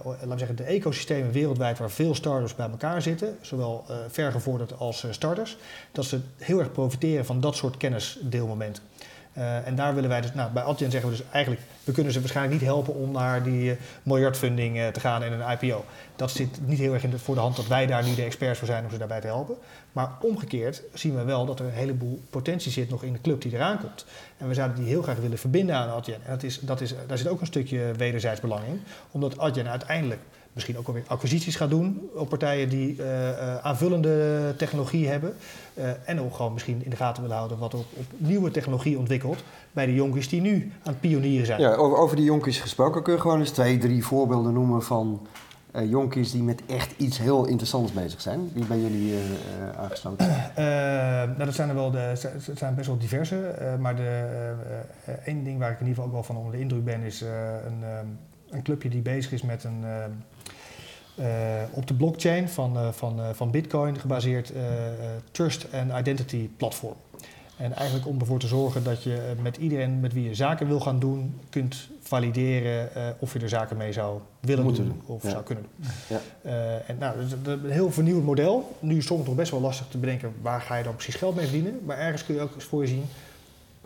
laten 0.04 0.28
we 0.28 0.38
zeggen, 0.38 0.56
de 0.56 0.62
ecosystemen 0.62 1.30
wereldwijd 1.32 1.78
waar 1.78 1.90
veel 1.90 2.14
starters 2.14 2.54
bij 2.54 2.70
elkaar 2.70 3.02
zitten, 3.02 3.36
zowel 3.40 3.84
eh 3.88 3.96
vergevorderd 4.08 4.78
als 4.78 5.04
eh, 5.04 5.12
starters, 5.12 5.56
dat 5.92 6.04
ze 6.04 6.20
heel 6.36 6.58
erg 6.58 6.72
profiteren 6.72 7.24
van 7.24 7.40
dat 7.40 7.56
soort 7.56 7.76
kennisdeelmomenten. 7.76 8.82
Eh, 9.34 9.66
en 9.66 9.74
daar 9.74 9.94
willen 9.94 10.10
wij 10.10 10.20
dus, 10.20 10.34
nou, 10.34 10.50
bij 10.52 10.62
Adyen 10.62 10.90
zeggen 10.90 11.10
we 11.10 11.16
dus 11.16 11.26
eigenlijk, 11.30 11.62
we 11.84 11.92
kunnen 11.92 12.12
ze 12.12 12.20
waarschijnlijk 12.20 12.60
niet 12.60 12.68
helpen 12.68 12.94
om 12.94 13.10
naar 13.10 13.42
die 13.42 13.70
eh, 13.70 13.76
miljardfunding 14.02 14.78
eh, 14.78 14.88
te 14.88 15.00
gaan 15.00 15.22
in 15.22 15.32
een 15.32 15.58
IPO. 15.60 15.84
Dat 16.16 16.30
zit 16.30 16.66
niet 16.66 16.78
heel 16.78 16.92
erg 16.92 17.02
in 17.02 17.10
de, 17.10 17.18
voor 17.18 17.34
de 17.34 17.40
hand 17.40 17.56
dat 17.56 17.66
wij 17.66 17.86
daar 17.86 18.04
nu 18.04 18.14
de 18.14 18.22
experts 18.22 18.58
voor 18.58 18.68
zijn 18.68 18.84
om 18.84 18.90
ze 18.90 18.98
daarbij 18.98 19.20
te 19.20 19.26
helpen. 19.26 19.56
Maar 19.92 20.10
omgekeerd 20.20 20.82
zien 20.92 21.16
we 21.16 21.24
wel 21.24 21.46
dat 21.46 21.58
er 21.58 21.66
een 21.66 21.72
heleboel 21.72 22.22
potentie 22.30 22.72
zit 22.72 22.90
nog 22.90 23.02
in 23.02 23.12
de 23.12 23.20
club 23.20 23.42
die 23.42 23.54
eraan 23.54 23.80
komt. 23.80 24.04
En 24.38 24.48
we 24.48 24.54
zouden 24.54 24.76
die 24.76 24.86
heel 24.86 25.02
graag 25.02 25.18
willen 25.18 25.38
verbinden 25.38 25.74
aan 25.74 25.88
Adyen. 25.88 26.20
En 26.24 26.30
dat 26.30 26.42
is, 26.42 26.60
dat 26.60 26.80
is, 26.80 26.94
daar 27.06 27.18
zit 27.18 27.28
ook 27.28 27.40
een 27.40 27.46
stukje 27.46 27.92
wederzijds 27.96 28.40
belang 28.40 28.64
in. 28.66 28.82
Omdat 29.10 29.38
Adyen 29.38 29.68
uiteindelijk 29.68 30.20
misschien 30.54 30.78
ook 30.78 30.86
alweer 30.86 31.02
acquisities 31.06 31.56
gaat 31.56 31.70
doen 31.70 32.10
op 32.14 32.28
partijen 32.28 32.68
die 32.68 33.02
eh, 33.02 33.28
eh, 33.28 33.56
aanvullende 33.64 34.54
technologie 34.56 35.08
hebben. 35.08 35.34
Eh, 35.74 35.90
en 36.04 36.20
ook 36.20 36.34
gewoon 36.34 36.52
misschien 36.52 36.84
in 36.84 36.90
de 36.90 36.96
gaten 36.96 37.22
willen 37.22 37.36
houden 37.36 37.58
wat 37.58 37.74
op, 37.74 37.86
op 37.92 38.04
nieuwe 38.16 38.50
technologie 38.50 38.98
ontwikkelt 38.98 39.42
bij 39.72 39.86
de 39.86 39.94
jonkies 39.94 40.28
die 40.28 40.40
nu 40.40 40.72
aan 40.82 40.92
het 40.92 41.00
pionieren 41.00 41.46
zijn. 41.46 41.60
Ja, 41.60 41.74
over, 41.74 41.98
over 41.98 42.16
die 42.16 42.24
jonkies 42.24 42.60
gesproken, 42.60 43.02
kun 43.02 43.12
je 43.14 43.20
gewoon 43.20 43.38
eens 43.38 43.50
twee, 43.50 43.78
drie 43.78 44.04
voorbeelden 44.04 44.52
noemen 44.52 44.82
van 44.82 45.26
jonkies 45.88 46.30
die 46.30 46.42
met 46.42 46.62
echt 46.66 46.94
iets 46.96 47.18
heel 47.18 47.46
interessants 47.46 47.92
bezig 47.92 48.20
zijn, 48.20 48.50
die 48.52 48.64
bij 48.64 48.78
jullie 48.78 49.14
aangesloten 49.76 50.26
nou, 51.26 51.44
dat 51.44 51.54
zijn 51.54 51.68
er 51.68 51.74
wel 51.74 51.90
de, 51.90 51.98
het 51.98 52.58
zijn 52.58 52.74
best 52.74 52.86
wel 52.86 52.98
diverse. 52.98 53.54
maar 53.80 53.96
de, 53.96 54.24
één 55.24 55.44
ding 55.44 55.58
waar 55.58 55.70
ik 55.70 55.80
in 55.80 55.86
ieder 55.86 55.94
geval 55.94 56.04
ook 56.04 56.12
wel 56.12 56.22
van 56.22 56.36
onder 56.36 56.52
de 56.52 56.58
indruk 56.58 56.84
ben, 56.84 57.00
is 57.00 57.20
een, 57.20 57.82
ehm, 57.82 58.06
een 58.50 58.62
clubje 58.62 58.88
die 58.88 59.02
bezig 59.02 59.32
is 59.32 59.42
met 59.42 59.64
een. 59.64 59.84
ehm, 59.84 60.10
eh, 61.14 61.62
op 61.70 61.86
de 61.86 61.94
blockchain 61.94 62.48
van, 62.48 62.76
eh, 62.76 62.88
van, 62.92 63.20
eh, 63.20 63.28
van 63.32 63.50
Bitcoin 63.50 63.98
gebaseerd 63.98 64.52
trust 65.30 65.66
and 65.72 65.92
identity 65.98 66.48
platform. 66.56 66.94
En 67.56 67.72
eigenlijk 67.72 68.06
om 68.06 68.20
ervoor 68.20 68.38
te 68.38 68.46
zorgen 68.46 68.84
dat 68.84 69.02
je 69.02 69.34
met 69.42 69.56
iedereen 69.56 70.00
met 70.00 70.12
wie 70.12 70.28
je 70.28 70.34
zaken 70.34 70.66
wil 70.66 70.80
gaan 70.80 70.98
doen, 70.98 71.40
kunt 71.50 71.88
valideren 72.00 72.88
of 73.18 73.32
je 73.32 73.38
er 73.38 73.48
zaken 73.48 73.76
mee 73.76 73.92
zou 73.92 74.20
willen 74.40 74.64
Moeten 74.64 74.84
doen, 74.84 75.02
of 75.06 75.22
ja. 75.22 75.30
zou 75.30 75.42
kunnen 75.42 75.64
doen. 75.76 75.90
Ja. 76.08 76.20
En 76.86 76.98
nou, 76.98 77.16
dat 77.16 77.56
is 77.58 77.62
een 77.62 77.70
heel 77.70 77.90
vernieuwend 77.90 78.26
model. 78.26 78.76
Nu 78.80 78.96
is 78.96 79.06
soms 79.06 79.26
nog 79.26 79.34
best 79.34 79.50
wel 79.50 79.60
lastig 79.60 79.86
te 79.86 79.98
bedenken 79.98 80.34
waar 80.42 80.60
ga 80.60 80.76
je 80.76 80.84
dan 80.84 80.94
precies 80.94 81.14
geld 81.14 81.34
mee 81.34 81.44
verdienen. 81.44 81.80
Maar 81.84 81.98
ergens 81.98 82.24
kun 82.24 82.34
je 82.34 82.40
ook 82.40 82.54
eens 82.54 82.64
voor 82.64 82.82
je 82.82 82.88
zien, 82.88 83.04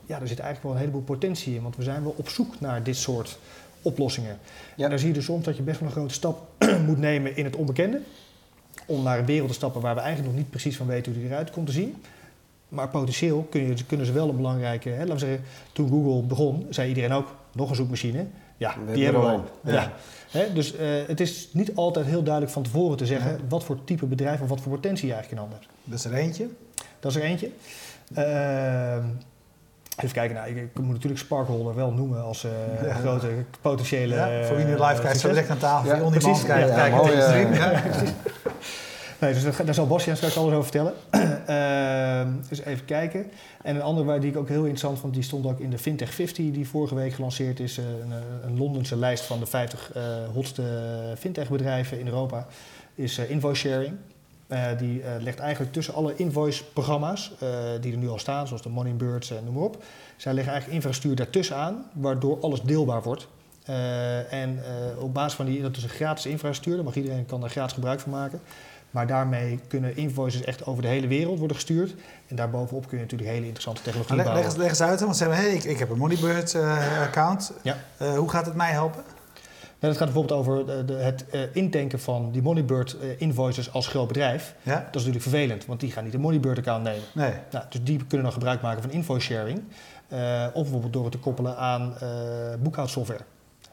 ja, 0.06 0.20
er 0.20 0.28
zit 0.28 0.38
eigenlijk 0.38 0.62
wel 0.62 0.72
een 0.72 0.78
heleboel 0.78 1.16
potentie 1.16 1.54
in. 1.54 1.62
Want 1.62 1.76
we 1.76 1.82
zijn 1.82 2.02
wel 2.02 2.14
op 2.16 2.28
zoek 2.28 2.60
naar 2.60 2.82
dit 2.82 2.96
soort 2.96 3.38
oplossingen. 3.82 4.38
Ja. 4.76 4.84
En 4.84 4.90
dan 4.90 4.98
zie 4.98 5.08
je 5.08 5.14
dus 5.14 5.24
soms 5.24 5.44
dat 5.44 5.56
je 5.56 5.62
best 5.62 5.80
wel 5.80 5.88
een 5.88 5.94
grote 5.94 6.14
stap 6.14 6.48
moet 6.86 6.98
nemen 6.98 7.36
in 7.36 7.44
het 7.44 7.56
onbekende. 7.56 8.00
Om 8.86 9.02
naar 9.02 9.18
een 9.18 9.24
wereld 9.24 9.48
te 9.48 9.54
stappen 9.54 9.80
waar 9.80 9.94
we 9.94 10.00
eigenlijk 10.00 10.30
nog 10.30 10.40
niet 10.42 10.50
precies 10.50 10.76
van 10.76 10.86
weten 10.86 11.12
hoe 11.12 11.20
die 11.20 11.30
eruit 11.30 11.50
komt 11.50 11.66
te 11.66 11.72
zien. 11.72 12.02
Maar 12.68 12.88
potentieel 12.88 13.46
kun 13.50 13.66
je, 13.66 13.84
kunnen 13.84 14.06
ze 14.06 14.12
wel 14.12 14.28
een 14.28 14.36
belangrijke... 14.36 14.88
Hè, 14.88 14.98
laten 14.98 15.12
we 15.12 15.18
zeggen, 15.18 15.44
toen 15.72 15.88
Google 15.88 16.22
begon, 16.22 16.66
zei 16.70 16.88
iedereen 16.88 17.12
ook, 17.12 17.34
nog 17.52 17.70
een 17.70 17.76
zoekmachine. 17.76 18.26
Ja, 18.56 18.74
We 18.86 18.92
die 18.92 19.04
hebben 19.04 19.22
we 19.22 19.28
al. 19.28 19.34
al. 19.34 19.72
Ja. 19.72 19.92
Hè, 20.30 20.52
dus 20.52 20.76
eh, 20.76 20.88
het 21.06 21.20
is 21.20 21.48
niet 21.52 21.74
altijd 21.74 22.06
heel 22.06 22.22
duidelijk 22.22 22.52
van 22.52 22.62
tevoren 22.62 22.96
te 22.96 23.06
zeggen... 23.06 23.40
wat 23.48 23.64
voor 23.64 23.84
type 23.84 24.06
bedrijf 24.06 24.40
of 24.40 24.48
wat 24.48 24.60
voor 24.60 24.72
potentie 24.72 25.06
je 25.06 25.12
eigenlijk 25.12 25.42
in 25.42 25.48
handen 25.48 25.68
hebt. 25.68 25.80
Dat 25.84 25.98
is 25.98 26.04
er 26.04 26.24
eentje. 26.24 26.48
Dat 27.00 27.10
is 27.10 27.16
er 27.16 27.22
eentje. 27.22 27.50
Ehm, 28.14 29.04
even 29.98 30.12
kijken, 30.14 30.36
nou, 30.36 30.48
ik, 30.48 30.56
ik 30.56 30.78
moet 30.80 30.92
natuurlijk 30.92 31.20
Sparkholder 31.20 31.74
wel 31.74 31.92
noemen 31.92 32.22
als 32.22 32.44
eh, 32.44 32.50
Ja. 32.88 32.94
grote 32.94 33.28
potentiële... 33.60 34.14
Ja, 34.14 34.44
voor 34.44 34.56
wie 34.56 34.64
nu 34.64 34.70
live 34.70 34.82
eh, 34.84 34.88
kijkt, 35.00 35.02
zo 35.02 35.08
succes. 35.12 35.30
direct 35.30 35.50
aan 35.50 35.58
tafel. 35.58 35.96
Ja, 36.04 36.10
precies. 36.10 36.44
kijkt, 36.44 36.68
Ja, 36.68 36.74
kijkt 36.74 36.96
mooi, 36.96 37.10
tegen 37.10 37.26
de 37.26 37.28
stream. 37.28 37.52
eh, 37.52 37.58
Ja. 37.58 37.82
Nee, 39.20 39.32
dus 39.32 39.42
dat, 39.44 39.56
daar 39.64 39.74
zal 39.74 39.86
Bastiaan 39.86 40.16
straks 40.16 40.36
alles 40.38 40.50
over 40.52 40.62
vertellen. 40.62 40.92
Ehm, 41.46 42.28
dus 42.48 42.60
even 42.64 42.84
kijken. 42.84 43.30
En 43.62 43.74
een 43.76 43.82
andere 43.82 44.06
waar 44.06 44.20
die 44.20 44.30
ik 44.30 44.36
ook 44.36 44.48
heel 44.48 44.60
interessant 44.60 44.98
vond, 44.98 45.14
die 45.14 45.22
stond 45.22 45.46
ook 45.46 45.58
in 45.60 45.70
de 45.70 45.78
Fintech 45.78 46.14
50 46.14 46.50
die 46.52 46.68
vorige 46.68 46.94
week 46.94 47.12
gelanceerd 47.12 47.60
is. 47.60 47.78
eh, 47.78 47.84
Een, 47.84 48.12
een 48.44 48.58
Londense 48.58 48.96
lijst 48.96 49.24
van 49.24 49.38
de 49.38 49.46
50 49.46 49.92
eh, 49.94 50.02
hotste 50.34 50.62
fintech 51.18 51.48
bedrijven 51.50 51.98
in 52.00 52.06
Europa. 52.06 52.46
Is 52.94 53.18
eh, 53.18 53.30
invoice 53.30 53.68
sharing. 53.68 53.96
Eh, 54.48 54.66
die 54.78 55.02
eh, 55.02 55.10
legt 55.20 55.38
eigenlijk 55.38 55.72
tussen 55.72 55.94
alle 55.94 56.16
invoice 56.16 56.64
programma's 56.64 57.32
eh, 57.40 57.48
die 57.80 57.92
er 57.92 57.98
nu 57.98 58.08
al 58.08 58.18
staan, 58.18 58.46
zoals 58.46 58.62
de 58.62 58.68
Moneybirds 58.68 59.30
en 59.30 59.44
noem 59.44 59.54
maar 59.54 59.62
op. 59.62 59.82
Zij 60.16 60.32
leggen 60.32 60.52
eigenlijk 60.52 60.82
infrastructuur 60.82 61.24
daartussen 61.24 61.56
aan, 61.56 61.84
waardoor 61.92 62.40
alles 62.40 62.62
deelbaar 62.62 63.02
wordt. 63.02 63.28
En 64.30 64.60
op 64.98 65.14
basis 65.14 65.34
van 65.34 65.46
die, 65.46 65.62
dat 65.62 65.76
is 65.76 65.82
een 65.82 65.88
gratis 65.88 66.26
infrastructuur, 66.26 66.74
daar 66.74 66.84
mag 66.84 66.94
iedereen 66.94 67.26
kan 67.26 67.40
daar 67.40 67.50
gratis 67.50 67.72
gebruik 67.72 68.00
van 68.00 68.10
maken. 68.10 68.40
Maar 68.90 69.06
daarmee 69.06 69.60
kunnen 69.68 69.96
invoices 69.96 70.44
echt 70.44 70.66
over 70.66 70.82
de 70.82 70.88
hele 70.88 71.06
wereld 71.06 71.38
worden 71.38 71.56
gestuurd. 71.56 71.94
En 72.26 72.36
daarbovenop 72.36 72.88
kun 72.88 72.96
je 72.96 73.02
natuurlijk 73.02 73.30
hele 73.30 73.44
interessante 73.44 73.82
technologie 73.82 74.16
leg, 74.16 74.24
leg, 74.24 74.34
bouwen. 74.34 74.52
eens, 74.54 74.62
leg 74.62 74.70
eens 74.70 74.90
uit, 74.90 75.00
want 75.00 75.16
ze 75.16 75.24
zeggen, 75.24 75.44
hey, 75.44 75.54
ik, 75.54 75.64
ik 75.64 75.78
heb 75.78 75.90
een 75.90 75.98
Moneybird-account. 75.98 77.52
Ja. 77.62 77.76
hoe 78.16 78.30
gaat 78.30 78.46
het 78.46 78.54
mij 78.54 78.70
helpen? 78.70 79.04
Het 79.78 79.96
gaat 79.96 80.12
bijvoorbeeld 80.12 80.40
over 80.40 80.66
de, 80.66 80.84
de- 80.84 80.92
het 80.92 81.26
eh, 81.30 81.40
intanken 81.52 82.00
van 82.00 82.30
die 82.32 82.42
Moneybird 82.42 82.96
eh, 82.98 83.20
invoices 83.20 83.72
als 83.72 83.86
groot 83.86 84.06
bedrijf. 84.08 84.54
Ja? 84.62 84.74
Dat 84.74 84.84
is 84.86 84.92
natuurlijk 84.94 85.22
vervelend, 85.22 85.66
want 85.66 85.80
die 85.80 85.90
gaan 85.90 86.04
niet 86.04 86.14
een 86.14 86.20
Moneybird-account 86.20 86.82
nemen. 86.84 87.02
Nee. 87.14 87.32
Nou, 87.50 87.64
dus 87.68 87.82
die 87.82 87.96
kunnen 88.06 88.22
dan 88.22 88.32
gebruik 88.32 88.60
maken 88.60 88.82
van 88.82 88.90
invoice 88.90 89.26
sharing. 89.26 89.62
Eh, 90.08 90.46
of 90.52 90.62
bijvoorbeeld 90.62 90.92
door 90.92 91.02
het 91.02 91.12
te 91.12 91.18
koppelen 91.18 91.56
aan 91.56 91.94
eh 92.00 92.08
boekhoudsoftware. 92.62 93.22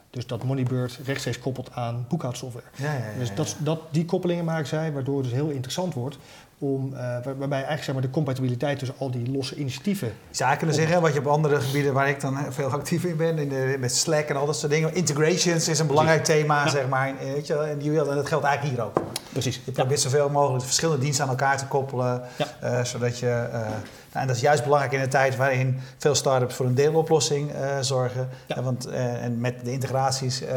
Dus 0.10 0.28
dat 0.28 0.44
Moneybird 0.44 1.00
rechtstreeks 1.06 1.40
koppelt 1.40 1.72
aan 1.74 2.06
boekhoudsoftware. 2.10 2.66
Ja, 2.76 2.94
ja, 2.94 2.98
ja, 3.00 3.20
Dus 3.20 3.36
dat, 3.36 3.56
dat, 3.60 3.80
die 3.90 4.06
koppelingen 4.06 4.46
maken 4.46 4.68
zij, 4.68 4.92
waardoor 4.94 5.16
het 5.16 5.24
dus 5.24 5.34
heel 5.34 5.50
interessant 5.50 5.94
wordt. 5.94 6.18
Om, 6.60 6.94
eh, 6.94 7.00
waar- 7.00 7.24
waarbij 7.24 7.50
eigenlijk 7.58 7.84
zeg 7.84 7.94
maar, 7.94 8.04
de 8.04 8.10
compatibiliteit 8.10 8.80
tussen 8.80 8.96
al 9.00 9.12
die 9.12 9.32
losse 9.32 9.56
initiatieven. 9.56 10.08
Zou 10.08 10.50
eigenlijk 10.50 10.58
kunnen 10.58 10.76
zeggen, 10.76 11.02
wat 11.02 11.14
je 11.14 11.20
op 11.20 11.28
andere 11.28 11.62
gebieden 11.62 11.94
waar 11.94 12.10
ik 12.10 12.22
dan 12.22 12.38
veel 12.54 12.68
actief 12.70 13.04
in 13.04 13.16
ben, 13.18 13.38
in 13.38 13.50
de, 13.50 13.76
met 13.80 13.96
Slack 13.96 14.28
en 14.28 14.36
al 14.36 14.46
dat 14.46 14.58
soort 14.58 14.72
dingen. 14.72 14.94
Integrations 14.96 15.68
is 15.68 15.80
een 15.80 15.88
belangrijk 15.88 16.24
thema, 16.24 16.64
Ja. 16.64 16.70
zeg 16.70 16.88
maar. 16.88 17.08
En, 17.08 17.34
Weet 17.34 17.48
je, 17.48 17.54
en, 17.58 17.80
dat 18.16 18.28
geldt 18.28 18.46
eigenlijk 18.46 18.76
hier 18.76 18.86
ook. 18.86 18.94
Precies. 19.32 19.62
Je 19.66 19.72
probeert 19.72 20.00
zoveel 20.00 20.30
mogelijk 20.30 20.60
de 20.60 20.66
verschillende 20.66 21.02
diensten 21.02 21.24
aan 21.26 21.30
elkaar 21.30 21.58
te 21.58 21.66
koppelen. 21.68 22.22
Ja. 22.38 22.48
eh, 22.62 22.84
zodat 22.84 23.20
je, 23.20 23.30
eh, 23.30 23.60
nou, 23.60 23.72
en 24.12 24.28
dat 24.28 24.36
is 24.36 24.42
juist 24.42 24.64
belangrijk 24.64 24.94
in 24.94 25.00
een 25.02 25.10
tijd 25.10 25.36
waarin 25.36 25.80
veel 25.98 26.16
start-ups 26.16 26.56
voor 26.56 26.66
een 26.66 26.76
deeloplossing 26.76 27.52
eh, 27.52 27.78
zorgen. 27.82 28.30
Ja. 28.46 28.56
Eh, 28.56 28.64
want, 28.64 28.86
eh, 28.86 29.24
en 29.24 29.40
met 29.40 29.56
de 29.66 29.72
integraties 29.72 30.42
eh, 30.42 30.56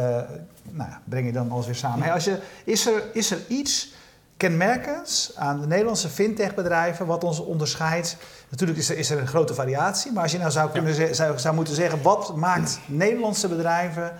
nou, 0.71 0.89
ja, 0.89 1.01
breng 1.03 1.25
je 1.25 1.31
dan 1.31 1.51
alles 1.51 1.65
weer 1.65 1.75
samen. 1.75 2.01
Hey, 2.03 2.13
als 2.13 2.23
je, 2.23 2.37
is, 2.63 2.85
er, 2.87 3.03
is 3.13 3.31
er 3.31 3.37
iets 3.47 3.93
kenmerkends 4.39 5.31
aan 5.35 5.61
de 5.61 5.67
Nederlandse 5.67 6.09
fintech-bedrijven 6.09 7.05
wat 7.05 7.23
ons 7.23 7.39
onderscheidt? 7.39 8.17
Natuurlijk 8.49 8.79
is 8.79 8.89
er, 8.89 8.97
is 8.97 9.09
er 9.09 9.19
een 9.19 9.27
grote 9.27 9.53
variatie, 9.53 10.11
maar 10.11 10.23
als 10.23 10.31
je 10.31 10.37
nou 10.37 10.51
zou, 10.51 10.69
kunnen 10.71 11.15
zou, 11.15 11.39
zou 11.39 11.55
moeten 11.55 11.73
zeggen, 11.75 12.01
wat 12.01 12.35
maakt 12.35 12.79
Nederlandse 12.85 13.47
bedrijven 13.47 14.11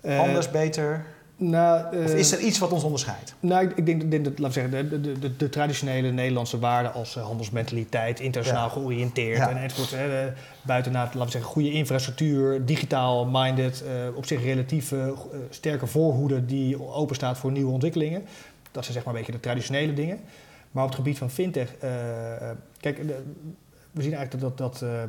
Eh, 0.00 0.18
anders, 0.20 0.50
beter? 0.50 1.04
Nou, 1.36 1.86
Of 2.04 2.10
eh, 2.10 2.18
is 2.18 2.32
er 2.32 2.38
iets 2.38 2.58
wat 2.58 2.72
ons 2.72 2.82
onderscheidt? 2.82 3.34
Nou, 3.40 3.64
ik- 3.68 3.76
ik 3.76 4.10
denk, 4.10 4.24
dat, 4.24 4.38
laten 4.38 4.62
we 4.62 4.68
zeggen, 4.70 4.88
de, 4.90 5.00
de, 5.00 5.18
de, 5.18 5.36
de 5.36 5.48
traditionele 5.48 6.10
Nederlandse 6.10 6.58
waarden 6.58 6.92
als 6.92 7.16
eh, 7.16 7.24
handelsmentaliteit, 7.24 8.20
internationaal 8.20 8.64
Ja. 8.66 8.72
georiënteerd 8.72 9.36
Ja. 9.38 9.50
en 9.50 9.56
enzovoort. 9.56 9.90
Hè, 9.90 10.32
buiten 10.62 10.92
laten 10.92 11.18
we 11.20 11.30
zeggen, 11.30 11.50
goede 11.50 11.70
infrastructuur, 11.70 12.64
digitaal 12.66 13.26
minded, 13.26 13.84
op 14.14 14.26
zich 14.26 14.42
relatief 14.42 14.92
sterke 15.50 15.86
voorhoede 15.86 16.44
die 16.46 16.82
open 16.92 17.14
staat 17.16 17.38
voor 17.38 17.52
nieuwe 17.52 17.72
ontwikkelingen. 17.72 18.24
Dat 18.72 18.82
zijn 18.82 18.94
zeg 18.96 19.04
maar 19.04 19.14
een 19.14 19.18
beetje 19.18 19.32
de 19.32 19.40
traditionele 19.40 19.94
dingen. 19.94 20.20
Maar 20.72 20.82
op 20.82 20.88
het 20.88 20.98
gebied 20.98 21.18
van 21.18 21.30
fintech, 21.30 21.74
eh, 21.80 22.50
eh, 22.50 22.56
kijk, 22.80 22.98
we 23.90 24.02
zien 24.02 24.14
eigenlijk 24.14 24.40
dat, 24.40 24.58
dat, 24.58 24.82
eh, 24.82 25.00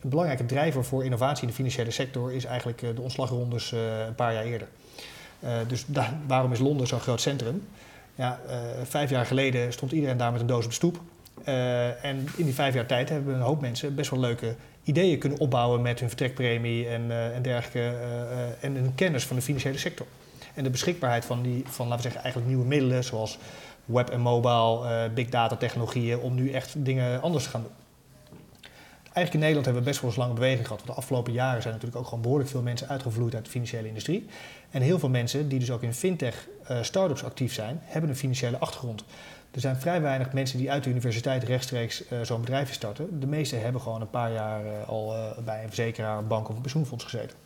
een 0.00 0.08
belangrijke 0.08 0.46
drijver 0.46 0.84
voor 0.84 1.04
innovatie 1.04 1.42
in 1.42 1.48
de 1.48 1.54
financiële 1.54 1.90
sector 1.90 2.32
is 2.32 2.44
eigenlijk 2.44 2.78
de 2.78 3.00
ontslagrondes 3.00 3.72
een 4.06 4.14
paar 4.14 4.32
jaar 4.32 4.44
eerder. 4.44 4.68
Dus 5.66 5.84
waarom 6.26 6.52
is 6.52 6.58
Londen 6.58 6.86
zo'n 6.86 7.00
groot 7.00 7.20
centrum? 7.20 7.66
Ja, 8.14 8.40
vijf 8.82 9.10
jaar 9.10 9.26
geleden 9.26 9.72
stond 9.72 9.92
iedereen 9.92 10.16
daar 10.16 10.32
met 10.32 10.40
een 10.40 10.46
doos 10.46 10.64
op 10.64 10.70
de 10.70 10.76
stoep. 10.76 11.00
En 12.02 12.26
in 12.36 12.44
die 12.44 12.54
vijf 12.54 12.74
jaar 12.74 12.86
tijd 12.86 13.08
hebben 13.08 13.34
een 13.34 13.40
hoop 13.40 13.60
mensen 13.60 13.94
best 13.94 14.10
wel 14.10 14.20
leuke 14.20 14.54
ideeën 14.82 15.18
kunnen 15.18 15.38
opbouwen 15.38 15.82
met 15.82 16.00
hun 16.00 16.08
vertrekpremie 16.08 16.88
en, 16.88 17.32
en 17.34 17.42
dergelijke. 17.42 17.96
en 18.60 18.74
hun 18.74 18.94
kennis 18.94 19.26
van 19.26 19.36
de 19.36 19.42
financiële 19.42 19.78
sector. 19.78 20.06
En 20.54 20.64
de 20.64 20.70
beschikbaarheid 20.70 21.24
van, 21.24 21.42
die, 21.42 21.64
van 21.66 21.86
laten 21.86 21.96
we 21.96 22.02
zeggen, 22.02 22.22
eigenlijk 22.22 22.52
nieuwe 22.52 22.68
middelen 22.68 23.04
zoals 23.04 23.38
web 23.84 24.10
en 24.10 24.20
mobile, 24.20 24.88
eh, 24.88 25.12
big 25.14 25.28
data 25.28 25.56
technologieën, 25.56 26.18
om 26.18 26.34
nu 26.34 26.50
echt 26.50 26.84
dingen 26.84 27.22
anders 27.22 27.44
te 27.44 27.50
gaan 27.50 27.62
doen. 27.62 27.72
Eigenlijk 29.02 29.32
in 29.32 29.40
Nederland 29.40 29.64
hebben 29.64 29.82
we 29.82 29.88
best 29.88 30.00
wel 30.00 30.10
eens 30.10 30.18
lange 30.18 30.34
beweging 30.34 30.66
gehad. 30.66 30.78
Want 30.78 30.90
de 30.90 30.96
afgelopen 30.96 31.32
jaren 31.32 31.62
zijn 31.62 31.74
natuurlijk 31.74 32.00
ook 32.00 32.08
gewoon 32.08 32.22
behoorlijk 32.22 32.50
veel 32.50 32.62
mensen 32.62 32.88
uitgevloeid 32.88 33.34
uit 33.34 33.44
de 33.44 33.50
financiële 33.50 33.88
industrie. 33.88 34.26
En 34.70 34.82
heel 34.82 34.98
veel 34.98 35.08
mensen 35.08 35.48
die 35.48 35.58
dus 35.58 35.70
ook 35.70 35.82
in 35.82 35.94
fintech 35.94 36.48
eh 36.66 36.82
startups 36.82 37.24
actief 37.24 37.52
zijn, 37.52 37.80
hebben 37.82 38.10
een 38.10 38.16
financiële 38.16 38.58
achtergrond. 38.58 39.04
Er 39.50 39.60
zijn 39.60 39.76
vrij 39.76 40.00
weinig 40.00 40.32
mensen 40.32 40.58
die 40.58 40.70
uit 40.70 40.84
de 40.84 40.90
universiteit 40.90 41.44
rechtstreeks 41.44 42.08
eh, 42.08 42.20
zo'n 42.22 42.40
bedrijf 42.40 42.72
starten. 42.72 43.20
De 43.20 43.26
meeste 43.26 43.56
hebben 43.56 43.80
gewoon 43.80 44.00
een 44.00 44.10
paar 44.10 44.32
jaar 44.32 44.84
al 44.86 45.14
bij 45.44 45.62
een 45.62 45.68
verzekeraar, 45.68 46.18
een 46.18 46.26
bank 46.26 46.48
of 46.48 46.54
een 46.54 46.60
pensioenfonds 46.60 47.04
gezeten. 47.04 47.36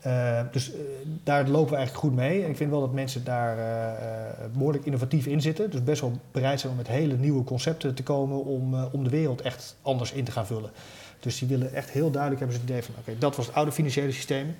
Eh, 0.00 0.40
dus 0.52 0.72
eh, 0.72 0.78
daar 1.24 1.48
lopen 1.48 1.70
we 1.70 1.76
eigenlijk 1.76 2.06
goed 2.06 2.14
mee. 2.14 2.42
En 2.44 2.50
ik 2.50 2.56
vind 2.56 2.70
wel 2.70 2.80
dat 2.80 2.92
mensen 2.92 3.24
daar 3.24 3.58
eh, 3.58 3.64
eh, 3.90 4.50
behoorlijk 4.52 4.84
innovatief 4.84 5.26
in 5.26 5.40
zitten. 5.40 5.70
Dus 5.70 5.84
best 5.84 6.00
wel 6.00 6.12
bereid 6.32 6.60
zijn 6.60 6.72
om 6.72 6.78
met 6.78 6.88
hele 6.88 7.16
nieuwe 7.16 7.44
concepten 7.44 7.94
te 7.94 8.02
komen 8.02 8.44
om, 8.44 8.74
om 8.92 9.04
de 9.04 9.10
wereld 9.10 9.40
echt 9.40 9.76
anders 9.82 10.12
in 10.12 10.24
te 10.24 10.32
gaan 10.32 10.46
vullen. 10.46 10.70
Dus 11.20 11.38
die 11.38 11.48
willen 11.48 11.74
echt 11.74 11.90
heel 11.90 12.10
duidelijk 12.10 12.40
hebben 12.40 12.56
ze 12.58 12.62
het 12.62 12.70
idee 12.72 12.84
van 12.84 12.94
oké, 12.98 13.18
dat 13.18 13.36
was 13.36 13.46
het 13.46 13.54
oude 13.54 13.72
financiële 13.72 14.12
systeem. 14.12 14.54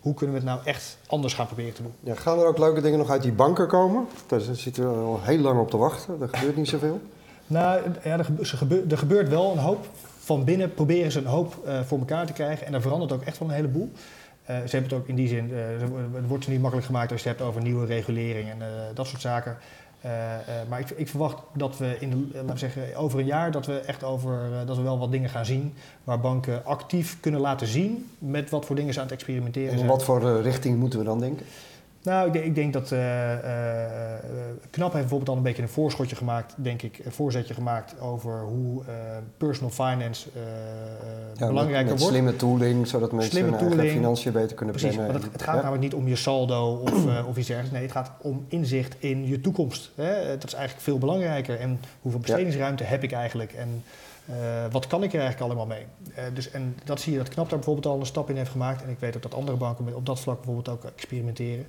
Hoe 0.00 0.14
kunnen 0.14 0.34
we 0.36 0.40
het 0.42 0.50
nou 0.50 0.66
echt 0.66 0.96
anders 1.06 1.34
gaan 1.34 1.46
proberen 1.46 1.72
te 1.74 1.82
doen? 1.82 1.92
Ja, 2.00 2.14
gaan 2.14 2.38
er 2.38 2.46
ook 2.46 2.58
leuke 2.58 2.80
dingen 2.80 2.98
nog 2.98 3.10
uit 3.10 3.22
die 3.22 3.32
banken 3.32 3.68
komen? 3.68 4.06
Daar 4.26 4.40
zitten 4.40 4.88
we 4.90 4.96
al 5.04 5.20
heel 5.22 5.38
lang 5.38 5.60
op 5.60 5.70
te 5.70 5.76
wachten. 5.76 6.20
Er 6.20 6.28
gebeurt 6.28 6.56
niet 6.56 6.68
zoveel. 6.68 7.00
Nou, 7.46 7.80
ja, 8.04 8.18
er, 8.18 8.24
gebe- 8.24 8.46
ze 8.46 8.56
gebe- 8.56 8.84
er 8.90 8.98
gebeurt 8.98 9.28
wel 9.28 9.52
een 9.52 9.58
hoop. 9.58 9.86
Van 10.18 10.44
binnen 10.44 10.74
proberen 10.74 11.12
ze 11.12 11.18
een 11.18 11.26
hoop 11.26 11.54
voor 11.86 11.98
elkaar 11.98 12.26
te 12.26 12.32
krijgen. 12.32 12.66
En 12.66 12.74
er 12.74 12.80
verandert 12.82 13.12
ook 13.12 13.22
echt 13.22 13.38
wel 13.38 13.48
een 13.48 13.54
heleboel. 13.54 13.90
Eh, 14.44 14.56
ze 14.56 14.76
hebben 14.76 14.90
het 14.90 14.92
ook 14.92 15.08
in 15.08 15.14
die 15.14 15.28
zin, 15.28 15.52
eh, 15.52 15.58
het 16.12 16.26
wordt 16.28 16.44
ze 16.44 16.50
niet 16.50 16.60
makkelijk 16.60 16.86
gemaakt 16.86 17.12
als 17.12 17.22
je 17.22 17.28
het 17.28 17.38
hebt 17.38 17.50
over 17.50 17.62
nieuwe 17.62 17.86
regulering 17.86 18.50
en 18.50 18.62
eh, 18.62 18.68
dat 18.94 19.06
soort 19.06 19.20
zaken. 19.20 19.56
Maar 20.68 20.80
ik, 20.80 20.90
ik 20.90 21.08
verwacht 21.08 21.42
dat 21.54 21.78
we 21.78 21.96
in 22.00 22.10
de, 22.10 22.16
laten 22.32 22.52
we 22.52 22.58
zeggen, 22.58 22.96
over 22.96 23.18
een 23.18 23.26
jaar 23.26 23.50
dat 23.50 23.66
we 23.66 23.78
echt 23.78 24.04
over 24.04 24.50
dat 24.66 24.76
we 24.76 24.82
wel 24.82 24.98
wat 24.98 25.10
dingen 25.10 25.30
gaan 25.30 25.44
zien 25.44 25.74
waar 26.04 26.20
banken 26.20 26.64
actief 26.64 27.20
kunnen 27.20 27.40
laten 27.40 27.66
zien 27.66 28.10
met 28.18 28.50
wat 28.50 28.64
voor 28.64 28.76
dingen 28.76 28.92
ze 28.92 28.98
aan 28.98 29.04
het 29.04 29.14
experimenteren 29.14 29.68
En 29.68 29.72
in 29.72 29.78
zijn. 29.78 29.90
wat 29.90 30.04
voor 30.04 30.40
richting 30.40 30.78
moeten 30.78 30.98
we 30.98 31.04
dan 31.04 31.20
denken? 31.20 31.46
Nou, 32.02 32.26
ik 32.26 32.32
denk, 32.32 32.44
ik 32.44 32.54
denk 32.54 32.72
dat 32.72 32.92
eh, 32.92 33.32
eh, 33.32 34.12
eh, 34.14 34.20
Knap 34.70 34.92
heeft 34.92 35.00
bijvoorbeeld 35.02 35.28
al 35.30 35.36
een 35.36 35.42
beetje 35.42 35.62
een 35.62 35.68
voorschotje 35.68 36.16
gemaakt, 36.16 36.54
denk 36.56 36.82
ik, 36.82 37.00
een 37.04 37.12
voorzetje 37.12 37.54
gemaakt 37.54 38.00
over 38.00 38.40
hoe 38.40 38.82
personal 39.36 39.70
finance 39.70 40.28
Ja, 41.36 41.46
belangrijker 41.46 41.72
met, 41.82 41.92
met 41.92 42.00
wordt. 42.00 42.14
slimme 42.14 42.36
tooling, 42.36 42.86
zodat 42.86 43.12
mensen 43.12 43.30
Slimme 43.30 43.56
hun 43.56 43.78
eigen 43.78 43.96
financiën 43.96 44.32
beter 44.32 44.56
kunnen 44.56 44.74
Precies, 44.74 44.94
plannen. 44.94 45.12
want 45.12 45.24
het, 45.24 45.32
het 45.32 45.42
gaat 45.42 45.54
Ja. 45.54 45.62
namelijk 45.62 45.82
niet 45.82 45.94
om 45.94 46.08
je 46.08 46.16
saldo 46.16 46.74
of, 46.74 47.06
of 47.26 47.36
iets 47.36 47.46
dergelijks. 47.46 47.70
Nee, 47.70 47.82
het 47.82 47.92
gaat 47.92 48.10
om 48.20 48.44
inzicht 48.48 48.96
in 48.98 49.26
je 49.26 49.40
toekomst. 49.40 49.90
Hè? 49.94 50.28
Dat 50.28 50.44
is 50.44 50.54
eigenlijk 50.54 50.84
veel 50.84 50.98
belangrijker. 50.98 51.60
En 51.60 51.80
hoeveel 52.02 52.20
bestedingsruimte 52.20 52.84
heb 52.84 53.02
ik 53.02 53.12
eigenlijk? 53.12 53.52
En 53.52 53.82
eh, 54.26 54.34
wat 54.70 54.86
kan 54.86 55.02
ik 55.02 55.12
er 55.12 55.20
eigenlijk 55.20 55.50
allemaal 55.50 55.76
mee? 55.76 55.86
Eh, 56.14 56.24
dus, 56.34 56.50
en 56.50 56.76
dat 56.84 57.00
zie 57.00 57.12
je 57.12 57.18
dat 57.18 57.28
Knap 57.28 57.48
daar 57.48 57.58
bijvoorbeeld 57.58 57.94
al 57.94 58.00
een 58.00 58.06
stap 58.06 58.30
in 58.30 58.36
heeft 58.36 58.50
gemaakt. 58.50 58.82
En 58.82 58.88
ik 58.88 58.98
weet 58.98 59.16
ook 59.16 59.22
dat 59.22 59.34
andere 59.34 59.56
banken 59.56 59.94
op 59.94 60.06
dat 60.06 60.20
vlak 60.20 60.36
bijvoorbeeld 60.36 60.68
ook 60.68 60.84
experimenteren. 60.84 61.66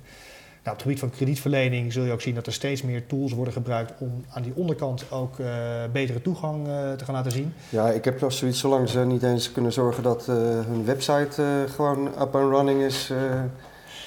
Nou, 0.62 0.76
op 0.76 0.82
het 0.82 0.82
gebied 0.82 0.98
van 0.98 1.10
kredietverlening 1.10 1.92
zul 1.92 2.04
je 2.04 2.12
ook 2.12 2.20
zien 2.20 2.34
dat 2.34 2.46
er 2.46 2.52
steeds 2.52 2.82
meer 2.82 3.06
tools 3.06 3.32
worden 3.32 3.54
gebruikt 3.54 3.92
om 3.98 4.24
aan 4.28 4.42
die 4.42 4.52
onderkant 4.54 5.10
ook 5.10 5.38
eh, 5.38 5.46
betere 5.92 6.22
toegang 6.22 6.64
te 6.96 7.04
gaan 7.04 7.14
laten 7.14 7.32
zien. 7.32 7.52
Ja, 7.68 7.90
ik 7.90 8.04
heb 8.04 8.20
nog 8.20 8.32
zoiets, 8.32 8.58
zolang 8.58 8.88
ze 8.88 8.98
niet 8.98 9.22
eens 9.22 9.52
kunnen 9.52 9.72
zorgen 9.72 10.02
dat 10.02 10.26
hun 10.66 10.84
website 10.84 11.66
gewoon 11.74 12.06
up 12.06 12.34
and 12.34 12.52
running 12.52 12.82
is, 12.82 13.12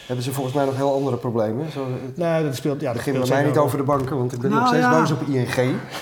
hebben 0.08 0.26
ze 0.26 0.34
volgens 0.34 0.56
mij 0.56 0.66
nog 0.66 0.76
heel 0.76 0.94
andere 0.94 1.18
problemen. 1.18 1.72
Zo, 1.72 1.86
het 2.04 2.18
Nou, 2.18 2.44
dat 2.44 2.56
speelt, 2.56 2.82
ja, 2.82 2.88
dat 2.94 2.96
begint 2.96 3.20
bij 3.20 3.38
mij 3.38 3.44
niet 3.46 3.58
over 3.58 3.78
de 3.78 3.84
banken, 3.84 4.18
want 4.18 4.34
ik 4.34 4.40
ben 4.40 4.50
Nou, 4.50 4.62
nog 4.62 4.70
steeds 4.70 4.86
ja. 4.86 5.00
boos 5.00 5.12
op 5.12 5.22
ING. 5.22 5.56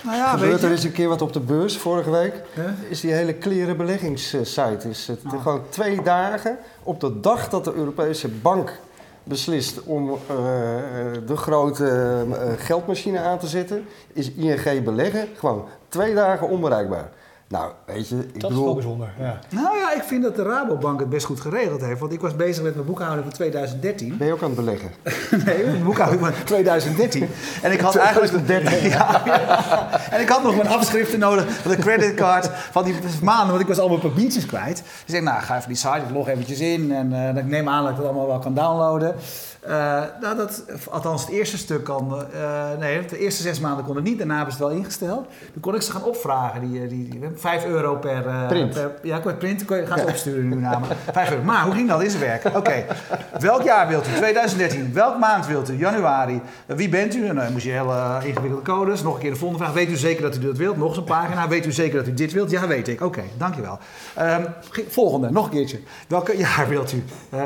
Nou 0.04 0.18
ja, 0.18 0.32
Gebeurt 0.38 0.64
er 0.64 0.72
eens 0.72 0.84
een 0.84 0.92
keer 0.92 1.08
wat 1.08 1.22
op 1.22 1.34
de 1.34 1.40
beurs 1.40 1.78
vorige 1.78 2.10
week? 2.12 2.42
Is 2.90 3.00
die 3.02 3.12
hele 3.14 3.34
kleren 3.34 3.78
beleggingssite. 3.78 4.90
Is 4.90 5.08
het 5.08 5.20
Ah. 5.26 5.42
gewoon 5.42 5.62
twee 5.70 6.02
dagen 6.02 6.58
op 6.84 7.00
de 7.00 7.20
dag 7.20 7.50
dat 7.50 7.64
de 7.64 7.74
Europese 7.74 8.28
bank 8.28 8.72
beslist 9.24 9.84
om 9.84 10.10
eh, 10.10 10.36
de 11.28 11.36
grote 11.36 11.88
eh, 12.32 12.48
geldmachine 12.58 13.20
aan 13.20 13.38
te 13.40 13.48
zetten, 13.48 13.86
is 14.14 14.32
ING 14.32 14.84
beleggen 14.84 15.28
gewoon 15.38 15.66
twee 15.90 16.14
dagen 16.14 16.50
onbereikbaar. 16.50 17.10
Nou, 17.48 17.72
weet 17.86 18.10
je, 18.10 18.16
ik 18.34 18.40
Dat 18.42 18.52
is 18.52 18.58
wel 18.58 18.66
bedoel, 18.66 18.74
bijzonder. 18.74 19.10
Ja. 19.20 19.40
Nou 19.50 19.78
ja, 19.78 19.94
ik 19.94 20.04
vind 20.04 20.24
dat 20.24 20.36
de 20.36 20.44
Rabobank 20.44 21.00
het 21.00 21.10
best 21.10 21.26
goed 21.26 21.40
geregeld 21.40 21.82
heeft. 21.82 22.00
Want 22.00 22.14
ik 22.14 22.22
was 22.22 22.36
bezig 22.36 22.64
met 22.64 22.74
mijn 22.74 22.86
boekhouding 22.88 23.24
van 23.24 23.34
2013. 23.34 24.18
ben 24.18 24.28
je 24.28 24.34
ook 24.34 24.42
aan 24.42 24.48
het 24.48 24.56
beleggen? 24.56 24.92
Nee, 25.46 25.64
mijn 25.66 25.84
boekhouding 25.84 26.22
van 26.22 26.34
2013. 26.46 27.28
En 27.62 27.72
ik 27.72 27.80
had 27.80 27.96
eigenlijk... 27.96 28.32
2013. 28.46 28.90
Ja, 28.90 29.22
ja. 29.26 30.12
En 30.12 30.22
ik 30.22 30.30
had 30.30 30.44
nog 30.44 30.56
mijn 30.56 30.68
afschriften 30.68 31.20
nodig 31.20 31.46
van 31.62 31.72
de 31.72 31.78
creditcard 31.78 32.50
van 32.72 32.84
die 32.84 32.96
maanden. 33.22 33.48
Want 33.50 33.62
ik 33.62 33.68
was 33.68 33.80
allemaal 33.80 34.00
papiertjes 34.00 34.46
kwijt. 34.46 34.76
Dus 34.76 34.86
ik 35.06 35.10
zei, 35.10 35.22
nou, 35.22 35.42
ga 35.42 35.56
even 35.56 35.68
die 35.68 35.78
site, 35.78 36.02
ik 36.08 36.14
log 36.14 36.28
eventjes 36.28 36.60
in. 36.60 36.92
En 36.92 37.14
eh, 37.14 37.36
ik 37.38 37.48
neem 37.48 37.70
aan 37.70 37.82
dat 37.82 37.92
ik 37.92 37.98
het 37.98 38.06
allemaal 38.06 38.28
wel 38.28 38.40
kan 38.40 38.54
downloaden. 38.54 39.16
Eh, 39.60 40.04
nou, 40.22 40.36
dat, 40.36 40.64
althans, 40.90 41.22
het 41.22 41.30
eerste 41.32 41.58
stuk 41.58 41.84
kan... 41.84 42.26
eh, 42.34 42.64
nee, 42.80 43.06
de 43.06 43.18
eerste 43.18 43.42
zes 43.42 43.60
maanden 43.60 43.86
kon 43.86 43.96
het 43.96 44.04
niet. 44.04 44.18
Daarna 44.18 44.36
hebben 44.36 44.54
ze 44.54 44.64
het 44.64 44.70
wel 44.70 44.78
ingesteld. 44.80 45.26
Dan 45.54 45.62
kon 45.62 45.76
ik 45.76 45.82
ze 45.82 45.92
gaan 45.92 46.04
opvragen. 46.04 46.72
Die, 46.72 46.88
die, 46.88 47.10
die, 47.10 47.20
5 47.36 47.66
euro 47.66 47.96
per... 47.96 48.28
eh, 48.28 48.48
Print. 48.48 48.74
per- 48.74 48.92
ja, 49.02 49.20
per 49.20 49.36
print. 49.36 49.66
Kon 49.66 49.78
je, 49.78 49.86
gaan 49.86 50.00
ze 50.00 50.06
opsturen 50.08 50.50
nu 50.50 50.56
namen. 50.56 50.88
5 51.12 51.30
euro. 51.32 51.44
Maar 51.44 51.64
hoe 51.64 51.74
ging 51.74 51.90
dat 51.90 52.02
in 52.04 52.10
zijn 52.10 52.22
werk? 52.24 52.46
Oké. 52.56 52.86
Welk 53.40 53.62
jaar 53.62 53.88
wilt 53.88 54.08
u? 54.08 54.12
2013. 54.18 54.94
Welk 54.94 55.20
maand 55.20 55.48
wilt 55.48 55.70
u? 55.70 55.78
Januari. 55.78 56.42
Eh, 56.66 56.76
wie 56.76 56.90
bent 56.90 57.16
u? 57.16 57.28
En 57.28 57.36
dan 57.36 57.52
moest 57.52 57.66
je 57.66 57.72
hele 57.72 57.92
eh, 57.94 58.18
ingewikkelde 58.24 58.64
codes. 58.66 59.02
Nog 59.04 59.14
een 59.14 59.20
keer 59.20 59.32
de 59.32 59.36
volgende 59.38 59.64
vraag. 59.64 59.76
Weet 59.76 59.90
u 59.90 59.96
zeker 59.96 60.22
dat 60.22 60.36
u 60.36 60.40
dit 60.40 60.58
wilt? 60.58 60.78
Nog 60.78 60.88
eens 60.88 60.98
een 60.98 61.04
pagina. 61.04 61.48
Weet 61.48 61.66
u 61.66 61.72
zeker 61.72 61.98
dat 61.98 62.08
u 62.08 62.14
dit 62.14 62.34
wilt? 62.34 62.52
Ja, 62.52 62.68
weet 62.68 62.88
ik. 62.88 63.02
Oké, 63.02 63.22
dankjewel. 63.38 63.80
Ging- 64.70 64.88
volgende, 64.94 65.32
nog 65.32 65.46
een 65.46 65.52
keertje. 65.52 65.80
Welke 66.08 66.38
jaar 66.38 66.68
wilt 66.70 66.94
u? 66.94 67.04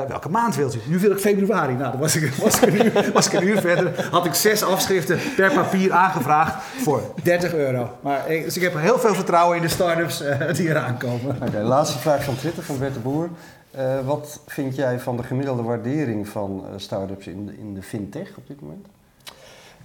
Welke 0.08 0.28
maand 0.28 0.56
wilt 0.56 0.74
u? 0.74 0.78
Nu 0.86 0.98
wil 0.98 1.10
ik 1.10 1.18
februari. 1.18 1.72
Nou, 1.74 1.90
dan 1.90 2.00
was 2.00 2.16
ik, 2.16 2.32
was, 2.34 2.60
ik 2.60 2.68
een 2.68 2.84
uur, 2.86 3.10
was 3.12 3.26
ik 3.26 3.32
een 3.32 3.46
uur 3.48 3.60
verder. 3.60 4.08
Had 4.10 4.24
ik 4.26 4.34
zes 4.34 4.62
afschriften 4.62 5.18
per 5.36 5.52
papier 5.52 5.92
aangevraagd 5.92 6.54
voor 6.82 7.02
30 7.22 7.54
euro. 7.54 7.90
Maar, 8.00 8.20
dus 8.28 8.56
ik 8.56 8.62
heb 8.62 8.74
heel 8.76 8.98
veel 8.98 9.14
vertrouwen 9.14 9.56
in 9.56 9.62
de 9.62 9.68
start-ups 9.80 10.20
eh, 10.20 10.54
die 10.54 10.68
eraan 10.68 10.98
komen. 10.98 11.36
Oké, 11.42 11.60
laatste 11.60 11.98
vraag 11.98 12.24
van 12.24 12.36
Twitter 12.36 12.62
van 12.62 12.78
Bert 12.78 12.94
de 12.94 13.00
Boer. 13.00 13.28
Eh, 13.70 14.06
wat 14.06 14.40
vind 14.46 14.76
jij 14.76 15.00
van 15.00 15.16
de 15.16 15.22
gemiddelde 15.22 15.62
waardering 15.62 16.28
van 16.28 16.64
eh, 16.64 16.72
start-ups 16.76 17.26
in 17.26 17.46
de, 17.46 17.58
in 17.58 17.74
de 17.74 17.82
fintech 17.82 18.36
op 18.36 18.46
dit 18.46 18.60
moment? 18.60 18.86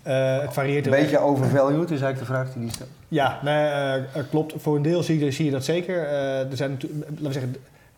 Eh, 0.05 0.41
het 0.41 0.53
varieert 0.53 0.85
Een 0.85 0.91
beetje 0.91 1.19
overvalued 1.19 1.91
is 1.91 2.01
eigenlijk 2.01 2.19
de 2.19 2.25
vraag 2.25 2.53
die 2.53 2.61
die 2.61 2.71
stelt. 2.71 2.89
Ja, 3.07 3.39
nee, 3.43 4.03
klopt. 4.29 4.53
Voor 4.57 4.75
een 4.75 4.81
deel 4.81 5.03
zie 5.03 5.19
je, 5.19 5.31
zie 5.31 5.45
je 5.45 5.51
dat 5.51 5.63
zeker. 5.63 6.03
Eh, 6.03 6.51
er 6.51 6.57
zijn 6.57 6.71
natuurlijk, 6.71 7.05
laten 7.09 7.25
we 7.25 7.31
zeggen, 7.31 7.55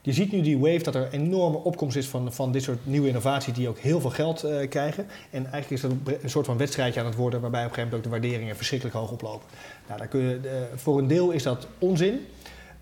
je 0.07 0.13
ziet 0.13 0.31
nu 0.31 0.41
die 0.41 0.57
wave 0.57 0.83
dat 0.83 0.95
er 0.95 1.07
enorme 1.11 1.57
opkomst 1.57 1.95
is 1.95 2.07
van, 2.07 2.33
van 2.33 2.51
dit 2.51 2.63
soort 2.63 2.85
nieuwe 2.85 3.07
innovaties 3.07 3.53
die 3.53 3.69
ook 3.69 3.77
heel 3.77 3.99
veel 3.99 4.09
geld 4.09 4.43
eh, 4.43 4.69
krijgen. 4.69 5.05
En 5.29 5.51
eigenlijk 5.51 5.69
is 5.69 5.81
dat 5.81 5.91
een 6.21 6.29
soort 6.29 6.45
van 6.45 6.57
wedstrijdje 6.57 6.99
aan 6.99 7.05
het 7.05 7.15
worden 7.15 7.41
waarbij 7.41 7.63
op 7.63 7.67
een 7.69 7.73
gegeven 7.73 7.97
moment 7.97 8.15
ook 8.15 8.21
de 8.21 8.27
waarderingen 8.27 8.55
verschrikkelijk 8.55 8.97
hoog 8.97 9.11
oplopen. 9.11 9.47
Nou, 9.87 9.99
daar 9.99 10.07
kun 10.07 10.19
je, 10.19 10.67
voor 10.75 10.97
een 10.97 11.07
deel 11.07 11.31
is 11.31 11.43
dat 11.43 11.67
onzin. 11.77 12.25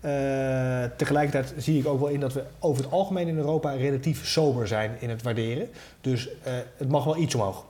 Eh, 0.00 0.84
tegelijkertijd 0.96 1.54
zie 1.56 1.78
ik 1.78 1.86
ook 1.86 2.00
wel 2.00 2.08
in 2.08 2.20
dat 2.20 2.32
we 2.32 2.44
over 2.58 2.82
het 2.82 2.92
algemeen 2.92 3.28
in 3.28 3.36
Europa 3.36 3.70
relatief 3.70 4.26
sober 4.26 4.68
zijn 4.68 4.96
in 4.98 5.10
het 5.10 5.22
waarderen. 5.22 5.68
Dus 6.00 6.28
eh, 6.42 6.52
het 6.76 6.88
mag 6.88 7.04
wel 7.04 7.16
iets 7.16 7.34
omhoog. 7.34 7.64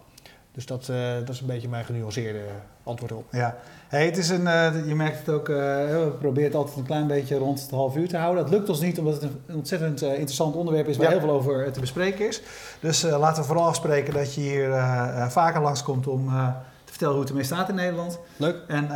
Dus 0.53 0.67
dat, 0.67 0.87
dat 1.25 1.29
is 1.29 1.41
een 1.41 1.47
beetje 1.47 1.69
mijn 1.69 1.85
genuanceerde 1.85 2.41
antwoord 2.83 3.11
erop. 3.11 3.27
Ja, 3.33 3.57
hey, 3.89 4.05
het 4.07 4.17
is 4.17 4.29
een, 4.29 4.47
eh, 4.47 4.87
je 4.87 4.95
merkt 4.95 5.19
het 5.19 5.29
ook, 5.29 5.49
eh, 5.49 5.57
we 5.57 6.13
proberen 6.19 6.45
het 6.49 6.55
altijd 6.55 6.77
een 6.77 6.85
klein 6.87 7.07
beetje 7.07 7.37
rond 7.39 7.61
het 7.63 7.71
half 7.71 7.97
uur 7.97 8.09
te 8.09 8.17
houden. 8.17 8.43
Dat 8.43 8.53
lukt 8.53 8.69
ons 8.69 8.81
niet, 8.81 8.99
omdat 8.99 9.15
het 9.15 9.23
een 9.47 9.55
ontzettend 9.57 10.03
eh, 10.03 10.09
interessant 10.13 10.55
onderwerp 10.55 10.87
is 10.89 10.97
waar 10.97 11.07
Ja. 11.07 11.13
heel 11.13 11.21
veel 11.21 11.31
over 11.31 11.73
te 11.73 11.81
bespreken 11.81 12.27
is. 12.29 12.43
Dus 12.81 13.03
laten 13.03 13.43
we 13.43 13.49
vooral 13.49 13.67
afspreken 13.67 14.15
dat 14.15 14.35
je 14.35 14.41
hier 14.41 14.71
vaker 15.29 15.61
langskomt 15.61 16.07
om 16.07 16.27
te 16.85 16.91
vertellen 16.93 17.13
hoe 17.13 17.23
het 17.23 17.31
ermee 17.31 17.45
staat 17.47 17.69
in 17.69 17.75
Nederland. 17.75 18.19
Leuk. 18.37 18.57
En 18.67 18.87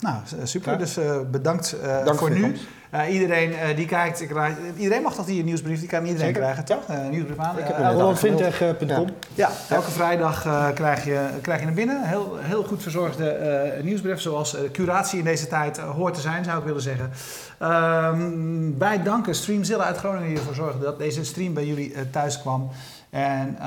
nou, 0.00 0.16
super, 0.42 0.72
Ja. 0.72 0.78
dus 0.78 0.98
bedankt 1.30 1.76
Dank 2.04 2.18
voor 2.18 2.28
je 2.28 2.34
nu. 2.34 2.40
komst. 2.42 2.62
Eh, 2.94 3.12
iedereen 3.12 3.54
eh, 3.54 3.76
die 3.76 3.86
kijkt, 3.86 4.20
ik 4.20 4.30
raad- 4.30 4.56
iedereen 4.76 5.02
mag 5.02 5.14
toch 5.14 5.26
die 5.26 5.44
nieuwsbrief, 5.44 5.78
die 5.80 5.88
kan 5.88 6.00
iedereen 6.04 6.26
Zeker. 6.26 6.40
krijgen, 6.40 6.64
toch? 6.64 6.86
Eh, 6.88 7.08
nieuwsbrief 7.10 7.38
aan. 7.38 7.58
Ik 7.58 7.64
heb. 7.66 7.78
Rolandvintech.com. 7.78 9.06
Ja, 9.34 9.50
elke 9.68 9.90
vrijdag 9.90 10.40
krijg, 10.74 11.04
je, 11.04 11.28
krijg 11.42 11.60
je 11.60 11.66
hem 11.66 11.74
binnen. 11.74 12.08
Heel, 12.08 12.36
heel 12.40 12.64
goed 12.64 12.82
verzorgde 12.82 13.80
nieuwsbrief, 13.82 14.20
zoals 14.20 14.56
curatie 14.72 15.18
in 15.18 15.24
deze 15.24 15.46
tijd 15.46 15.78
hoort 15.78 16.14
te 16.14 16.20
zijn, 16.20 16.44
zou 16.44 16.58
ik 16.58 16.64
willen 16.64 16.82
zeggen. 16.82 17.10
Ehm, 17.58 18.78
wij 18.78 19.02
danken 19.02 19.34
Streamzilla 19.34 19.84
uit 19.84 19.96
Groningen 19.96 20.28
die 20.28 20.38
ervoor 20.38 20.54
zorgde 20.54 20.84
dat 20.84 20.98
deze 20.98 21.24
stream 21.24 21.54
bij 21.54 21.66
jullie 21.66 22.10
thuis 22.10 22.40
kwam. 22.40 22.70
En 23.10 23.58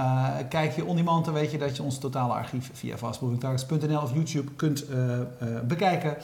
kijk 0.50 0.76
je 0.76 0.86
on 0.86 0.96
demand, 0.96 1.26
dan 1.26 1.34
weet 1.34 1.52
je 1.52 1.58
dat 1.58 1.76
je 1.78 1.84
ons 1.84 2.00
totale 2.00 2.34
archief 2.34 2.70
via 2.74 2.98
fastmovingtargets.nl 2.98 4.02
of 4.02 4.14
YouTube 4.14 4.52
kunt 4.56 4.86
bekijken. 5.68 6.18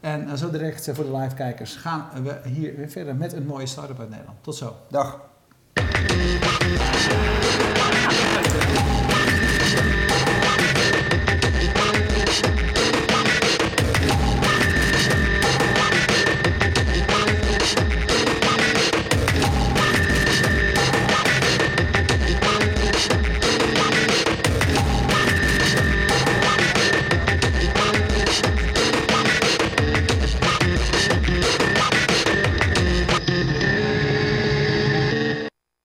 En 0.00 0.28
eh, 0.28 0.34
zo 0.34 0.50
direct 0.50 0.88
eh, 0.88 0.94
voor 0.94 1.04
de 1.04 1.16
live 1.16 1.34
kijkers 1.34 1.76
gaan 1.76 2.08
we 2.22 2.48
hier 2.48 2.76
weer 2.76 2.88
verder 2.88 3.16
met 3.16 3.32
een 3.32 3.46
mooie 3.46 3.66
start-up 3.66 4.00
uit 4.00 4.10
Nederland. 4.10 4.38
Tot 4.42 4.56
zo. 4.56 4.76
Dag. 4.88 5.20